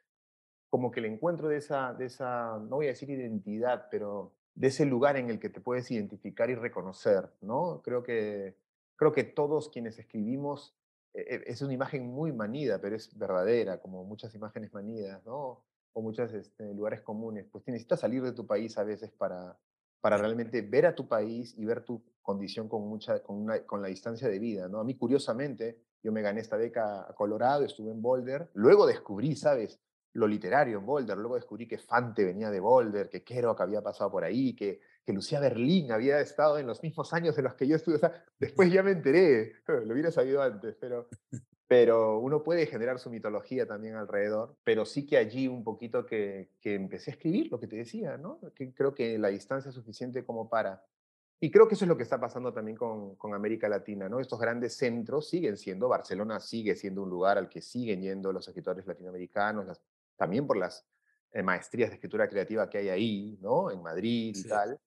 como 0.69 0.91
que 0.91 1.01
el 1.01 1.07
encuentro 1.07 1.49
de 1.49 1.57
esa, 1.57 1.93
de 1.95 2.07
esa, 2.07 2.59
no 2.59 2.77
voy 2.77 2.87
a 2.87 2.91
decir 2.91 3.11
identidad, 3.11 3.89
pero 3.91 4.33
de 4.55 4.69
ese 4.69 4.85
lugar 4.85 5.17
en 5.17 5.31
el 5.31 5.41
que 5.41 5.49
te 5.49 5.61
puedes 5.61 5.91
identificar 5.91 6.49
y 6.49 6.55
reconocer, 6.55 7.29
¿no? 7.41 7.83
Creo 7.83 8.03
que, 8.03 8.57
creo 8.97 9.13
que 9.13 9.25
todos 9.25 9.69
quienes 9.69 9.99
escribimos, 9.99 10.77
eh, 11.15 11.25
eh, 11.29 11.45
es 11.47 11.63
una 11.63 11.73
imagen 11.73 12.07
muy 12.07 12.33
manida, 12.33 12.81
pero 12.81 12.95
es 12.95 13.17
verdadera, 13.19 13.81
como 13.81 14.05
muchas 14.05 14.35
imágenes 14.35 14.73
manidas, 14.73 15.25
¿no? 15.25 15.65
O 15.93 16.03
muchos 16.03 16.33
este, 16.35 16.73
lugares 16.73 17.01
comunes. 17.01 17.47
Pues 17.51 17.67
necesitas 17.67 18.01
salir 18.01 18.23
de 18.23 18.33
tu 18.33 18.47
país 18.47 18.79
a 18.79 18.85
veces 18.85 19.11
para, 19.11 19.59
para 20.01 20.19
realmente 20.19 20.63
ver 20.63 20.87
a 20.87 20.95
tu 20.95 21.09
país 21.09 21.57
y 21.59 21.65
ver 21.65 21.85
tu 21.85 22.03
condición 22.23 22.69
con, 22.69 22.89
mucha, 22.89 23.23
con, 23.23 23.37
una, 23.37 23.65
con 23.65 23.83
la 23.83 23.89
distancia 23.89 24.29
de 24.29 24.39
vida, 24.39 24.69
¿no? 24.69 24.81
A 24.81 24.85
mí, 24.85 24.97
curiosamente, 24.97 25.81
yo 26.03 26.13
me 26.13 26.23
gané 26.23 26.41
esta 26.41 26.57
beca 26.57 27.09
a 27.09 27.15
Colorado, 27.15 27.65
estuve 27.65 27.91
en 27.91 28.01
Boulder, 28.01 28.51
luego 28.55 28.87
descubrí, 28.87 29.37
¿sabes? 29.37 29.81
lo 30.15 30.27
literario 30.27 30.79
en 30.79 30.87
Boulder. 30.87 31.17
Luego 31.17 31.37
descubrí 31.37 31.67
que 31.67 31.79
Fante 31.79 32.25
venía 32.25 32.51
de 32.51 32.61
Boulder, 32.61 33.09
que 33.09 33.23
Kerouac 33.23 33.61
había 33.61 33.83
pasado 33.83 34.11
por 34.11 34.25
ahí, 34.25 34.55
que, 34.55 34.81
que 35.05 35.13
Lucía 35.13 35.41
Berlín 35.41 35.93
había 35.93 36.21
estado 36.21 36.59
en 36.59 36.67
los 36.67 36.83
mismos 36.83 37.13
años 37.13 37.37
en 37.39 37.45
los 37.45 37.55
que 37.55 37.67
yo 37.67 37.77
estuve. 37.77 38.01
después 38.39 38.73
ya 38.73 38.83
me 38.83 38.93
enteré, 38.93 39.55
lo 39.67 39.93
hubiera 39.93 40.11
sabido 40.11 40.43
antes, 40.43 40.77
pero, 40.81 41.09
pero 41.67 42.19
uno 42.19 42.43
puede 42.43 42.67
generar 42.67 42.99
su 42.99 43.11
mitología 43.11 43.67
también 43.67 43.95
alrededor. 43.95 44.57
Pero 44.65 44.85
sí 44.85 45.07
que 45.07 45.17
allí 45.17 45.47
un 45.49 45.63
poquito 45.63 46.05
que, 46.05 46.51
que 46.61 46.75
empecé 46.75 47.13
a 47.13 47.15
escribir 47.15 47.51
lo 47.51 47.61
que 47.61 47.69
te 47.69 47.77
decía, 47.77 48.17
¿no? 48.17 48.41
Creo 48.75 48.95
que 48.95 49.19
la 49.19 49.29
distancia 49.29 49.69
es 49.69 49.75
suficiente 49.75 50.25
como 50.25 50.49
para... 50.49 50.85
Y 51.41 51.51
creo 51.51 51.67
que 51.67 51.75
eso 51.75 51.87
es 51.87 51.89
lo 51.89 51.97
que 51.97 52.03
está 52.03 52.21
pasando 52.21 52.53
también 52.53 52.77
con, 52.77 53.17
con, 53.17 53.33
América 53.33 53.67
Latina, 53.67 54.09
¿no? 54.09 54.21
Estos 54.21 54.39
grandes 54.39 54.77
centros 54.77 55.29
siguen 55.29 55.57
siendo, 55.57 55.89
Barcelona 55.89 56.39
sigue 56.39 56.77
siendo 56.77 57.03
un 57.03 57.09
lugar 57.09 57.39
al 57.39 57.49
que 57.49 57.63
siguen 57.63 58.03
yendo 58.03 58.31
los 58.31 58.47
escritores 58.47 58.87
latinoamericanos, 58.87 59.67
las 59.67 59.81
también 60.21 60.47
por 60.47 60.59
las 60.59 60.87
eh, 61.33 61.43
maestrías 61.43 61.89
de 61.89 61.95
escritura 61.95 62.29
creativa 62.29 62.69
que 62.69 62.77
hay 62.77 62.89
ahí, 62.91 63.39
¿no? 63.41 63.71
En 63.71 63.83
Madrid 63.83 64.37
y 64.37 64.47
tal. 64.47 64.79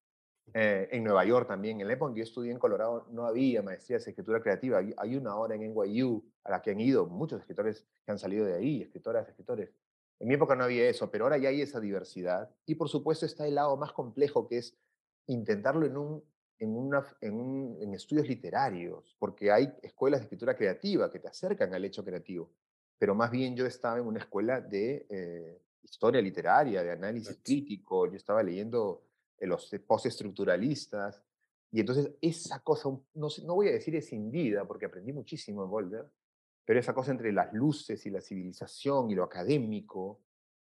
Eh, 0.54 0.90
en 0.92 1.04
Nueva 1.04 1.26
York 1.26 1.48
también. 1.48 1.82
En 1.82 1.88
la 1.88 1.94
época 1.94 2.10
en 2.10 2.14
que 2.14 2.20
yo 2.20 2.26
estudié 2.26 2.52
en 2.52 2.60
Colorado 2.60 3.08
no 3.10 3.26
había 3.26 3.64
maestrías 3.64 4.06
de 4.06 4.12
escritura 4.12 4.44
creativa. 4.44 4.80
Hay, 4.98 5.16
una 5.16 5.32
ahora 5.32 5.56
en 5.56 5.74
NYU 5.74 6.24
a 6.44 6.52
la 6.52 6.62
que 6.62 6.70
han 6.70 6.80
ido 6.80 7.08
muchos 7.08 7.40
escritores 7.42 7.88
que 8.06 8.12
han 8.12 8.20
salido 8.20 8.46
de 8.46 8.54
ahí, 8.54 8.84
escritoras, 8.84 9.28
escritores. 9.28 9.74
En 10.20 10.28
mi 10.28 10.36
época 10.36 10.56
no 10.56 10.66
había 10.66 10.88
eso, 10.88 11.10
pero 11.10 11.26
ahora 11.26 11.40
ya 11.40 11.50
hay 11.50 11.62
esa 11.62 11.80
diversidad. 11.80 12.52
Y 12.68 12.76
por 12.76 12.90
supuesto 12.90 13.26
está 13.26 13.48
el 13.48 13.56
lado 13.56 13.76
más 13.76 13.92
complejo 13.92 14.48
que 14.48 14.60
es 14.60 14.78
intentarlo 15.26 15.88
en, 15.88 15.98
un, 15.98 16.24
en, 16.64 16.76
una, 16.76 17.06
en, 17.22 17.78
en 17.82 17.94
estudios 17.94 18.28
literarios, 18.28 19.16
porque 19.20 19.52
hay 19.52 19.72
escuelas 19.82 20.22
de 20.22 20.26
escritura 20.26 20.56
creativa 20.56 21.12
que 21.12 21.20
te 21.20 21.28
acercan 21.28 21.74
al 21.74 21.84
hecho 21.84 22.04
creativo. 22.04 22.50
Pero 22.98 23.14
más 23.14 23.30
bien 23.30 23.56
yo 23.56 23.66
estaba 23.66 23.98
en 23.98 24.06
una 24.06 24.20
escuela 24.20 24.62
de 24.62 25.06
eh, 25.10 25.62
historia 25.84 26.22
literaria, 26.22 26.82
de 26.82 26.92
análisis 26.92 27.38
crítico, 27.44 28.10
yo 28.10 28.16
estaba 28.16 28.42
leyendo 28.42 29.04
los 29.40 29.70
postestructuralistas, 29.86 31.22
y 31.70 31.82
entonces 31.82 32.12
esa 32.22 32.60
cosa, 32.60 32.90
no, 33.16 33.28
no 33.46 33.56
voy 33.56 33.68
a 33.68 33.74
decir 33.74 33.96
escindida, 33.96 34.66
porque 34.66 34.86
aprendí 34.86 35.12
muchísimo 35.12 35.64
en 35.64 35.70
Boulder, 35.70 36.06
pero 36.64 36.80
esa 36.80 36.94
cosa 36.94 37.12
entre 37.12 37.34
las 37.34 37.52
luces 37.52 38.06
y 38.06 38.10
la 38.10 38.22
civilización 38.22 39.12
y 39.12 39.16
lo 39.16 39.24
académico, 39.24 40.22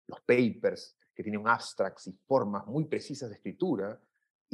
los 0.08 0.22
papers 0.22 0.98
que 1.14 1.22
tienen 1.22 1.48
abstracts 1.48 2.08
y 2.08 2.14
formas 2.26 2.66
muy 2.66 2.86
precisas 2.86 3.30
de 3.30 3.36
escritura, 3.36 4.00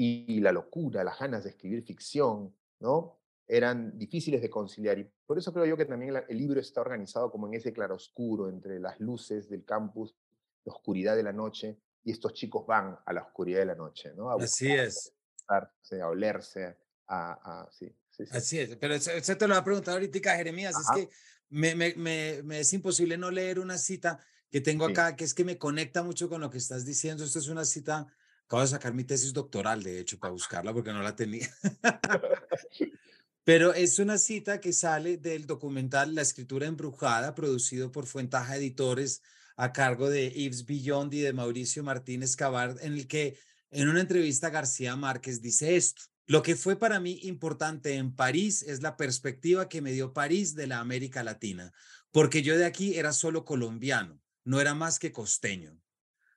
y 0.02 0.40
la 0.40 0.54
locura, 0.54 1.04
las 1.04 1.20
ganas 1.20 1.44
de 1.44 1.50
escribir 1.50 1.84
ficción, 1.84 2.56
¿no? 2.80 3.20
Eran 3.46 3.98
difíciles 3.98 4.42
de 4.42 4.50
conciliar. 4.50 4.98
Y 4.98 5.12
por 5.26 5.38
eso 5.38 5.52
creo 5.52 5.66
yo 5.66 5.76
que 5.76 5.84
también 5.84 6.16
el 6.30 6.38
libro 6.38 6.62
está 6.62 6.80
organizado 6.80 7.30
como 7.30 7.48
en 7.48 7.56
ese 7.56 7.74
claroscuro 7.74 8.48
entre 8.48 8.80
las 8.80 8.98
luces 9.02 9.50
del 9.50 9.66
campus, 9.66 10.16
la 10.64 10.72
oscuridad 10.72 11.18
de 11.18 11.24
la 11.24 11.34
noche, 11.34 11.82
y 12.06 12.12
estos 12.12 12.34
chicos 12.34 12.66
van 12.66 12.98
a 13.06 13.12
la 13.12 13.24
oscuridad 13.24 13.60
de 13.60 13.66
la 13.66 13.76
noche, 13.76 14.14
¿no? 14.16 14.32
Así 14.32 14.72
es. 14.72 15.14
A, 15.50 15.70
a 16.02 16.08
olerse, 16.08 16.78
a, 17.10 17.68
sí, 17.70 17.94
Así 18.32 18.60
es, 18.60 18.78
pero 18.78 18.94
eso, 18.94 19.38
te 19.38 19.48
lo 19.48 19.54
va 19.54 19.60
a 19.60 19.64
preguntar 19.66 19.96
ahorita 19.96 20.36
Jeremías, 20.38 20.76
es 20.80 20.88
que 20.96 21.10
me, 21.50 21.76
me, 21.76 21.94
me, 21.96 22.60
es 22.60 22.72
imposible 22.72 23.18
no 23.18 23.32
leer 23.32 23.60
una 23.60 23.78
cita 23.78 24.20
que 24.50 24.62
tengo 24.62 24.86
acá, 24.86 25.18
que 25.18 25.26
es 25.26 25.34
que 25.34 25.44
me 25.44 25.58
conecta 25.58 26.04
mucho 26.04 26.30
con 26.30 26.40
lo 26.40 26.50
que 26.50 26.58
estás 26.58 26.86
diciendo. 26.86 27.24
Esto 27.24 27.40
es 27.40 27.50
una 27.50 27.66
cita, 27.66 28.08
acabo 28.50 28.64
de 28.64 28.68
sacar 28.68 28.96
mi 28.96 29.04
tesis 29.04 29.32
doctoral, 29.32 29.84
de 29.84 30.00
hecho, 30.00 30.18
para 30.18 30.34
buscarla 30.34 30.74
porque 30.74 30.92
no 30.92 31.04
la 31.04 31.16
tenía. 31.16 31.48
Pero 33.44 33.76
es 33.76 34.00
una 34.00 34.18
cita 34.18 34.60
que 34.60 34.74
sale 34.74 35.18
del 35.18 35.46
documental 35.46 36.16
La 36.16 36.24
escritura 36.24 36.66
embrujada, 36.66 37.36
producido 37.36 37.92
por 37.92 38.08
Fuentaja 38.08 38.58
Editores 38.58 39.22
a 39.56 39.72
cargo 39.72 40.10
de 40.10 40.32
Yves 40.32 40.66
Billond 40.66 41.14
y 41.14 41.20
de 41.20 41.32
Mauricio 41.32 41.84
Martínez 41.84 42.36
Cabard, 42.36 42.84
en 42.84 42.94
el 42.94 43.08
que 43.08 43.38
en 43.70 43.88
una 43.88 44.02
entrevista 44.02 44.50
García 44.50 44.96
Márquez 44.96 45.44
dice 45.44 45.76
esto. 45.76 46.02
Lo 46.26 46.42
que 46.42 46.56
fue 46.56 46.76
para 46.76 47.00
mí 47.00 47.20
importante 47.24 47.96
en 47.96 48.16
París 48.16 48.64
es 48.64 48.82
la 48.82 48.98
perspectiva 48.98 49.70
que 49.70 49.84
me 49.84 49.92
dio 49.92 50.12
París 50.12 50.56
de 50.56 50.66
la 50.66 50.80
América 50.80 51.22
Latina, 51.22 51.72
porque 52.12 52.42
yo 52.42 52.58
de 52.58 52.66
aquí 52.66 52.98
era 52.98 53.14
solo 53.14 53.46
colombiano, 53.46 54.20
no 54.44 54.60
era 54.60 54.74
más 54.74 54.98
que 54.98 55.12
costeño, 55.12 55.80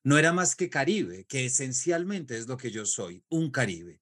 no 0.05 0.18
era 0.18 0.32
más 0.32 0.57
que 0.57 0.70
caribe, 0.70 1.24
que 1.26 1.46
esencialmente 1.46 2.36
es 2.36 2.46
lo 2.46 2.57
que 2.57 2.70
yo 2.70 2.86
soy, 2.86 3.24
un 3.28 3.50
caribe. 3.50 4.00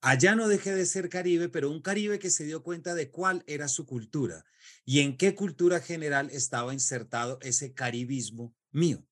Allá 0.00 0.34
no 0.34 0.48
dejé 0.48 0.74
de 0.74 0.86
ser 0.86 1.08
caribe, 1.08 1.48
pero 1.48 1.70
un 1.70 1.80
caribe 1.80 2.18
que 2.18 2.30
se 2.30 2.44
dio 2.44 2.62
cuenta 2.62 2.94
de 2.94 3.10
cuál 3.10 3.42
era 3.46 3.66
su 3.66 3.86
cultura 3.86 4.44
y 4.84 5.00
en 5.00 5.16
qué 5.16 5.34
cultura 5.34 5.80
general 5.80 6.28
estaba 6.30 6.72
insertado 6.72 7.38
ese 7.42 7.72
caribismo 7.72 8.54
mío. 8.70 9.04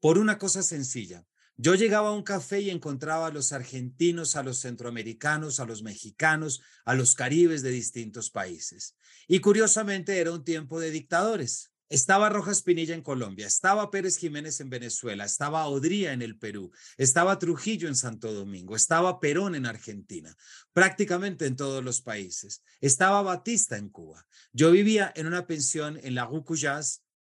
Por 0.00 0.18
una 0.18 0.38
cosa 0.38 0.62
sencilla, 0.62 1.26
yo 1.56 1.74
llegaba 1.74 2.08
a 2.08 2.12
un 2.12 2.22
café 2.22 2.60
y 2.60 2.70
encontraba 2.70 3.26
a 3.26 3.32
los 3.32 3.52
argentinos, 3.52 4.36
a 4.36 4.42
los 4.42 4.58
centroamericanos, 4.58 5.60
a 5.60 5.64
los 5.64 5.82
mexicanos, 5.82 6.60
a 6.84 6.94
los 6.94 7.14
caribes 7.14 7.62
de 7.62 7.70
distintos 7.70 8.30
países. 8.30 8.96
Y 9.28 9.40
curiosamente 9.40 10.18
era 10.18 10.32
un 10.32 10.44
tiempo 10.44 10.80
de 10.80 10.90
dictadores. 10.90 11.71
Estaba 11.92 12.30
Rojas 12.30 12.62
Pinilla 12.62 12.94
en 12.94 13.02
Colombia, 13.02 13.46
estaba 13.46 13.90
Pérez 13.90 14.16
Jiménez 14.16 14.58
en 14.60 14.70
Venezuela, 14.70 15.26
estaba 15.26 15.66
Odría 15.66 16.14
en 16.14 16.22
el 16.22 16.38
Perú, 16.38 16.72
estaba 16.96 17.38
Trujillo 17.38 17.86
en 17.86 17.96
Santo 17.96 18.32
Domingo, 18.32 18.74
estaba 18.74 19.20
Perón 19.20 19.54
en 19.54 19.66
Argentina, 19.66 20.34
prácticamente 20.72 21.44
en 21.44 21.54
todos 21.54 21.84
los 21.84 22.00
países. 22.00 22.62
Estaba 22.80 23.20
Batista 23.20 23.76
en 23.76 23.90
Cuba. 23.90 24.26
Yo 24.54 24.70
vivía 24.70 25.12
en 25.14 25.26
una 25.26 25.46
pensión 25.46 26.00
en 26.02 26.14
la 26.14 26.24
Rue 26.24 26.42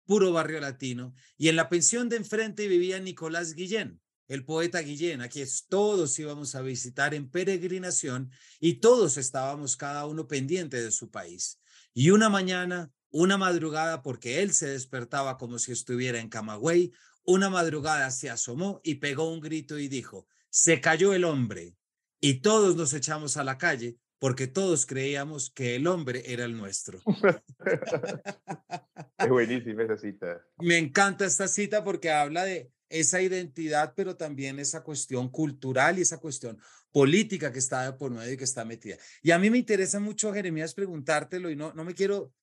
puro 0.06 0.34
barrio 0.34 0.60
latino, 0.60 1.16
y 1.36 1.48
en 1.48 1.56
la 1.56 1.68
pensión 1.68 2.08
de 2.08 2.18
enfrente 2.18 2.68
vivía 2.68 3.00
Nicolás 3.00 3.56
Guillén, 3.56 4.00
el 4.28 4.46
poeta 4.46 4.82
Guillén, 4.82 5.22
a 5.22 5.30
todos 5.68 6.20
íbamos 6.20 6.54
a 6.54 6.62
visitar 6.62 7.16
en 7.16 7.32
peregrinación 7.32 8.30
y 8.60 8.76
todos 8.76 9.18
estábamos 9.18 9.76
cada 9.76 10.06
uno 10.06 10.28
pendiente 10.28 10.80
de 10.80 10.92
su 10.92 11.10
país. 11.10 11.60
Y 11.96 12.12
una 12.12 12.30
mañana 12.30 12.92
una 13.12 13.38
madrugada, 13.38 14.02
porque 14.02 14.42
él 14.42 14.54
se 14.54 14.70
despertaba 14.70 15.38
como 15.38 15.60
si 15.60 15.72
estuviera 15.72 16.20
en 16.20 16.30
Camagüey, 16.30 16.92
una 17.24 17.50
madrugada 17.50 18.10
se 18.12 18.30
asomó 18.30 18.82
y 18.84 18.96
pegó 18.96 19.32
un 19.32 19.40
grito 19.40 19.78
y 19.78 19.88
dijo, 19.88 20.28
se 20.50 20.82
cayó 20.82 21.14
el 21.14 21.26
hombre. 21.26 21.76
Y 22.20 22.42
todos 22.42 22.76
nos 22.76 22.94
echamos 22.94 23.38
a 23.38 23.44
la 23.44 23.58
calle 23.58 23.98
porque 24.20 24.48
todos 24.48 24.86
creíamos 24.86 25.50
que 25.50 25.76
el 25.76 25.88
hombre 25.88 26.24
era 26.26 26.44
el 26.44 26.58
nuestro. 26.58 27.02
es 29.18 29.30
buenísima 29.30 29.84
esa 29.84 29.98
cita. 29.98 30.46
Me 30.58 30.78
encanta 30.78 31.26
esta 31.26 31.48
cita 31.48 31.84
porque 31.84 32.12
habla 32.12 32.44
de 32.44 32.70
esa 32.90 33.22
identidad, 33.22 33.94
pero 33.96 34.18
también 34.18 34.60
esa 34.60 34.84
cuestión 34.84 35.30
cultural 35.30 36.00
y 36.00 36.02
esa 36.02 36.18
cuestión 36.18 36.60
política 36.92 37.54
que 37.54 37.60
está 37.60 37.98
por 37.98 38.12
medio 38.12 38.34
y 38.34 38.38
que 38.38 38.44
está 38.44 38.66
metida. 38.66 38.98
Y 39.22 39.32
a 39.32 39.40
mí 39.40 39.50
me 39.50 39.60
interesa 39.60 40.00
mucho, 40.00 40.34
Jeremías, 40.34 40.74
preguntártelo 40.74 41.50
y 41.50 41.56
no, 41.56 41.72
no 41.74 41.86
me 41.86 41.94
quiero 41.94 42.34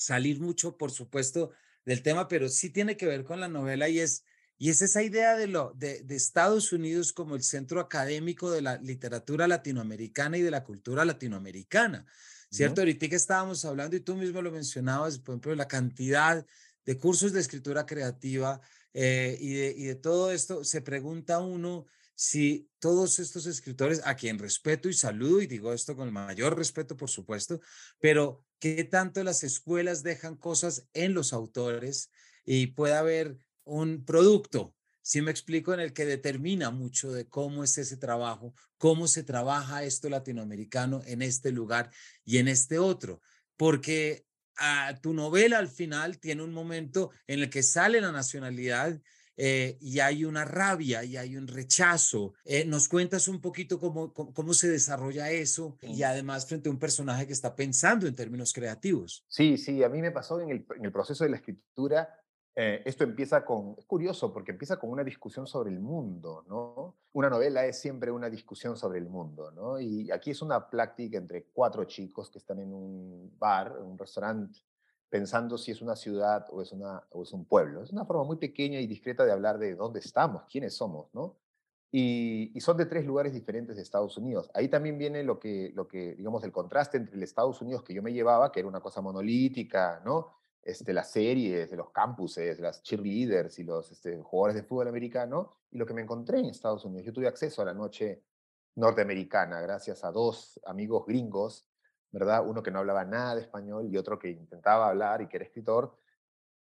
salir 0.00 0.40
mucho, 0.40 0.78
por 0.78 0.90
supuesto, 0.90 1.50
del 1.84 2.02
tema, 2.02 2.26
pero 2.26 2.48
sí 2.48 2.70
tiene 2.70 2.96
que 2.96 3.06
ver 3.06 3.22
con 3.22 3.38
la 3.38 3.48
novela 3.48 3.86
y 3.90 4.00
es, 4.00 4.24
y 4.56 4.70
es 4.70 4.80
esa 4.80 5.02
idea 5.02 5.36
de, 5.36 5.46
lo, 5.46 5.74
de, 5.76 6.02
de 6.02 6.16
Estados 6.16 6.72
Unidos 6.72 7.12
como 7.12 7.36
el 7.36 7.42
centro 7.42 7.80
académico 7.80 8.50
de 8.50 8.62
la 8.62 8.78
literatura 8.78 9.46
latinoamericana 9.46 10.38
y 10.38 10.42
de 10.42 10.50
la 10.50 10.64
cultura 10.64 11.04
latinoamericana. 11.04 12.06
¿Cierto? 12.50 12.80
Ahorita 12.80 13.08
que 13.08 13.14
estábamos 13.14 13.64
hablando 13.64 13.94
y 13.94 14.00
tú 14.00 14.16
mismo 14.16 14.42
lo 14.42 14.50
mencionabas, 14.50 15.18
por 15.18 15.34
ejemplo, 15.34 15.54
la 15.54 15.68
cantidad 15.68 16.44
de 16.84 16.98
cursos 16.98 17.32
de 17.32 17.40
escritura 17.40 17.86
creativa 17.86 18.60
eh, 18.92 19.36
y, 19.38 19.52
de, 19.52 19.74
y 19.76 19.84
de 19.84 19.94
todo 19.94 20.32
esto, 20.32 20.64
se 20.64 20.80
pregunta 20.80 21.38
uno 21.40 21.86
si 22.14 22.68
todos 22.80 23.18
estos 23.18 23.46
escritores, 23.46 24.00
a 24.04 24.16
quien 24.16 24.38
respeto 24.38 24.88
y 24.88 24.94
saludo, 24.94 25.40
y 25.40 25.46
digo 25.46 25.72
esto 25.72 25.94
con 25.94 26.08
el 26.08 26.12
mayor 26.12 26.56
respeto, 26.56 26.96
por 26.96 27.08
supuesto, 27.08 27.60
pero 28.00 28.44
qué 28.60 28.84
tanto 28.84 29.24
las 29.24 29.42
escuelas 29.42 30.02
dejan 30.02 30.36
cosas 30.36 30.86
en 30.92 31.14
los 31.14 31.32
autores 31.32 32.10
y 32.44 32.68
puede 32.68 32.94
haber 32.94 33.38
un 33.64 34.04
producto, 34.04 34.74
si 35.02 35.22
me 35.22 35.30
explico, 35.30 35.72
en 35.72 35.80
el 35.80 35.92
que 35.92 36.04
determina 36.04 36.70
mucho 36.70 37.10
de 37.10 37.26
cómo 37.26 37.64
es 37.64 37.78
ese 37.78 37.96
trabajo, 37.96 38.54
cómo 38.76 39.08
se 39.08 39.22
trabaja 39.24 39.82
esto 39.82 40.08
latinoamericano 40.08 41.02
en 41.06 41.22
este 41.22 41.52
lugar 41.52 41.90
y 42.24 42.38
en 42.38 42.48
este 42.48 42.78
otro, 42.78 43.20
porque 43.56 44.26
a 44.56 44.88
ah, 44.88 45.00
tu 45.00 45.14
novela 45.14 45.58
al 45.58 45.68
final 45.68 46.18
tiene 46.18 46.42
un 46.42 46.52
momento 46.52 47.10
en 47.26 47.40
el 47.40 47.48
que 47.48 47.62
sale 47.62 48.00
la 48.00 48.12
nacionalidad 48.12 49.00
eh, 49.36 49.78
y 49.80 50.00
hay 50.00 50.24
una 50.24 50.44
rabia 50.44 51.04
y 51.04 51.16
hay 51.16 51.36
un 51.36 51.46
rechazo. 51.46 52.34
Eh, 52.44 52.64
¿Nos 52.64 52.88
cuentas 52.88 53.28
un 53.28 53.40
poquito 53.40 53.78
cómo, 53.78 54.12
cómo, 54.12 54.54
se 54.54 54.68
desarrolla 54.68 55.30
eso 55.30 55.78
y 55.80 56.02
además 56.02 56.46
frente 56.46 56.68
a 56.68 56.72
un 56.72 56.78
personaje 56.78 57.26
que 57.26 57.32
está 57.32 57.54
pensando 57.54 58.06
en 58.06 58.14
términos 58.14 58.52
creativos? 58.52 59.24
Sí, 59.28 59.56
sí, 59.56 59.82
a 59.82 59.88
mí 59.88 60.00
me 60.00 60.10
pasó 60.10 60.40
en 60.40 60.50
el, 60.50 60.66
en 60.76 60.84
el 60.84 60.92
proceso 60.92 61.24
de 61.24 61.30
la 61.30 61.36
escritura. 61.36 62.20
Eh, 62.56 62.82
esto 62.84 63.04
empieza 63.04 63.44
con, 63.44 63.76
es 63.78 63.86
curioso 63.86 64.32
porque 64.32 64.50
empieza 64.50 64.78
con 64.78 64.90
una 64.90 65.04
discusión 65.04 65.46
sobre 65.46 65.70
el 65.70 65.80
mundo, 65.80 66.44
¿no? 66.48 66.96
Una 67.12 67.30
novela 67.30 67.64
es 67.64 67.80
siempre 67.80 68.10
una 68.10 68.28
discusión 68.28 68.76
sobre 68.76 68.98
el 68.98 69.08
mundo, 69.08 69.52
¿no? 69.52 69.80
Y 69.80 70.10
aquí 70.10 70.32
es 70.32 70.42
una 70.42 70.68
plática 70.68 71.16
entre 71.16 71.44
cuatro 71.44 71.84
chicos 71.84 72.28
que 72.28 72.38
están 72.38 72.58
en 72.58 72.72
un 72.72 73.32
bar, 73.38 73.76
en 73.78 73.86
un 73.86 73.96
restaurante, 73.96 74.60
pensando 75.10 75.58
si 75.58 75.72
es 75.72 75.82
una 75.82 75.96
ciudad 75.96 76.46
o 76.50 76.62
es, 76.62 76.72
una, 76.72 77.02
o 77.10 77.24
es 77.24 77.32
un 77.32 77.44
pueblo. 77.44 77.82
Es 77.82 77.90
una 77.90 78.06
forma 78.06 78.24
muy 78.24 78.36
pequeña 78.36 78.80
y 78.80 78.86
discreta 78.86 79.24
de 79.24 79.32
hablar 79.32 79.58
de 79.58 79.74
dónde 79.74 79.98
estamos, 79.98 80.44
quiénes 80.50 80.74
somos, 80.74 81.12
¿no? 81.12 81.36
Y, 81.92 82.58
son 82.60 82.76
de 82.76 82.86
tres 82.86 83.04
lugares 83.04 83.32
diferentes 83.32 83.74
de 83.74 83.82
Estados 83.82 84.16
Unidos. 84.16 84.48
Ahí 84.54 84.68
también 84.68 84.96
viene 84.96 85.24
lo 85.24 85.40
que, 85.40 85.72
lo 85.74 85.88
que, 85.88 86.14
digamos, 86.14 86.44
el 86.44 86.52
contraste 86.52 86.96
entre 86.96 87.16
el 87.16 87.22
Estados 87.24 87.60
Unidos 87.60 87.82
que 87.82 87.92
yo 87.92 88.02
me 88.02 88.12
llevaba, 88.12 88.52
que 88.52 88.60
era 88.60 88.68
una 88.68 88.80
cosa 88.80 89.00
monolítica, 89.00 90.00
¿no? 90.04 90.28
Este, 90.62 90.92
las 90.92 91.10
series, 91.10 91.70
de 91.70 91.76
los 91.76 91.90
campuses, 91.90 92.60
las 92.60 92.82
cheerleaders 92.82 93.58
y 93.58 93.64
los 93.64 93.90
este, 93.90 94.20
jugadores 94.22 94.54
de 94.54 94.62
fútbol 94.62 94.86
americano, 94.86 95.50
y 95.72 95.78
lo 95.78 95.86
que 95.86 95.94
me 95.94 96.02
encontré 96.02 96.38
en 96.38 96.46
Estados 96.46 96.84
Unidos. 96.84 97.06
Yo 97.06 97.12
tuve 97.12 97.26
acceso 97.26 97.62
a 97.62 97.64
la 97.64 97.74
noche 97.74 98.22
norteamericana 98.76 99.60
gracias 99.60 100.04
a 100.04 100.12
dos 100.12 100.60
amigos 100.64 101.04
gringos 101.06 101.66
¿verdad? 102.12 102.46
Uno 102.46 102.62
que 102.62 102.70
no 102.70 102.80
hablaba 102.80 103.04
nada 103.04 103.34
de 103.34 103.42
español 103.42 103.88
y 103.90 103.96
otro 103.96 104.18
que 104.18 104.30
intentaba 104.30 104.88
hablar 104.88 105.22
y 105.22 105.28
que 105.28 105.36
era 105.36 105.46
escritor. 105.46 105.96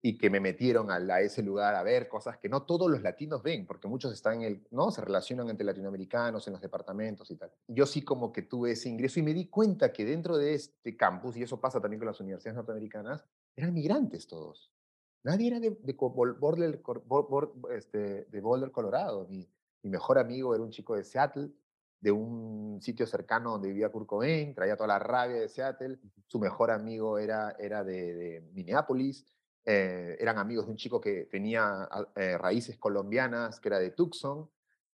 y 0.03 0.19
que 0.19 0.31
me 0.31 0.39
metieron 0.39 0.91
a, 0.91 1.21
ese 1.21 1.43
lugar 1.43 1.75
a 1.75 1.83
ver 1.83 2.09
cosas 2.09 2.39
que 2.39 2.49
no 2.49 2.63
todos 2.63 2.89
los 2.89 3.03
latinos 3.03 3.43
ven, 3.43 3.67
porque 3.67 3.89
muchos 3.89 4.13
están 4.13 4.35
en 4.35 4.43
el, 4.43 4.67
¿no? 4.71 4.93
Se 4.93 5.01
relacionan 5.01 5.49
entre 5.49 5.67
latinoamericanos 5.67 6.47
en 6.47 6.53
los 6.53 6.63
departamentos 6.63 7.29
y 7.33 7.37
tal. 7.37 7.51
Yo 7.67 7.87
sí 7.87 8.03
como 8.03 8.31
que 8.33 8.43
tuve 8.43 8.73
ese 8.73 8.89
ingreso 8.89 9.19
y 9.19 9.25
me 9.25 9.35
di 9.35 9.49
cuenta 9.49 9.93
que 9.93 10.05
dentro 10.05 10.37
de 10.37 10.55
este 10.55 10.97
campus, 10.97 11.37
y 11.37 11.43
eso 11.43 11.61
pasa 11.61 11.81
también 11.81 11.99
con 11.99 12.07
las 12.07 12.21
universidades 12.21 12.55
norteamericanas, 12.57 13.25
eran 13.57 13.75
migrantes 13.75 14.29
todos. 14.29 14.71
Nadie 15.25 15.49
era 15.49 15.59
de, 15.59 15.71
de, 15.71 15.93
Boulder, 15.95 16.81
este, 17.75 18.27
de 18.27 18.41
Boulder, 18.41 18.71
Colorado. 18.71 19.27
Mi, 19.29 19.49
mi 19.83 19.91
mejor 19.91 20.19
amigo 20.19 20.55
era 20.55 20.63
un 20.63 20.71
chico 20.71 20.95
de 20.95 21.03
Seattle, 21.03 21.51
de 22.01 22.13
un 22.13 22.81
sitio 22.81 23.07
cercano 23.07 23.53
donde 23.53 23.69
vivía 23.69 23.91
Kurt 23.91 24.07
Cobain, 24.07 24.55
traía 24.55 24.77
toda 24.77 24.89
la 24.89 24.99
rabia 24.99 25.41
de 25.41 25.49
Seattle. 25.49 25.99
Su 26.27 26.39
mejor 26.39 26.71
amigo 26.71 27.19
era, 27.19 27.57
era 27.59 27.83
de, 27.83 28.15
de 28.15 28.41
Minneapolis 28.53 29.27
eh, 29.69 30.17
eran 30.21 30.39
amigos 30.39 30.67
de 30.67 30.71
un 30.71 30.77
chico 30.77 31.01
que 31.01 31.25
tenía 31.25 31.89
ah, 31.91 32.07
eh, 32.15 32.39
raíces 32.39 32.79
colombianas, 32.79 33.59
que 33.59 33.69
era 33.69 33.81
de 33.81 33.91
Tucson, 33.91 34.49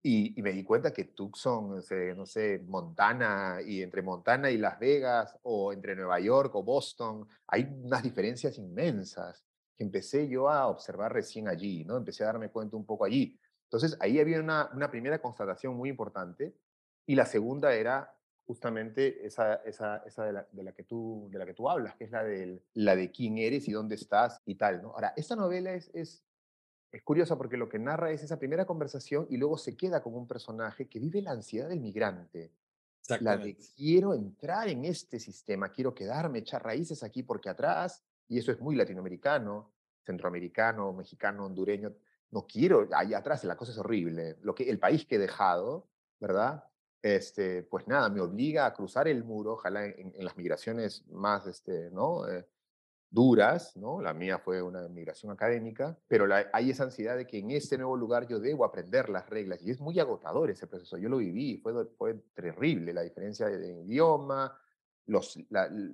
y, 0.02 0.40
me 0.42 0.52
di 0.52 0.62
cuenta 0.62 0.92
que 0.92 1.04
Tucson, 1.04 1.82
no 2.16 2.26
sé, 2.26 2.58
Montana, 2.66 3.60
y 3.64 3.82
entre 3.82 4.02
Montana 4.02 4.50
y 4.50 4.58
Las 4.58 4.78
Vegas, 4.78 5.36
o 5.42 5.72
entre 5.72 5.96
Nueva 5.96 6.20
York 6.20 6.54
o 6.54 6.62
Boston, 6.62 7.26
hay 7.46 7.64
unas 7.82 8.02
diferencias 8.02 8.58
inmensas 8.58 9.42
que 9.76 9.84
empecé 9.84 10.28
yo 10.28 10.50
a 10.50 10.68
observar 10.68 11.14
recién 11.14 11.48
allí, 11.48 11.84
¿no? 11.84 11.96
Empecé 11.96 12.24
a 12.24 12.26
darme 12.26 12.50
cuenta 12.50 12.76
un 12.76 12.84
poco 12.84 13.04
allí. 13.06 13.38
Entonces, 13.64 13.96
ahí 14.00 14.20
había 14.20 14.38
una, 14.40 14.70
una 14.74 14.90
primera 14.90 15.20
constatación 15.20 15.76
muy 15.76 15.88
importante, 15.88 16.54
y 17.08 17.14
la 17.14 17.24
segunda 17.24 17.74
era 17.74 18.14
justamente 18.46 19.26
esa, 19.26 19.54
esa, 19.64 20.02
esa 20.06 20.24
de, 20.26 20.32
la, 20.34 20.46
de, 20.52 20.62
la, 20.62 20.72
que 20.72 20.84
tú, 20.84 21.26
de 21.30 21.38
la 21.38 21.46
que 21.46 21.54
tú 21.54 21.70
hablas, 21.70 21.96
que 21.96 22.04
es 22.04 22.10
la 22.10 22.22
de, 22.22 22.62
la 22.74 22.96
de 22.96 23.10
quién 23.10 23.38
eres 23.38 23.66
y 23.66 23.72
dónde 23.72 23.94
estás 23.94 24.42
y 24.44 24.56
tal. 24.56 24.82
¿no? 24.82 24.90
Ahora, 24.90 25.14
esta 25.16 25.34
novela 25.34 25.72
es, 25.72 25.90
es, 25.94 26.22
es 26.92 27.02
curiosa 27.02 27.38
porque 27.38 27.56
lo 27.56 27.66
que 27.66 27.78
narra 27.78 28.10
es 28.10 28.22
esa 28.22 28.38
primera 28.38 28.66
conversación 28.66 29.26
y 29.30 29.38
luego 29.38 29.56
se 29.56 29.74
queda 29.74 30.02
como 30.02 30.18
un 30.18 30.28
personaje 30.28 30.86
que 30.86 31.00
vive 31.00 31.22
la 31.22 31.30
ansiedad 31.30 31.70
del 31.70 31.80
migrante. 31.80 32.52
La 33.20 33.38
de 33.38 33.56
quiero 33.74 34.12
entrar 34.12 34.68
en 34.68 34.84
este 34.84 35.18
sistema, 35.18 35.72
quiero 35.72 35.94
quedarme, 35.94 36.40
echar 36.40 36.62
raíces 36.62 37.02
aquí 37.02 37.22
porque 37.22 37.48
atrás, 37.48 38.04
y 38.28 38.38
eso 38.38 38.52
es 38.52 38.60
muy 38.60 38.76
latinoamericano, 38.76 39.72
centroamericano, 40.04 40.92
mexicano, 40.92 41.46
hondureño, 41.46 41.94
no 42.32 42.46
quiero, 42.46 42.86
ahí 42.94 43.14
atrás 43.14 43.44
la 43.44 43.56
cosa 43.56 43.72
es 43.72 43.78
horrible. 43.78 44.36
Lo 44.42 44.54
que, 44.54 44.68
el 44.68 44.78
país 44.78 45.06
que 45.06 45.14
he 45.14 45.18
dejado, 45.18 45.88
¿verdad? 46.20 46.68
Este, 47.02 47.62
pues 47.62 47.86
nada, 47.86 48.08
me 48.08 48.20
obliga 48.20 48.66
a 48.66 48.74
cruzar 48.74 49.08
el 49.08 49.24
muro, 49.24 49.52
ojalá 49.52 49.86
en, 49.86 50.12
las 50.18 50.36
migraciones 50.36 51.06
más 51.08 51.46
este, 51.46 51.90
¿no? 51.90 52.28
Eh, 52.28 52.46
duras, 53.10 53.76
¿no? 53.76 54.00
La 54.00 54.12
mía 54.12 54.38
fue 54.38 54.60
una 54.60 54.86
migración 54.88 55.32
académica, 55.32 55.98
pero 56.08 56.26
hay 56.52 56.70
esa 56.70 56.84
ansiedad 56.84 57.16
de 57.16 57.26
que 57.26 57.38
en 57.38 57.50
este 57.52 57.78
nuevo 57.78 57.96
lugar 57.96 58.26
yo 58.28 58.38
debo 58.38 58.64
aprender 58.64 59.08
las 59.08 59.28
reglas 59.30 59.62
y 59.62 59.70
es 59.70 59.80
muy 59.80 59.98
agotador 59.98 60.50
ese 60.50 60.66
proceso. 60.66 60.98
Yo 60.98 61.08
lo 61.08 61.18
viví, 61.18 61.58
fue, 61.58 61.86
fue 61.96 62.14
terrible 62.34 62.92
la 62.92 63.02
diferencia 63.02 63.46
de, 63.46 63.82
idioma, 63.84 64.58
los, 65.06 65.38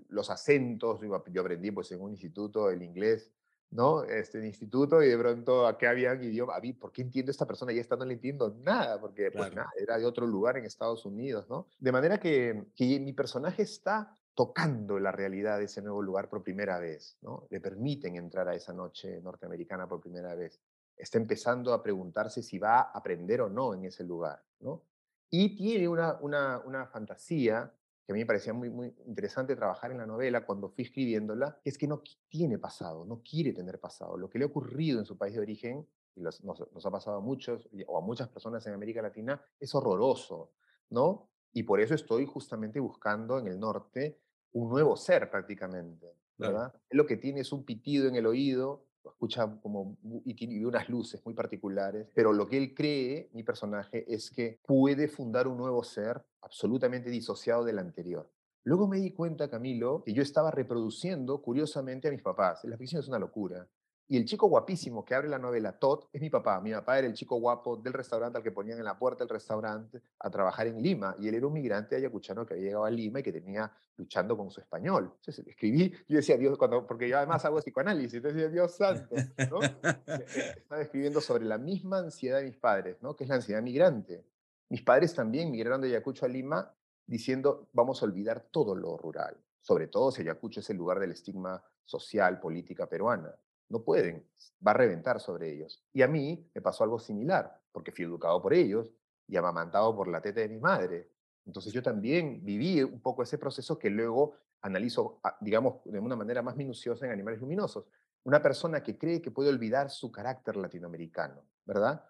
los 0.09 0.31
acentos, 0.31 1.01
yo 1.31 1.41
aprendí 1.41 1.71
pues 1.71 1.93
en 1.93 2.01
un 2.01 2.11
instituto 2.11 2.69
el 2.69 2.83
inglés 2.83 3.34
¿no? 3.75 4.05
Este, 4.05 4.39
instituto 4.47 5.03
y 5.03 5.09
de 5.09 5.19
pronto 5.19 5.67
acá 5.67 5.91
había 5.91 6.13
un 6.13 6.23
idioma, 6.23 6.55
¿por 6.79 6.93
qué 6.93 7.03
entiendo 7.03 7.31
a 7.31 7.33
esta 7.33 7.45
persona? 7.45 7.73
Ya 7.73 7.81
está 7.81 7.97
no 7.97 8.05
le 8.05 8.15
entiendo 8.15 8.57
nada, 8.63 9.01
porque 9.01 9.33
pues 9.33 9.53
nada, 9.53 9.69
era 9.77 9.99
de 9.99 10.07
otro 10.07 10.29
lugar 10.29 10.57
en 10.57 10.65
Estados 10.65 11.05
Unidos, 11.05 11.49
¿no? 11.51 11.67
De 11.81 11.91
manera 11.91 12.21
que, 12.21 12.67
que 12.77 13.01
mi 13.01 13.13
personaje 13.13 13.63
está 13.63 14.15
tocando 14.33 15.01
la 15.01 15.11
realidad 15.11 15.59
de 15.59 15.65
ese 15.65 15.83
nuevo 15.83 16.03
lugar 16.03 16.29
por 16.29 16.45
primera 16.45 16.79
vez, 16.79 17.19
¿no? 17.21 17.49
Le 17.51 17.61
permiten 17.61 18.15
entrar 18.15 18.49
a 18.49 18.55
esa 18.55 18.73
noche 18.73 19.21
norteamericana 19.21 19.89
por 19.89 20.01
primera 20.01 20.37
vez. 20.37 20.61
Está 20.97 21.19
empezando 21.19 21.73
a 21.73 21.83
preguntarse 21.83 22.45
si 22.45 22.61
va 22.61 22.79
a 22.79 22.93
aprender 22.93 23.41
o 23.41 23.49
no 23.49 23.75
en 23.75 23.87
ese 23.87 24.05
lugar, 24.05 24.41
¿no? 24.61 24.83
Y 25.31 25.57
tiene 25.57 25.89
una, 25.89 26.17
una, 26.21 26.61
una 26.65 26.87
fantasía 26.87 27.73
que 28.07 28.13
a 28.13 28.15
mí 28.15 28.21
me 28.21 28.27
parecía 28.27 28.53
muy, 28.53 28.71
muy 28.71 28.95
interesante 29.07 29.57
trabajar 29.57 29.91
en 29.91 29.99
la 29.99 30.07
novela 30.07 30.45
cuando 30.45 30.69
fui 30.69 30.85
escribiéndola, 30.85 31.59
es 31.65 31.79
que 31.79 31.89
no 31.89 32.03
tiene 32.29 32.59
pasado, 32.59 33.05
no 33.05 33.23
quiere 33.23 33.53
tener 33.53 33.81
pasado. 33.81 34.19
Lo 34.19 34.29
que 34.29 34.39
le 34.39 34.45
ha 34.45 34.49
ocurrido 34.49 34.99
en 34.99 35.07
su 35.07 35.17
país 35.17 35.35
de 35.35 35.41
origen, 35.41 35.87
y 36.15 36.21
nos, 36.21 36.41
ha 36.85 36.91
pasado 36.91 37.17
a 37.17 37.21
muchos, 37.21 37.69
o 37.87 37.99
a 37.99 38.01
muchas 38.01 38.29
personas 38.29 38.67
en 38.67 38.75
América 38.75 39.01
Latina, 39.01 39.43
es 39.59 39.75
horroroso, 39.75 40.53
¿no? 40.91 41.31
Y 41.53 41.63
por 41.63 41.81
eso 41.81 41.95
estoy 41.95 42.27
justamente 42.27 42.79
buscando 42.79 43.39
en 43.39 43.47
el 43.47 43.59
norte 43.59 44.21
un 44.53 44.69
nuevo 44.69 44.97
ser 44.97 45.31
prácticamente, 45.31 46.15
¿verdad? 46.37 46.75
Lo 46.91 47.07
que 47.07 47.17
tiene 47.17 47.41
es 47.41 47.53
un 47.53 47.65
pitido 47.65 48.09
en 48.09 48.17
el 48.17 48.27
oído, 48.27 48.85
escucha 49.11 49.59
como 49.63 49.97
y 50.25 50.35
tiene 50.35 50.65
unas 50.67 50.89
luces 50.89 51.25
muy 51.25 51.35
particulares, 51.35 52.09
pero 52.15 52.33
lo 52.33 52.47
que 52.47 52.59
él 52.59 52.75
cree, 52.75 53.31
mi 53.33 53.43
personaje, 53.43 54.05
es 54.13 54.31
que 54.31 54.59
puede 54.67 55.09
fundar 55.09 55.47
un 55.49 55.57
nuevo 55.57 55.83
ser 55.83 56.23
absolutamente 56.43 57.11
disociado 57.11 57.65
del 57.65 57.79
anterior. 57.79 58.31
Luego 58.65 58.89
me 58.89 58.99
di 58.99 59.11
cuenta, 59.11 59.51
Camilo, 59.51 60.03
que 60.05 60.15
yo 60.15 60.23
estaba 60.23 60.51
reproduciendo 60.51 61.43
curiosamente 61.43 62.09
a 62.09 62.11
mis 62.11 62.23
papás. 62.23 62.65
La 62.65 62.79
ficción 62.79 63.01
es 63.01 63.09
una 63.09 63.19
locura. 63.19 63.69
Y 64.07 64.19
el 64.19 64.27
chico 64.27 64.49
guapísimo 64.49 65.03
que 65.03 65.15
abre 65.15 65.29
la 65.29 65.39
novela, 65.39 65.79
Todd, 65.79 66.05
es 66.13 66.21
mi 66.21 66.29
papá. 66.29 66.61
Mi 66.61 66.73
papá 66.73 66.99
era 66.99 67.07
el 67.07 67.15
chico 67.15 67.37
guapo 67.37 67.77
del 67.77 67.95
restaurante 67.95 68.37
al 68.37 68.45
que 68.45 68.53
ponían 68.53 68.79
en 68.79 68.85
la 68.85 68.99
puerta 68.99 69.25
del 69.25 69.31
restaurante 69.31 70.03
a 70.19 70.31
trabajar 70.31 70.67
en 70.67 70.83
Lima. 70.83 71.17
Y 71.19 71.29
él 71.29 71.37
era 71.37 71.47
un 71.47 71.55
migrante 71.55 71.97
ayacuchano 71.97 72.45
que 72.45 72.53
había 72.53 72.67
llegado 72.67 72.85
a 72.85 72.91
Lima 72.91 73.21
y 73.21 73.23
que 73.23 73.33
tenía 73.33 73.73
luchando 73.97 74.37
con 74.37 74.51
su 74.51 74.61
español. 74.61 75.11
Entonces 75.17 75.47
escribí, 75.47 75.91
yo 76.07 76.17
decía, 76.17 76.37
Dios, 76.37 76.59
cuando, 76.59 76.87
porque 76.87 77.09
yo 77.09 77.17
además 77.17 77.45
hago 77.47 77.61
psicoanálisis, 77.61 78.15
entonces 78.15 78.43
decía, 78.43 78.51
Dios 78.51 78.77
santo, 78.77 79.15
¿no? 79.51 79.61
Estaba 80.37 80.83
escribiendo 80.83 81.23
sobre 81.23 81.47
la 81.47 81.57
misma 81.57 81.99
ansiedad 81.99 82.39
de 82.39 82.45
mis 82.45 82.57
padres, 82.57 82.99
¿no? 83.01 83.17
Que 83.17 83.25
es 83.25 83.31
la 83.31 83.37
ansiedad 83.37 83.63
migrante. 83.63 84.27
Mis 84.69 84.83
padres 84.83 85.15
también 85.15 85.51
migraron 85.51 85.81
de 85.81 85.89
Ayacucho 85.89 86.27
a 86.27 86.29
Lima 86.29 86.75
diciendo, 87.07 87.69
vamos 87.73 88.03
a 88.03 88.07
olvidar 88.07 88.49
todo 88.51 88.75
lo 88.75 88.97
rural, 88.97 89.37
sobre 89.61 89.89
todo 89.89 90.11
si 90.11 90.23
Ayacucho 90.23 90.61
es 90.61 90.69
el 90.71 90.77
lugar 90.77 91.01
del 91.01 91.13
estigma 91.13 91.63
social, 91.85 92.41
política 92.41 92.87
peruana. 92.87 93.35
No 93.75 93.83
pueden, 93.83 94.25
va 94.65 94.71
a 94.71 94.75
reventar 94.75 95.19
sobre 95.19 95.53
ellos. 95.53 95.83
Y 95.93 96.03
a 96.03 96.07
mí 96.07 96.49
me 96.55 96.61
pasó 96.61 96.85
algo 96.85 97.01
similar, 97.01 97.61
porque 97.73 97.91
fui 97.91 98.05
educado 98.05 98.41
por 98.41 98.55
ellos 98.55 98.89
y 99.27 99.37
amamantado 99.37 99.97
por 99.97 100.07
la 100.07 100.21
teta 100.21 100.43
de 100.43 100.49
mi 100.49 100.61
madre. 100.61 101.11
Entonces 101.45 101.73
yo 101.73 101.83
también 101.83 102.45
viví 102.45 102.85
un 102.85 103.01
poco 103.01 103.25
ese 103.25 103.37
proceso 103.37 103.77
que 103.77 103.91
luego 103.91 104.37
analizo, 104.63 105.19
ah, 105.25 105.37
digamos, 105.41 105.83
de 105.87 105.99
una 105.99 106.15
manera 106.15 106.41
más 106.41 106.55
minuciosa 106.55 107.05
en 107.05 107.11
Animales 107.11 107.41
Luminosos. 107.41 107.87
Una 108.23 108.41
persona 108.41 108.81
que 108.81 108.97
cree 108.97 109.21
que 109.21 109.33
puede 109.33 109.49
olvidar 109.51 109.91
su 109.91 110.13
carácter 110.13 110.55
latinoamericano, 110.55 111.43
¿verdad? 111.65 112.05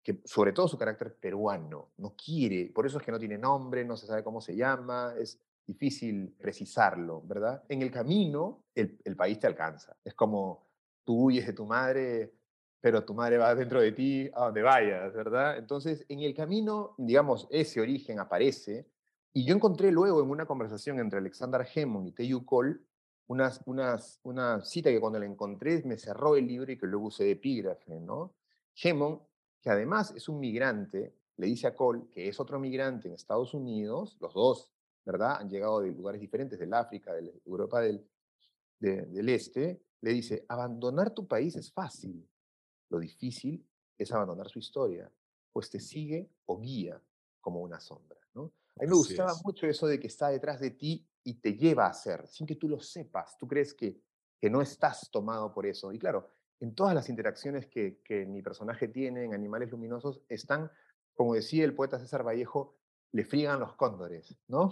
Que, 0.00 0.20
sobre 0.24 0.52
todo 0.52 0.68
su 0.68 0.78
carácter 0.78 1.16
peruano, 1.16 1.90
no 1.96 2.14
quiere, 2.14 2.70
por 2.72 2.86
eso 2.86 2.98
es 2.98 3.04
que 3.04 3.10
no 3.10 3.18
tiene 3.18 3.38
nombre, 3.38 3.84
no 3.84 3.96
se 3.96 4.06
sabe 4.06 4.22
cómo 4.22 4.40
se 4.40 4.54
llama, 4.54 5.14
es 5.18 5.40
difícil 5.66 6.36
precisarlo, 6.38 7.22
¿verdad? 7.26 7.64
En 7.68 7.82
el 7.82 7.90
camino, 7.90 8.66
el, 8.72 9.00
el 9.04 9.16
país 9.16 9.40
te 9.40 9.48
alcanza. 9.48 9.96
Es 10.04 10.14
como, 10.14 10.67
tú 11.08 11.24
huyes 11.24 11.46
de 11.46 11.54
tu 11.54 11.64
madre, 11.64 12.34
pero 12.82 13.02
tu 13.02 13.14
madre 13.14 13.38
va 13.38 13.54
dentro 13.54 13.80
de 13.80 13.92
ti 13.92 14.30
a 14.34 14.44
donde 14.44 14.60
vayas, 14.60 15.14
¿verdad? 15.14 15.56
Entonces, 15.56 16.04
en 16.06 16.20
el 16.20 16.34
camino, 16.34 16.94
digamos, 16.98 17.48
ese 17.50 17.80
origen 17.80 18.20
aparece, 18.20 18.86
y 19.32 19.46
yo 19.46 19.54
encontré 19.54 19.90
luego 19.90 20.22
en 20.22 20.28
una 20.28 20.44
conversación 20.44 21.00
entre 21.00 21.20
Alexander 21.20 21.66
Hemon 21.74 22.08
y 22.08 22.12
Teyu 22.12 22.44
Cole 22.44 22.80
unas, 23.28 23.62
unas, 23.64 24.20
una 24.22 24.62
cita 24.62 24.90
que 24.90 25.00
cuando 25.00 25.18
la 25.18 25.24
encontré 25.24 25.82
me 25.86 25.96
cerró 25.96 26.36
el 26.36 26.46
libro 26.46 26.70
y 26.70 26.76
que 26.76 26.86
luego 26.86 27.06
usé 27.06 27.24
de 27.24 27.30
epígrafe, 27.30 27.98
¿no? 28.00 28.34
Hemon, 28.82 29.22
que 29.62 29.70
además 29.70 30.12
es 30.14 30.28
un 30.28 30.40
migrante, 30.40 31.14
le 31.38 31.46
dice 31.46 31.68
a 31.68 31.74
Cole 31.74 32.02
que 32.10 32.28
es 32.28 32.38
otro 32.38 32.60
migrante 32.60 33.08
en 33.08 33.14
Estados 33.14 33.54
Unidos, 33.54 34.18
los 34.20 34.34
dos, 34.34 34.74
¿verdad? 35.06 35.38
Han 35.40 35.48
llegado 35.48 35.80
de 35.80 35.90
lugares 35.90 36.20
diferentes, 36.20 36.58
del 36.58 36.74
África, 36.74 37.14
de 37.14 37.32
Europa 37.46 37.80
del, 37.80 38.06
del 38.78 39.28
Este, 39.30 39.87
le 40.00 40.12
dice, 40.12 40.44
abandonar 40.48 41.10
tu 41.10 41.26
país 41.26 41.56
es 41.56 41.72
fácil, 41.72 42.28
lo 42.90 42.98
difícil 42.98 43.66
es 43.96 44.12
abandonar 44.12 44.48
su 44.48 44.58
historia, 44.58 45.10
pues 45.52 45.70
te 45.70 45.80
sigue 45.80 46.30
o 46.46 46.58
guía 46.58 47.02
como 47.40 47.60
una 47.60 47.80
sombra. 47.80 48.18
¿no? 48.34 48.52
A 48.76 48.82
mí 48.82 48.86
me 48.86 48.94
gustaba 48.94 49.34
mucho 49.44 49.66
eso 49.66 49.86
de 49.86 49.98
que 49.98 50.06
está 50.06 50.28
detrás 50.28 50.60
de 50.60 50.70
ti 50.70 51.06
y 51.24 51.34
te 51.34 51.54
lleva 51.54 51.86
a 51.86 51.90
hacer, 51.90 52.26
sin 52.28 52.46
que 52.46 52.56
tú 52.56 52.68
lo 52.68 52.80
sepas. 52.80 53.36
Tú 53.36 53.48
crees 53.48 53.74
que, 53.74 54.00
que 54.40 54.48
no 54.48 54.62
estás 54.62 55.10
tomado 55.10 55.52
por 55.52 55.66
eso. 55.66 55.92
Y 55.92 55.98
claro, 55.98 56.30
en 56.60 56.74
todas 56.74 56.94
las 56.94 57.08
interacciones 57.08 57.66
que, 57.66 58.00
que 58.04 58.24
mi 58.24 58.42
personaje 58.42 58.88
tiene 58.88 59.24
en 59.24 59.34
Animales 59.34 59.70
Luminosos 59.70 60.22
están, 60.28 60.70
como 61.14 61.34
decía 61.34 61.64
el 61.64 61.74
poeta 61.74 61.98
César 61.98 62.24
Vallejo, 62.24 62.76
le 63.12 63.24
friegan 63.24 63.60
los 63.60 63.74
cóndores, 63.74 64.36
¿no? 64.48 64.70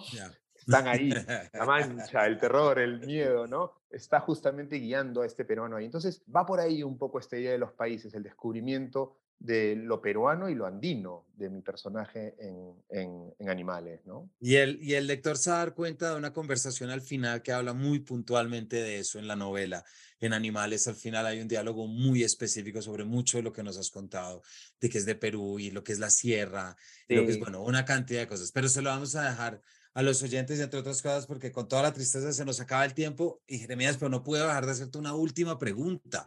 Están 0.67 0.89
ahí, 0.89 1.11
la 1.11 1.65
mancha, 1.65 2.27
el 2.27 2.39
terror, 2.39 2.79
el 2.79 3.01
miedo, 3.07 3.47
¿no? 3.47 3.73
Está 3.91 4.21
justamente 4.21 4.77
guiando 4.77 5.23
a 5.23 5.27
este 5.27 5.45
peruano 5.45 5.77
ahí. 5.77 5.85
Entonces 5.85 6.23
va 6.35 6.45
por 6.45 6.61
ahí 6.61 6.83
un 6.83 6.99
poco 6.99 7.19
esta 7.19 7.39
idea 7.39 7.53
de 7.53 7.59
los 7.59 7.73
países, 7.73 8.13
el 8.15 8.23
descubrimiento 8.23 9.17
de 9.39 9.77
lo 9.77 10.01
peruano 10.01 10.49
y 10.49 10.55
lo 10.55 10.67
andino 10.67 11.27
de 11.37 11.51
mi 11.51 11.61
personaje 11.61 12.35
en, 12.39 12.73
en, 12.89 13.49
Animales, 13.49 14.01
¿no? 14.05 14.29
Y 14.41 14.57
el, 14.57 14.83
y 14.83 14.95
el 14.95 15.07
lector 15.07 15.37
se 15.37 15.51
va 15.51 15.57
a 15.57 15.59
dar 15.61 15.75
cuenta 15.75 16.11
de 16.11 16.17
una 16.17 16.33
conversación 16.33 16.91
al 16.91 17.01
final 17.01 17.43
que 17.43 17.53
habla 17.53 17.75
muy 17.75 18.01
puntualmente 18.01 18.77
de 18.77 18.99
eso 18.99 19.21
en 19.21 19.29
la 19.29 19.37
novela. 19.37 19.85
En 20.19 20.33
Animales 20.33 20.89
al 20.89 20.97
final 20.97 21.27
hay 21.27 21.41
un 21.41 21.47
diálogo 21.47 21.87
muy 21.87 22.25
específico 22.25 22.83
sobre 22.83 23.05
mucho 23.05 23.37
de 23.37 23.45
lo 23.45 23.53
que 23.53 23.63
nos 23.63 23.79
has 23.79 23.91
contado, 23.91 24.43
de 24.81 24.89
que 24.89 24.99
es 24.99 25.07
de 25.07 25.15
Perú 25.15 25.61
y 25.61 25.71
lo 25.71 25.85
que 25.85 25.93
es 25.93 26.01
la 26.01 26.11
sierra, 26.11 26.77
y 27.09 27.15
lo 27.15 27.25
que 27.25 27.33
es, 27.33 27.39
bueno, 27.39 27.63
una 27.63 27.85
cantidad 27.85 28.21
de 28.21 28.27
cosas, 28.27 28.51
pero 28.51 28.69
se 28.69 28.83
lo 28.83 28.91
vamos 28.91 29.15
a 29.15 29.31
dejar 29.31 29.63
a 29.97 30.03
los 30.03 30.23
oyentes, 30.23 30.61
entre 30.61 30.79
otras 30.79 31.01
cosas, 31.01 31.27
porque 31.27 31.51
con 31.51 31.69
toda 31.69 31.85
la 31.85 31.93
tristeza 31.95 32.31
se 32.31 32.45
nos 32.45 32.61
acaba 32.61 32.85
el 32.85 32.93
tiempo 32.93 33.43
y 33.47 33.59
Jeremías, 33.61 33.97
pero 33.97 34.11
no 34.11 34.23
puedo 34.23 34.47
dejar 34.47 34.67
de 34.67 34.73
hacerte 34.73 34.99
una 34.99 35.15
última 35.15 35.59
pregunta, 35.59 36.23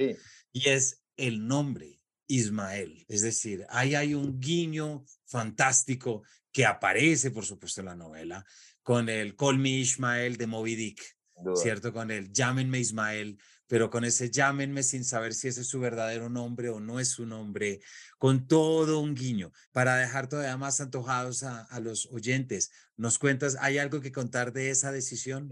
y 0.52 0.70
es 0.70 1.04
el 1.18 1.46
nombre 1.46 2.02
Ismael. 2.26 3.06
Es 3.08 3.22
decir, 3.22 3.68
ahí 3.70 3.94
hay 3.94 4.16
un 4.16 4.40
guiño 4.40 5.06
fantástico 5.26 6.24
que 6.52 6.66
aparece, 6.66 7.30
por 7.30 7.46
supuesto, 7.46 7.82
en 7.82 7.86
la 7.86 7.96
novela, 7.96 8.44
con 8.82 9.08
el 9.08 9.36
Call 9.36 9.60
Me 9.60 9.70
Ismael 9.70 10.38
de 10.38 10.48
Moby 10.48 10.74
Dick, 10.74 11.18
¿cierto? 11.54 11.94
Con 11.94 12.10
el 12.10 12.34
Llámenme 12.34 12.80
Ismael, 12.80 13.38
pero 13.70 13.92
con 13.92 14.04
ese 14.04 14.32
llámenme 14.32 14.82
sin 14.82 15.06
saber 15.06 15.34
si 15.36 15.48
ese 15.48 15.62
es 15.62 15.68
su 15.68 15.80
verdadero 15.80 16.28
nombre 16.28 16.70
o 16.70 16.80
no 16.80 17.00
es 17.00 17.10
su 17.10 17.28
nombre, 17.28 17.80
con 18.18 18.48
todo 18.48 19.00
un 19.00 19.14
guiño, 19.14 19.52
para 19.72 19.96
dejar 19.96 20.28
todavía 20.28 20.58
más 20.58 20.82
antojados 20.82 21.44
a, 21.44 21.80
los 21.80 22.08
oyentes. 22.08 22.72
¿Nos 22.98 23.20
cuentas, 23.20 23.56
hay 23.62 23.78
algo 23.78 24.02
que 24.02 24.12
contar 24.12 24.52
de 24.52 24.72
esa 24.72 24.92
decisión? 24.92 25.50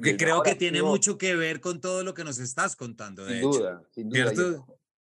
que 0.00 0.16
creo 0.16 0.42
que 0.42 0.54
tiene 0.54 0.82
mucho 0.82 1.16
que 1.16 1.34
ver 1.34 1.60
con 1.60 1.80
todo 1.80 2.04
lo 2.04 2.12
que 2.14 2.22
nos 2.22 2.38
estás 2.38 2.76
contando, 2.76 3.24
de 3.24 3.40
sin 3.40 3.50
Duda, 3.50 3.82
sin 3.90 4.08
duda. 4.10 4.64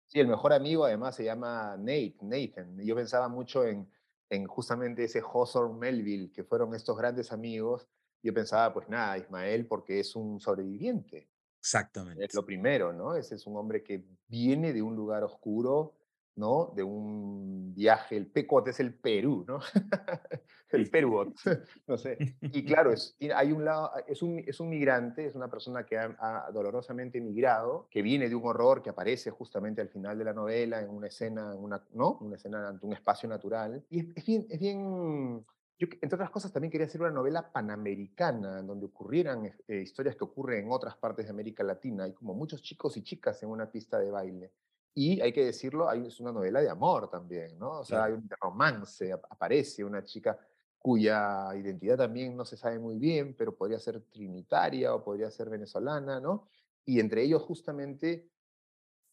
Sí, 0.07 0.19
el 0.19 0.27
mejor 0.27 0.53
amigo 0.53 0.85
además 0.85 1.15
se 1.15 1.23
llama 1.23 1.77
Nate, 1.77 2.17
Nathan. 2.21 2.77
Yo 2.83 2.95
pensaba 2.95 3.29
mucho 3.29 3.63
en, 3.63 3.87
en 4.29 4.45
justamente 4.47 5.03
ese 5.03 5.21
Hawthorne 5.21 5.77
Melville, 5.77 6.31
que 6.31 6.43
fueron 6.43 6.73
estos 6.73 6.97
grandes 6.97 7.31
amigos. 7.31 7.87
Yo 8.23 8.33
pensaba, 8.33 8.73
pues 8.73 8.89
nada, 8.89 9.19
Ismael, 9.19 9.67
porque 9.67 9.99
es 9.99 10.15
un 10.15 10.39
sobreviviente. 10.39 11.29
Exactamente. 11.63 12.25
Es 12.25 12.33
lo 12.33 12.45
primero, 12.45 12.91
¿no? 12.91 13.15
Ese 13.15 13.35
es 13.35 13.47
un 13.47 13.55
hombre 13.55 13.81
que 13.81 14.03
viene 14.27 14.73
de 14.73 14.81
un 14.81 14.97
lugar 14.97 15.23
oscuro, 15.23 15.93
¿no? 16.35 16.73
De 16.75 16.83
un 16.83 17.73
viaje, 17.73 18.17
el 18.17 18.27
Pecot 18.27 18.67
es 18.67 18.81
el 18.81 18.93
Perú, 18.93 19.45
¿no? 19.47 19.61
el 20.71 20.89
Perú, 20.89 21.33
no 21.87 21.97
sé. 21.97 22.17
Y 22.41 22.65
claro, 22.65 22.91
es, 22.91 23.15
hay 23.33 23.53
un 23.53 23.63
lado, 23.63 23.91
es 24.05 24.21
un, 24.21 24.43
es 24.45 24.59
un 24.59 24.71
migrante, 24.71 25.25
es 25.25 25.35
una 25.35 25.49
persona 25.49 25.85
que 25.85 25.97
ha, 25.97 26.49
dolorosamente 26.53 27.19
emigrado, 27.19 27.87
que 27.89 28.01
viene 28.01 28.27
de 28.27 28.35
un 28.35 28.45
horror 28.45 28.83
que 28.83 28.89
aparece 28.89 29.31
justamente 29.31 29.79
al 29.79 29.87
final 29.87 30.17
de 30.17 30.25
la 30.25 30.33
novela, 30.33 30.81
en 30.81 30.89
una 30.89 31.07
escena, 31.07 31.53
en 31.53 31.63
una, 31.63 31.81
¿no? 31.93 32.17
Una 32.19 32.35
escena 32.35 32.67
ante 32.67 32.85
un 32.85 32.91
espacio 32.91 33.29
natural. 33.29 33.85
Y 33.89 34.11
es, 34.19 34.25
bien, 34.25 34.45
es 34.49 34.59
bien 34.59 35.45
yo, 35.79 35.87
entre 36.01 36.15
otras 36.15 36.29
cosas, 36.29 36.51
también 36.53 36.71
quería 36.71 36.87
hacer 36.87 37.01
una 37.01 37.11
novela 37.11 37.51
panamericana, 37.51 38.61
donde 38.61 38.85
ocurrieran 38.85 39.45
eh, 39.67 39.81
historias 39.81 40.15
que 40.15 40.23
ocurren 40.23 40.65
en 40.65 40.71
otras 40.71 40.95
partes 40.97 41.25
de 41.25 41.31
América 41.31 41.63
Latina. 41.63 42.03
Hay 42.03 42.13
como 42.13 42.33
muchos 42.33 42.61
chicos 42.61 42.95
y 42.97 43.03
chicas 43.03 43.41
en 43.43 43.49
una 43.49 43.69
pista 43.71 43.99
de 43.99 44.11
baile. 44.11 44.51
Y 44.93 45.19
hay 45.21 45.33
que 45.33 45.45
decirlo, 45.45 45.89
hay, 45.89 46.05
es 46.05 46.19
una 46.19 46.31
novela 46.31 46.61
de 46.61 46.69
amor 46.69 47.09
también, 47.09 47.57
¿no? 47.57 47.79
O 47.79 47.83
sea, 47.83 48.05
hay 48.05 48.13
un 48.13 48.29
romance, 48.39 49.11
aparece 49.11 49.83
una 49.83 50.03
chica 50.03 50.37
cuya 50.77 51.49
identidad 51.55 51.97
también 51.97 52.37
no 52.37 52.45
se 52.45 52.57
sabe 52.57 52.77
muy 52.77 52.99
bien, 52.99 53.33
pero 53.35 53.55
podría 53.55 53.79
ser 53.79 54.01
trinitaria 54.01 54.93
o 54.93 55.03
podría 55.03 55.31
ser 55.31 55.49
venezolana, 55.49 56.19
¿no? 56.19 56.47
Y 56.85 56.99
entre 56.99 57.23
ellos 57.23 57.41
justamente 57.41 58.29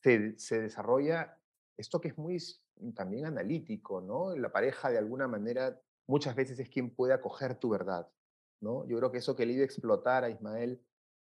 se, 0.03 0.39
se 0.39 0.61
desarrolla 0.61 1.39
esto 1.77 2.01
que 2.01 2.09
es 2.09 2.19
muy 2.19 2.37
también 2.95 3.25
analítico, 3.25 4.03
¿no? 4.03 4.37
La 4.37 4.53
pareja 4.53 4.91
de 4.91 4.99
alguna 4.99 5.29
manera 5.29 5.81
muchas 6.11 6.35
veces 6.35 6.59
es 6.59 6.69
quien 6.69 6.91
puede 6.91 7.15
acoger 7.15 7.55
tu 7.55 7.71
verdad, 7.71 8.09
¿no? 8.61 8.85
Yo 8.87 8.99
creo 8.99 9.11
que 9.11 9.19
eso 9.19 9.37
que 9.37 9.47
le 9.47 9.53
iba 9.55 9.63
a 9.63 9.65
explotar 9.65 10.25
a 10.25 10.31
Ismael 10.31 10.83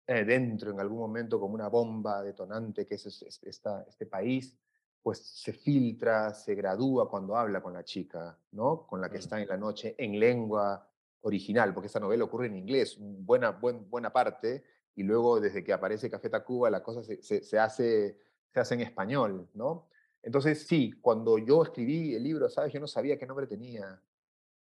eh, 0.06 0.24
dentro 0.24 0.72
en 0.72 0.80
algún 0.80 0.98
momento 0.98 1.38
como 1.38 1.54
una 1.54 1.68
bomba 1.68 2.22
detonante 2.22 2.86
que 2.86 2.96
es, 2.96 3.22
este 3.42 4.06
país, 4.06 4.58
pues 5.00 5.18
se 5.18 5.52
filtra, 5.52 6.34
se 6.34 6.54
gradúa 6.54 7.08
cuando 7.08 7.36
habla 7.36 7.62
con 7.62 7.72
la 7.72 7.84
chica, 7.84 8.36
¿no? 8.50 8.86
Con 8.86 9.00
la 9.00 9.08
que 9.08 9.18
está 9.18 9.40
en 9.40 9.48
la 9.48 9.56
noche 9.56 9.94
en 9.96 10.18
lengua 10.18 10.88
original, 11.22 11.72
porque 11.72 11.86
esta 11.86 12.00
novela 12.00 12.24
ocurre 12.24 12.46
en 12.46 12.56
inglés, 12.56 12.96
buena, 12.98 13.50
buena 13.52 14.12
parte, 14.12 14.64
y 14.96 15.04
luego 15.04 15.40
desde 15.40 15.62
que 15.62 15.72
aparece 15.72 16.10
Café 16.10 16.28
Tacuba 16.28 16.68
la 16.68 16.82
cosa 16.82 17.02
se, 17.02 17.22
se, 17.22 17.58
hace, 17.58 18.18
se 18.52 18.60
hace 18.60 18.74
en 18.74 18.80
español, 18.80 19.48
¿no? 19.54 19.86
Entonces, 20.22 20.66
sí, 20.66 20.92
cuando 21.00 21.38
yo 21.38 21.62
escribí 21.62 22.14
el 22.14 22.22
libro, 22.22 22.48
¿sabes? 22.48 22.72
Yo 22.72 22.80
no 22.80 22.86
sabía 22.86 23.18
qué 23.18 23.26
nombre 23.26 23.46
tenía. 23.46 24.00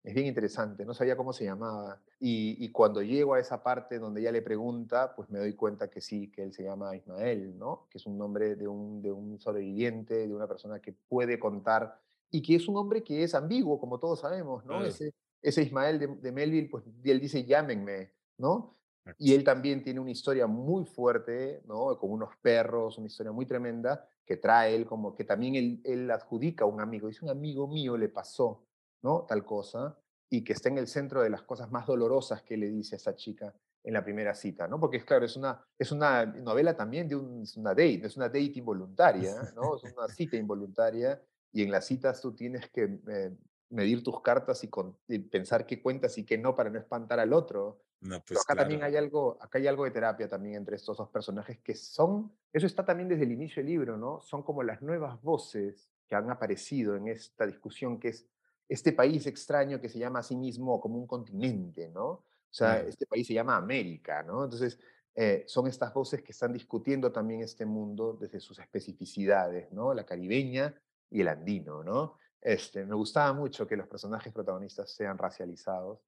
Es 0.02 0.14
bien 0.14 0.26
interesante, 0.26 0.86
no 0.86 0.94
sabía 0.94 1.16
cómo 1.16 1.32
se 1.32 1.44
llamaba. 1.44 2.00
Y, 2.18 2.70
cuando 2.72 3.02
llego 3.02 3.34
a 3.34 3.40
esa 3.40 3.62
parte 3.62 3.98
donde 3.98 4.22
ella 4.22 4.32
le 4.32 4.40
pregunta, 4.40 5.14
pues 5.14 5.28
me 5.28 5.38
doy 5.38 5.54
cuenta 5.54 5.90
que 5.90 6.00
sí, 6.00 6.30
que 6.30 6.42
él 6.42 6.54
se 6.54 6.62
llama 6.62 6.96
Ismael, 6.96 7.58
¿no? 7.58 7.86
Que 7.90 7.98
es 7.98 8.06
un 8.06 8.16
nombre 8.16 8.56
de 8.56 8.66
un, 8.66 9.02
de 9.02 9.12
un 9.12 9.38
sobreviviente, 9.38 10.26
de 10.26 10.34
una 10.34 10.48
persona 10.48 10.80
que 10.80 10.92
puede 10.92 11.38
contar 11.38 12.00
y 12.30 12.40
que 12.40 12.54
es 12.56 12.66
un 12.68 12.76
hombre 12.76 13.02
que 13.02 13.24
es 13.24 13.34
ambiguo, 13.34 13.78
como 13.78 13.98
todos 13.98 14.20
sabemos, 14.20 14.64
¿no? 14.64 14.82
Ese, 14.84 15.12
ese 15.42 15.62
Ismael 15.62 15.98
de, 15.98 16.32
Melville, 16.32 16.70
pues 16.70 16.84
él 17.04 17.20
dice 17.20 17.44
llámenme, 17.44 18.12
¿no? 18.38 18.76
Y 19.18 19.34
él 19.34 19.44
también 19.44 19.82
tiene 19.82 19.98
una 19.98 20.12
historia 20.12 20.46
muy 20.46 20.84
fuerte, 20.84 21.62
¿no? 21.66 21.98
Con 21.98 22.10
unos 22.10 22.36
perros, 22.40 22.96
una 22.96 23.08
historia 23.08 23.32
muy 23.32 23.44
tremenda 23.44 24.08
que 24.24 24.36
trae 24.36 24.76
él 24.76 24.86
como 24.86 25.14
que 25.14 25.24
también 25.24 25.56
él, 25.56 25.80
él 25.84 26.10
adjudica 26.10 26.64
a 26.64 26.68
un 26.68 26.80
amigo. 26.80 27.08
Dice, 27.08 27.24
un 27.24 27.30
amigo 27.30 27.66
mío 27.66 27.96
le 27.96 28.08
pasó, 28.08 28.62
¿no? 29.02 29.24
Tal 29.28 29.44
cosa, 29.44 29.96
y 30.28 30.44
que 30.44 30.52
está 30.52 30.68
en 30.68 30.78
el 30.78 30.86
centro 30.86 31.22
de 31.22 31.30
las 31.30 31.42
cosas 31.42 31.70
más 31.70 31.86
dolorosas 31.86 32.42
que 32.42 32.56
le 32.56 32.70
dice 32.70 32.94
a 32.94 32.98
esa 32.98 33.14
chica 33.14 33.54
en 33.82 33.94
la 33.94 34.04
primera 34.04 34.34
cita, 34.34 34.68
¿no? 34.68 34.78
Porque, 34.78 35.04
claro, 35.04 35.24
es 35.24 35.36
una, 35.36 35.64
es 35.78 35.90
una 35.90 36.26
novela 36.26 36.76
también 36.76 37.08
de 37.08 37.16
una 37.16 37.70
date, 37.70 38.06
es 38.06 38.16
una 38.16 38.26
date 38.26 38.52
involuntaria, 38.54 39.34
¿no? 39.56 39.76
Es 39.76 39.92
una 39.96 40.08
cita 40.08 40.36
involuntaria, 40.36 41.20
y 41.52 41.62
en 41.62 41.70
las 41.70 41.86
citas 41.86 42.20
tú 42.20 42.34
tienes 42.34 42.70
que 42.70 43.00
eh, 43.08 43.36
medir 43.70 44.02
tus 44.02 44.20
cartas 44.20 44.62
y, 45.08 45.18
pensar 45.18 45.66
qué 45.66 45.80
cuentas 45.80 46.18
y 46.18 46.24
qué 46.24 46.36
no 46.36 46.54
para 46.54 46.70
no 46.70 46.78
espantar 46.78 47.18
al 47.20 47.32
otro. 47.32 47.82
No, 48.00 48.22
pues 48.24 48.40
acá 48.40 48.54
también 48.54 48.82
hay 48.82 48.96
algo, 48.96 49.38
acá 49.40 49.58
hay 49.58 49.66
algo 49.66 49.84
de 49.84 49.90
terapia 49.90 50.28
también 50.28 50.56
entre 50.56 50.76
estos 50.76 50.96
dos 50.96 51.08
personajes 51.10 51.58
que 51.58 51.74
son, 51.74 52.32
eso 52.52 52.66
está 52.66 52.84
también 52.84 53.08
desde 53.08 53.24
el 53.24 53.32
inicio 53.32 53.62
del 53.62 53.66
libro, 53.70 53.96
¿no? 53.96 54.20
Son 54.20 54.42
como 54.42 54.62
las 54.62 54.80
nuevas 54.82 55.20
voces 55.22 55.90
que 56.08 56.14
han 56.14 56.30
aparecido 56.30 56.96
en 56.96 57.08
esta 57.08 57.46
discusión 57.46 58.00
que 58.00 58.08
es 58.08 58.26
este 58.70 58.92
país 58.92 59.26
extraño 59.26 59.80
que 59.80 59.88
se 59.88 59.98
llama 59.98 60.20
a 60.20 60.22
sí 60.22 60.36
mismo 60.36 60.80
como 60.80 60.96
un 60.96 61.06
continente, 61.08 61.88
¿no? 61.88 62.06
O 62.06 62.52
sea, 62.52 62.80
este 62.80 63.04
país 63.04 63.26
se 63.26 63.34
llama 63.34 63.56
América, 63.56 64.22
¿no? 64.22 64.44
Entonces, 64.44 64.78
eh, 65.16 65.42
son 65.48 65.66
estas 65.66 65.92
voces 65.92 66.22
que 66.22 66.30
están 66.30 66.52
discutiendo 66.52 67.10
también 67.10 67.40
este 67.40 67.66
mundo 67.66 68.16
desde 68.20 68.38
sus 68.38 68.60
especificidades, 68.60 69.72
¿no? 69.72 69.92
La 69.92 70.06
caribeña 70.06 70.72
y 71.10 71.20
el 71.20 71.28
andino, 71.28 71.82
¿no? 71.82 72.16
Este, 72.40 72.86
me 72.86 72.94
gustaba 72.94 73.32
mucho 73.32 73.66
que 73.66 73.76
los 73.76 73.88
personajes 73.88 74.32
protagonistas 74.32 74.92
sean 74.92 75.18
racializados 75.18 75.98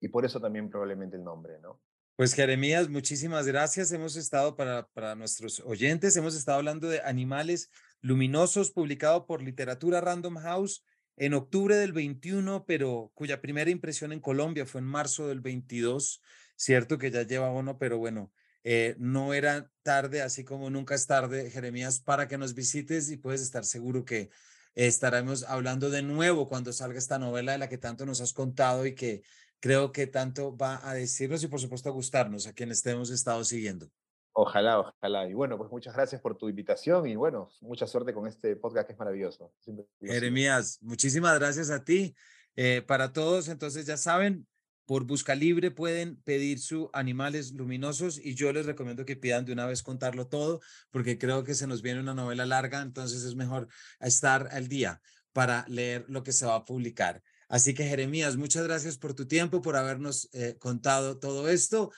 y 0.00 0.08
por 0.08 0.24
eso 0.24 0.40
también 0.40 0.68
probablemente 0.68 1.16
el 1.16 1.22
nombre, 1.22 1.60
¿no? 1.60 1.80
Pues 2.16 2.34
Jeremías, 2.34 2.88
muchísimas 2.88 3.46
gracias. 3.46 3.92
Hemos 3.92 4.16
estado 4.16 4.56
para, 4.56 4.88
para 4.88 5.14
nuestros 5.14 5.60
oyentes, 5.60 6.16
hemos 6.16 6.34
estado 6.34 6.58
hablando 6.58 6.88
de 6.88 7.00
Animales 7.02 7.70
Luminosos, 8.00 8.72
publicado 8.72 9.26
por 9.26 9.42
Literatura 9.42 10.00
Random 10.00 10.36
House 10.38 10.84
en 11.16 11.34
octubre 11.34 11.76
del 11.76 11.92
21, 11.92 12.64
pero 12.66 13.12
cuya 13.14 13.40
primera 13.40 13.70
impresión 13.70 14.12
en 14.12 14.20
Colombia 14.20 14.66
fue 14.66 14.80
en 14.80 14.86
marzo 14.86 15.28
del 15.28 15.40
22, 15.40 16.20
cierto 16.56 16.98
que 16.98 17.10
ya 17.10 17.22
lleva 17.22 17.52
uno, 17.52 17.78
pero 17.78 17.98
bueno, 17.98 18.32
eh, 18.64 18.96
no 18.98 19.34
era 19.34 19.70
tarde, 19.82 20.22
así 20.22 20.44
como 20.44 20.70
nunca 20.70 20.94
es 20.94 21.06
tarde, 21.06 21.50
Jeremías, 21.50 22.00
para 22.00 22.28
que 22.28 22.38
nos 22.38 22.54
visites 22.54 23.10
y 23.10 23.16
puedes 23.16 23.42
estar 23.42 23.64
seguro 23.64 24.04
que 24.04 24.30
estaremos 24.74 25.44
hablando 25.44 25.90
de 25.90 26.02
nuevo 26.02 26.48
cuando 26.48 26.72
salga 26.72 26.98
esta 26.98 27.18
novela 27.18 27.52
de 27.52 27.58
la 27.58 27.68
que 27.68 27.78
tanto 27.78 28.06
nos 28.06 28.20
has 28.20 28.32
contado 28.32 28.86
y 28.86 28.94
que 28.94 29.22
creo 29.60 29.92
que 29.92 30.06
tanto 30.06 30.56
va 30.56 30.80
a 30.88 30.94
decirnos 30.94 31.42
y 31.42 31.48
por 31.48 31.60
supuesto 31.60 31.88
a 31.88 31.92
gustarnos 31.92 32.46
a 32.46 32.52
quienes 32.52 32.84
hemos 32.86 33.10
estado 33.10 33.44
siguiendo. 33.44 33.90
Ojalá, 34.36 34.80
ojalá. 34.80 35.28
Y 35.28 35.34
bueno, 35.34 35.56
pues 35.56 35.70
muchas 35.70 35.94
gracias 35.94 36.20
por 36.20 36.36
tu 36.36 36.48
invitación 36.48 37.06
y 37.06 37.14
bueno, 37.14 37.50
mucha 37.60 37.86
suerte 37.86 38.12
con 38.12 38.26
este 38.26 38.56
podcast 38.56 38.88
que 38.88 38.92
es 38.92 38.98
maravilloso. 38.98 39.52
Jeremías, 40.00 40.78
muchísimas 40.82 41.38
gracias 41.38 41.70
a 41.70 41.84
ti. 41.84 42.16
Eh, 42.56 42.82
para 42.86 43.12
todos, 43.12 43.48
entonces 43.48 43.86
ya 43.86 43.96
saben, 43.96 44.46
por 44.86 45.04
Busca 45.04 45.36
Libre 45.36 45.70
pueden 45.70 46.20
pedir 46.22 46.58
sus 46.58 46.88
animales 46.92 47.52
luminosos 47.52 48.18
y 48.18 48.34
yo 48.34 48.52
les 48.52 48.66
recomiendo 48.66 49.04
que 49.04 49.16
pidan 49.16 49.44
de 49.44 49.52
una 49.52 49.66
vez 49.66 49.84
contarlo 49.84 50.26
todo 50.26 50.60
porque 50.90 51.16
creo 51.16 51.44
que 51.44 51.54
se 51.54 51.68
nos 51.68 51.80
viene 51.80 52.00
una 52.00 52.14
novela 52.14 52.44
larga, 52.44 52.82
entonces 52.82 53.22
es 53.22 53.36
mejor 53.36 53.68
estar 54.00 54.48
al 54.50 54.66
día 54.66 55.00
para 55.32 55.64
leer 55.68 56.06
lo 56.08 56.24
que 56.24 56.32
se 56.32 56.44
va 56.44 56.56
a 56.56 56.64
publicar. 56.64 57.22
Así 57.48 57.72
que 57.72 57.84
Jeremías, 57.84 58.36
muchas 58.36 58.64
gracias 58.64 58.98
por 58.98 59.14
tu 59.14 59.26
tiempo, 59.26 59.62
por 59.62 59.76
habernos 59.76 60.28
eh, 60.32 60.56
contado 60.58 61.18
todo 61.18 61.48
esto 61.48 61.92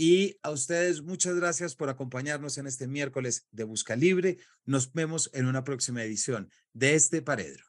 Y 0.00 0.38
a 0.44 0.52
ustedes, 0.52 1.02
muchas 1.02 1.34
gracias 1.34 1.74
por 1.74 1.88
acompañarnos 1.88 2.56
en 2.56 2.68
este 2.68 2.86
miércoles 2.86 3.48
de 3.50 3.64
Busca 3.64 3.96
Libre. 3.96 4.38
Nos 4.64 4.92
vemos 4.92 5.28
en 5.34 5.46
una 5.46 5.64
próxima 5.64 6.04
edición 6.04 6.52
de 6.72 6.94
este 6.94 7.20
Paredro. 7.20 7.67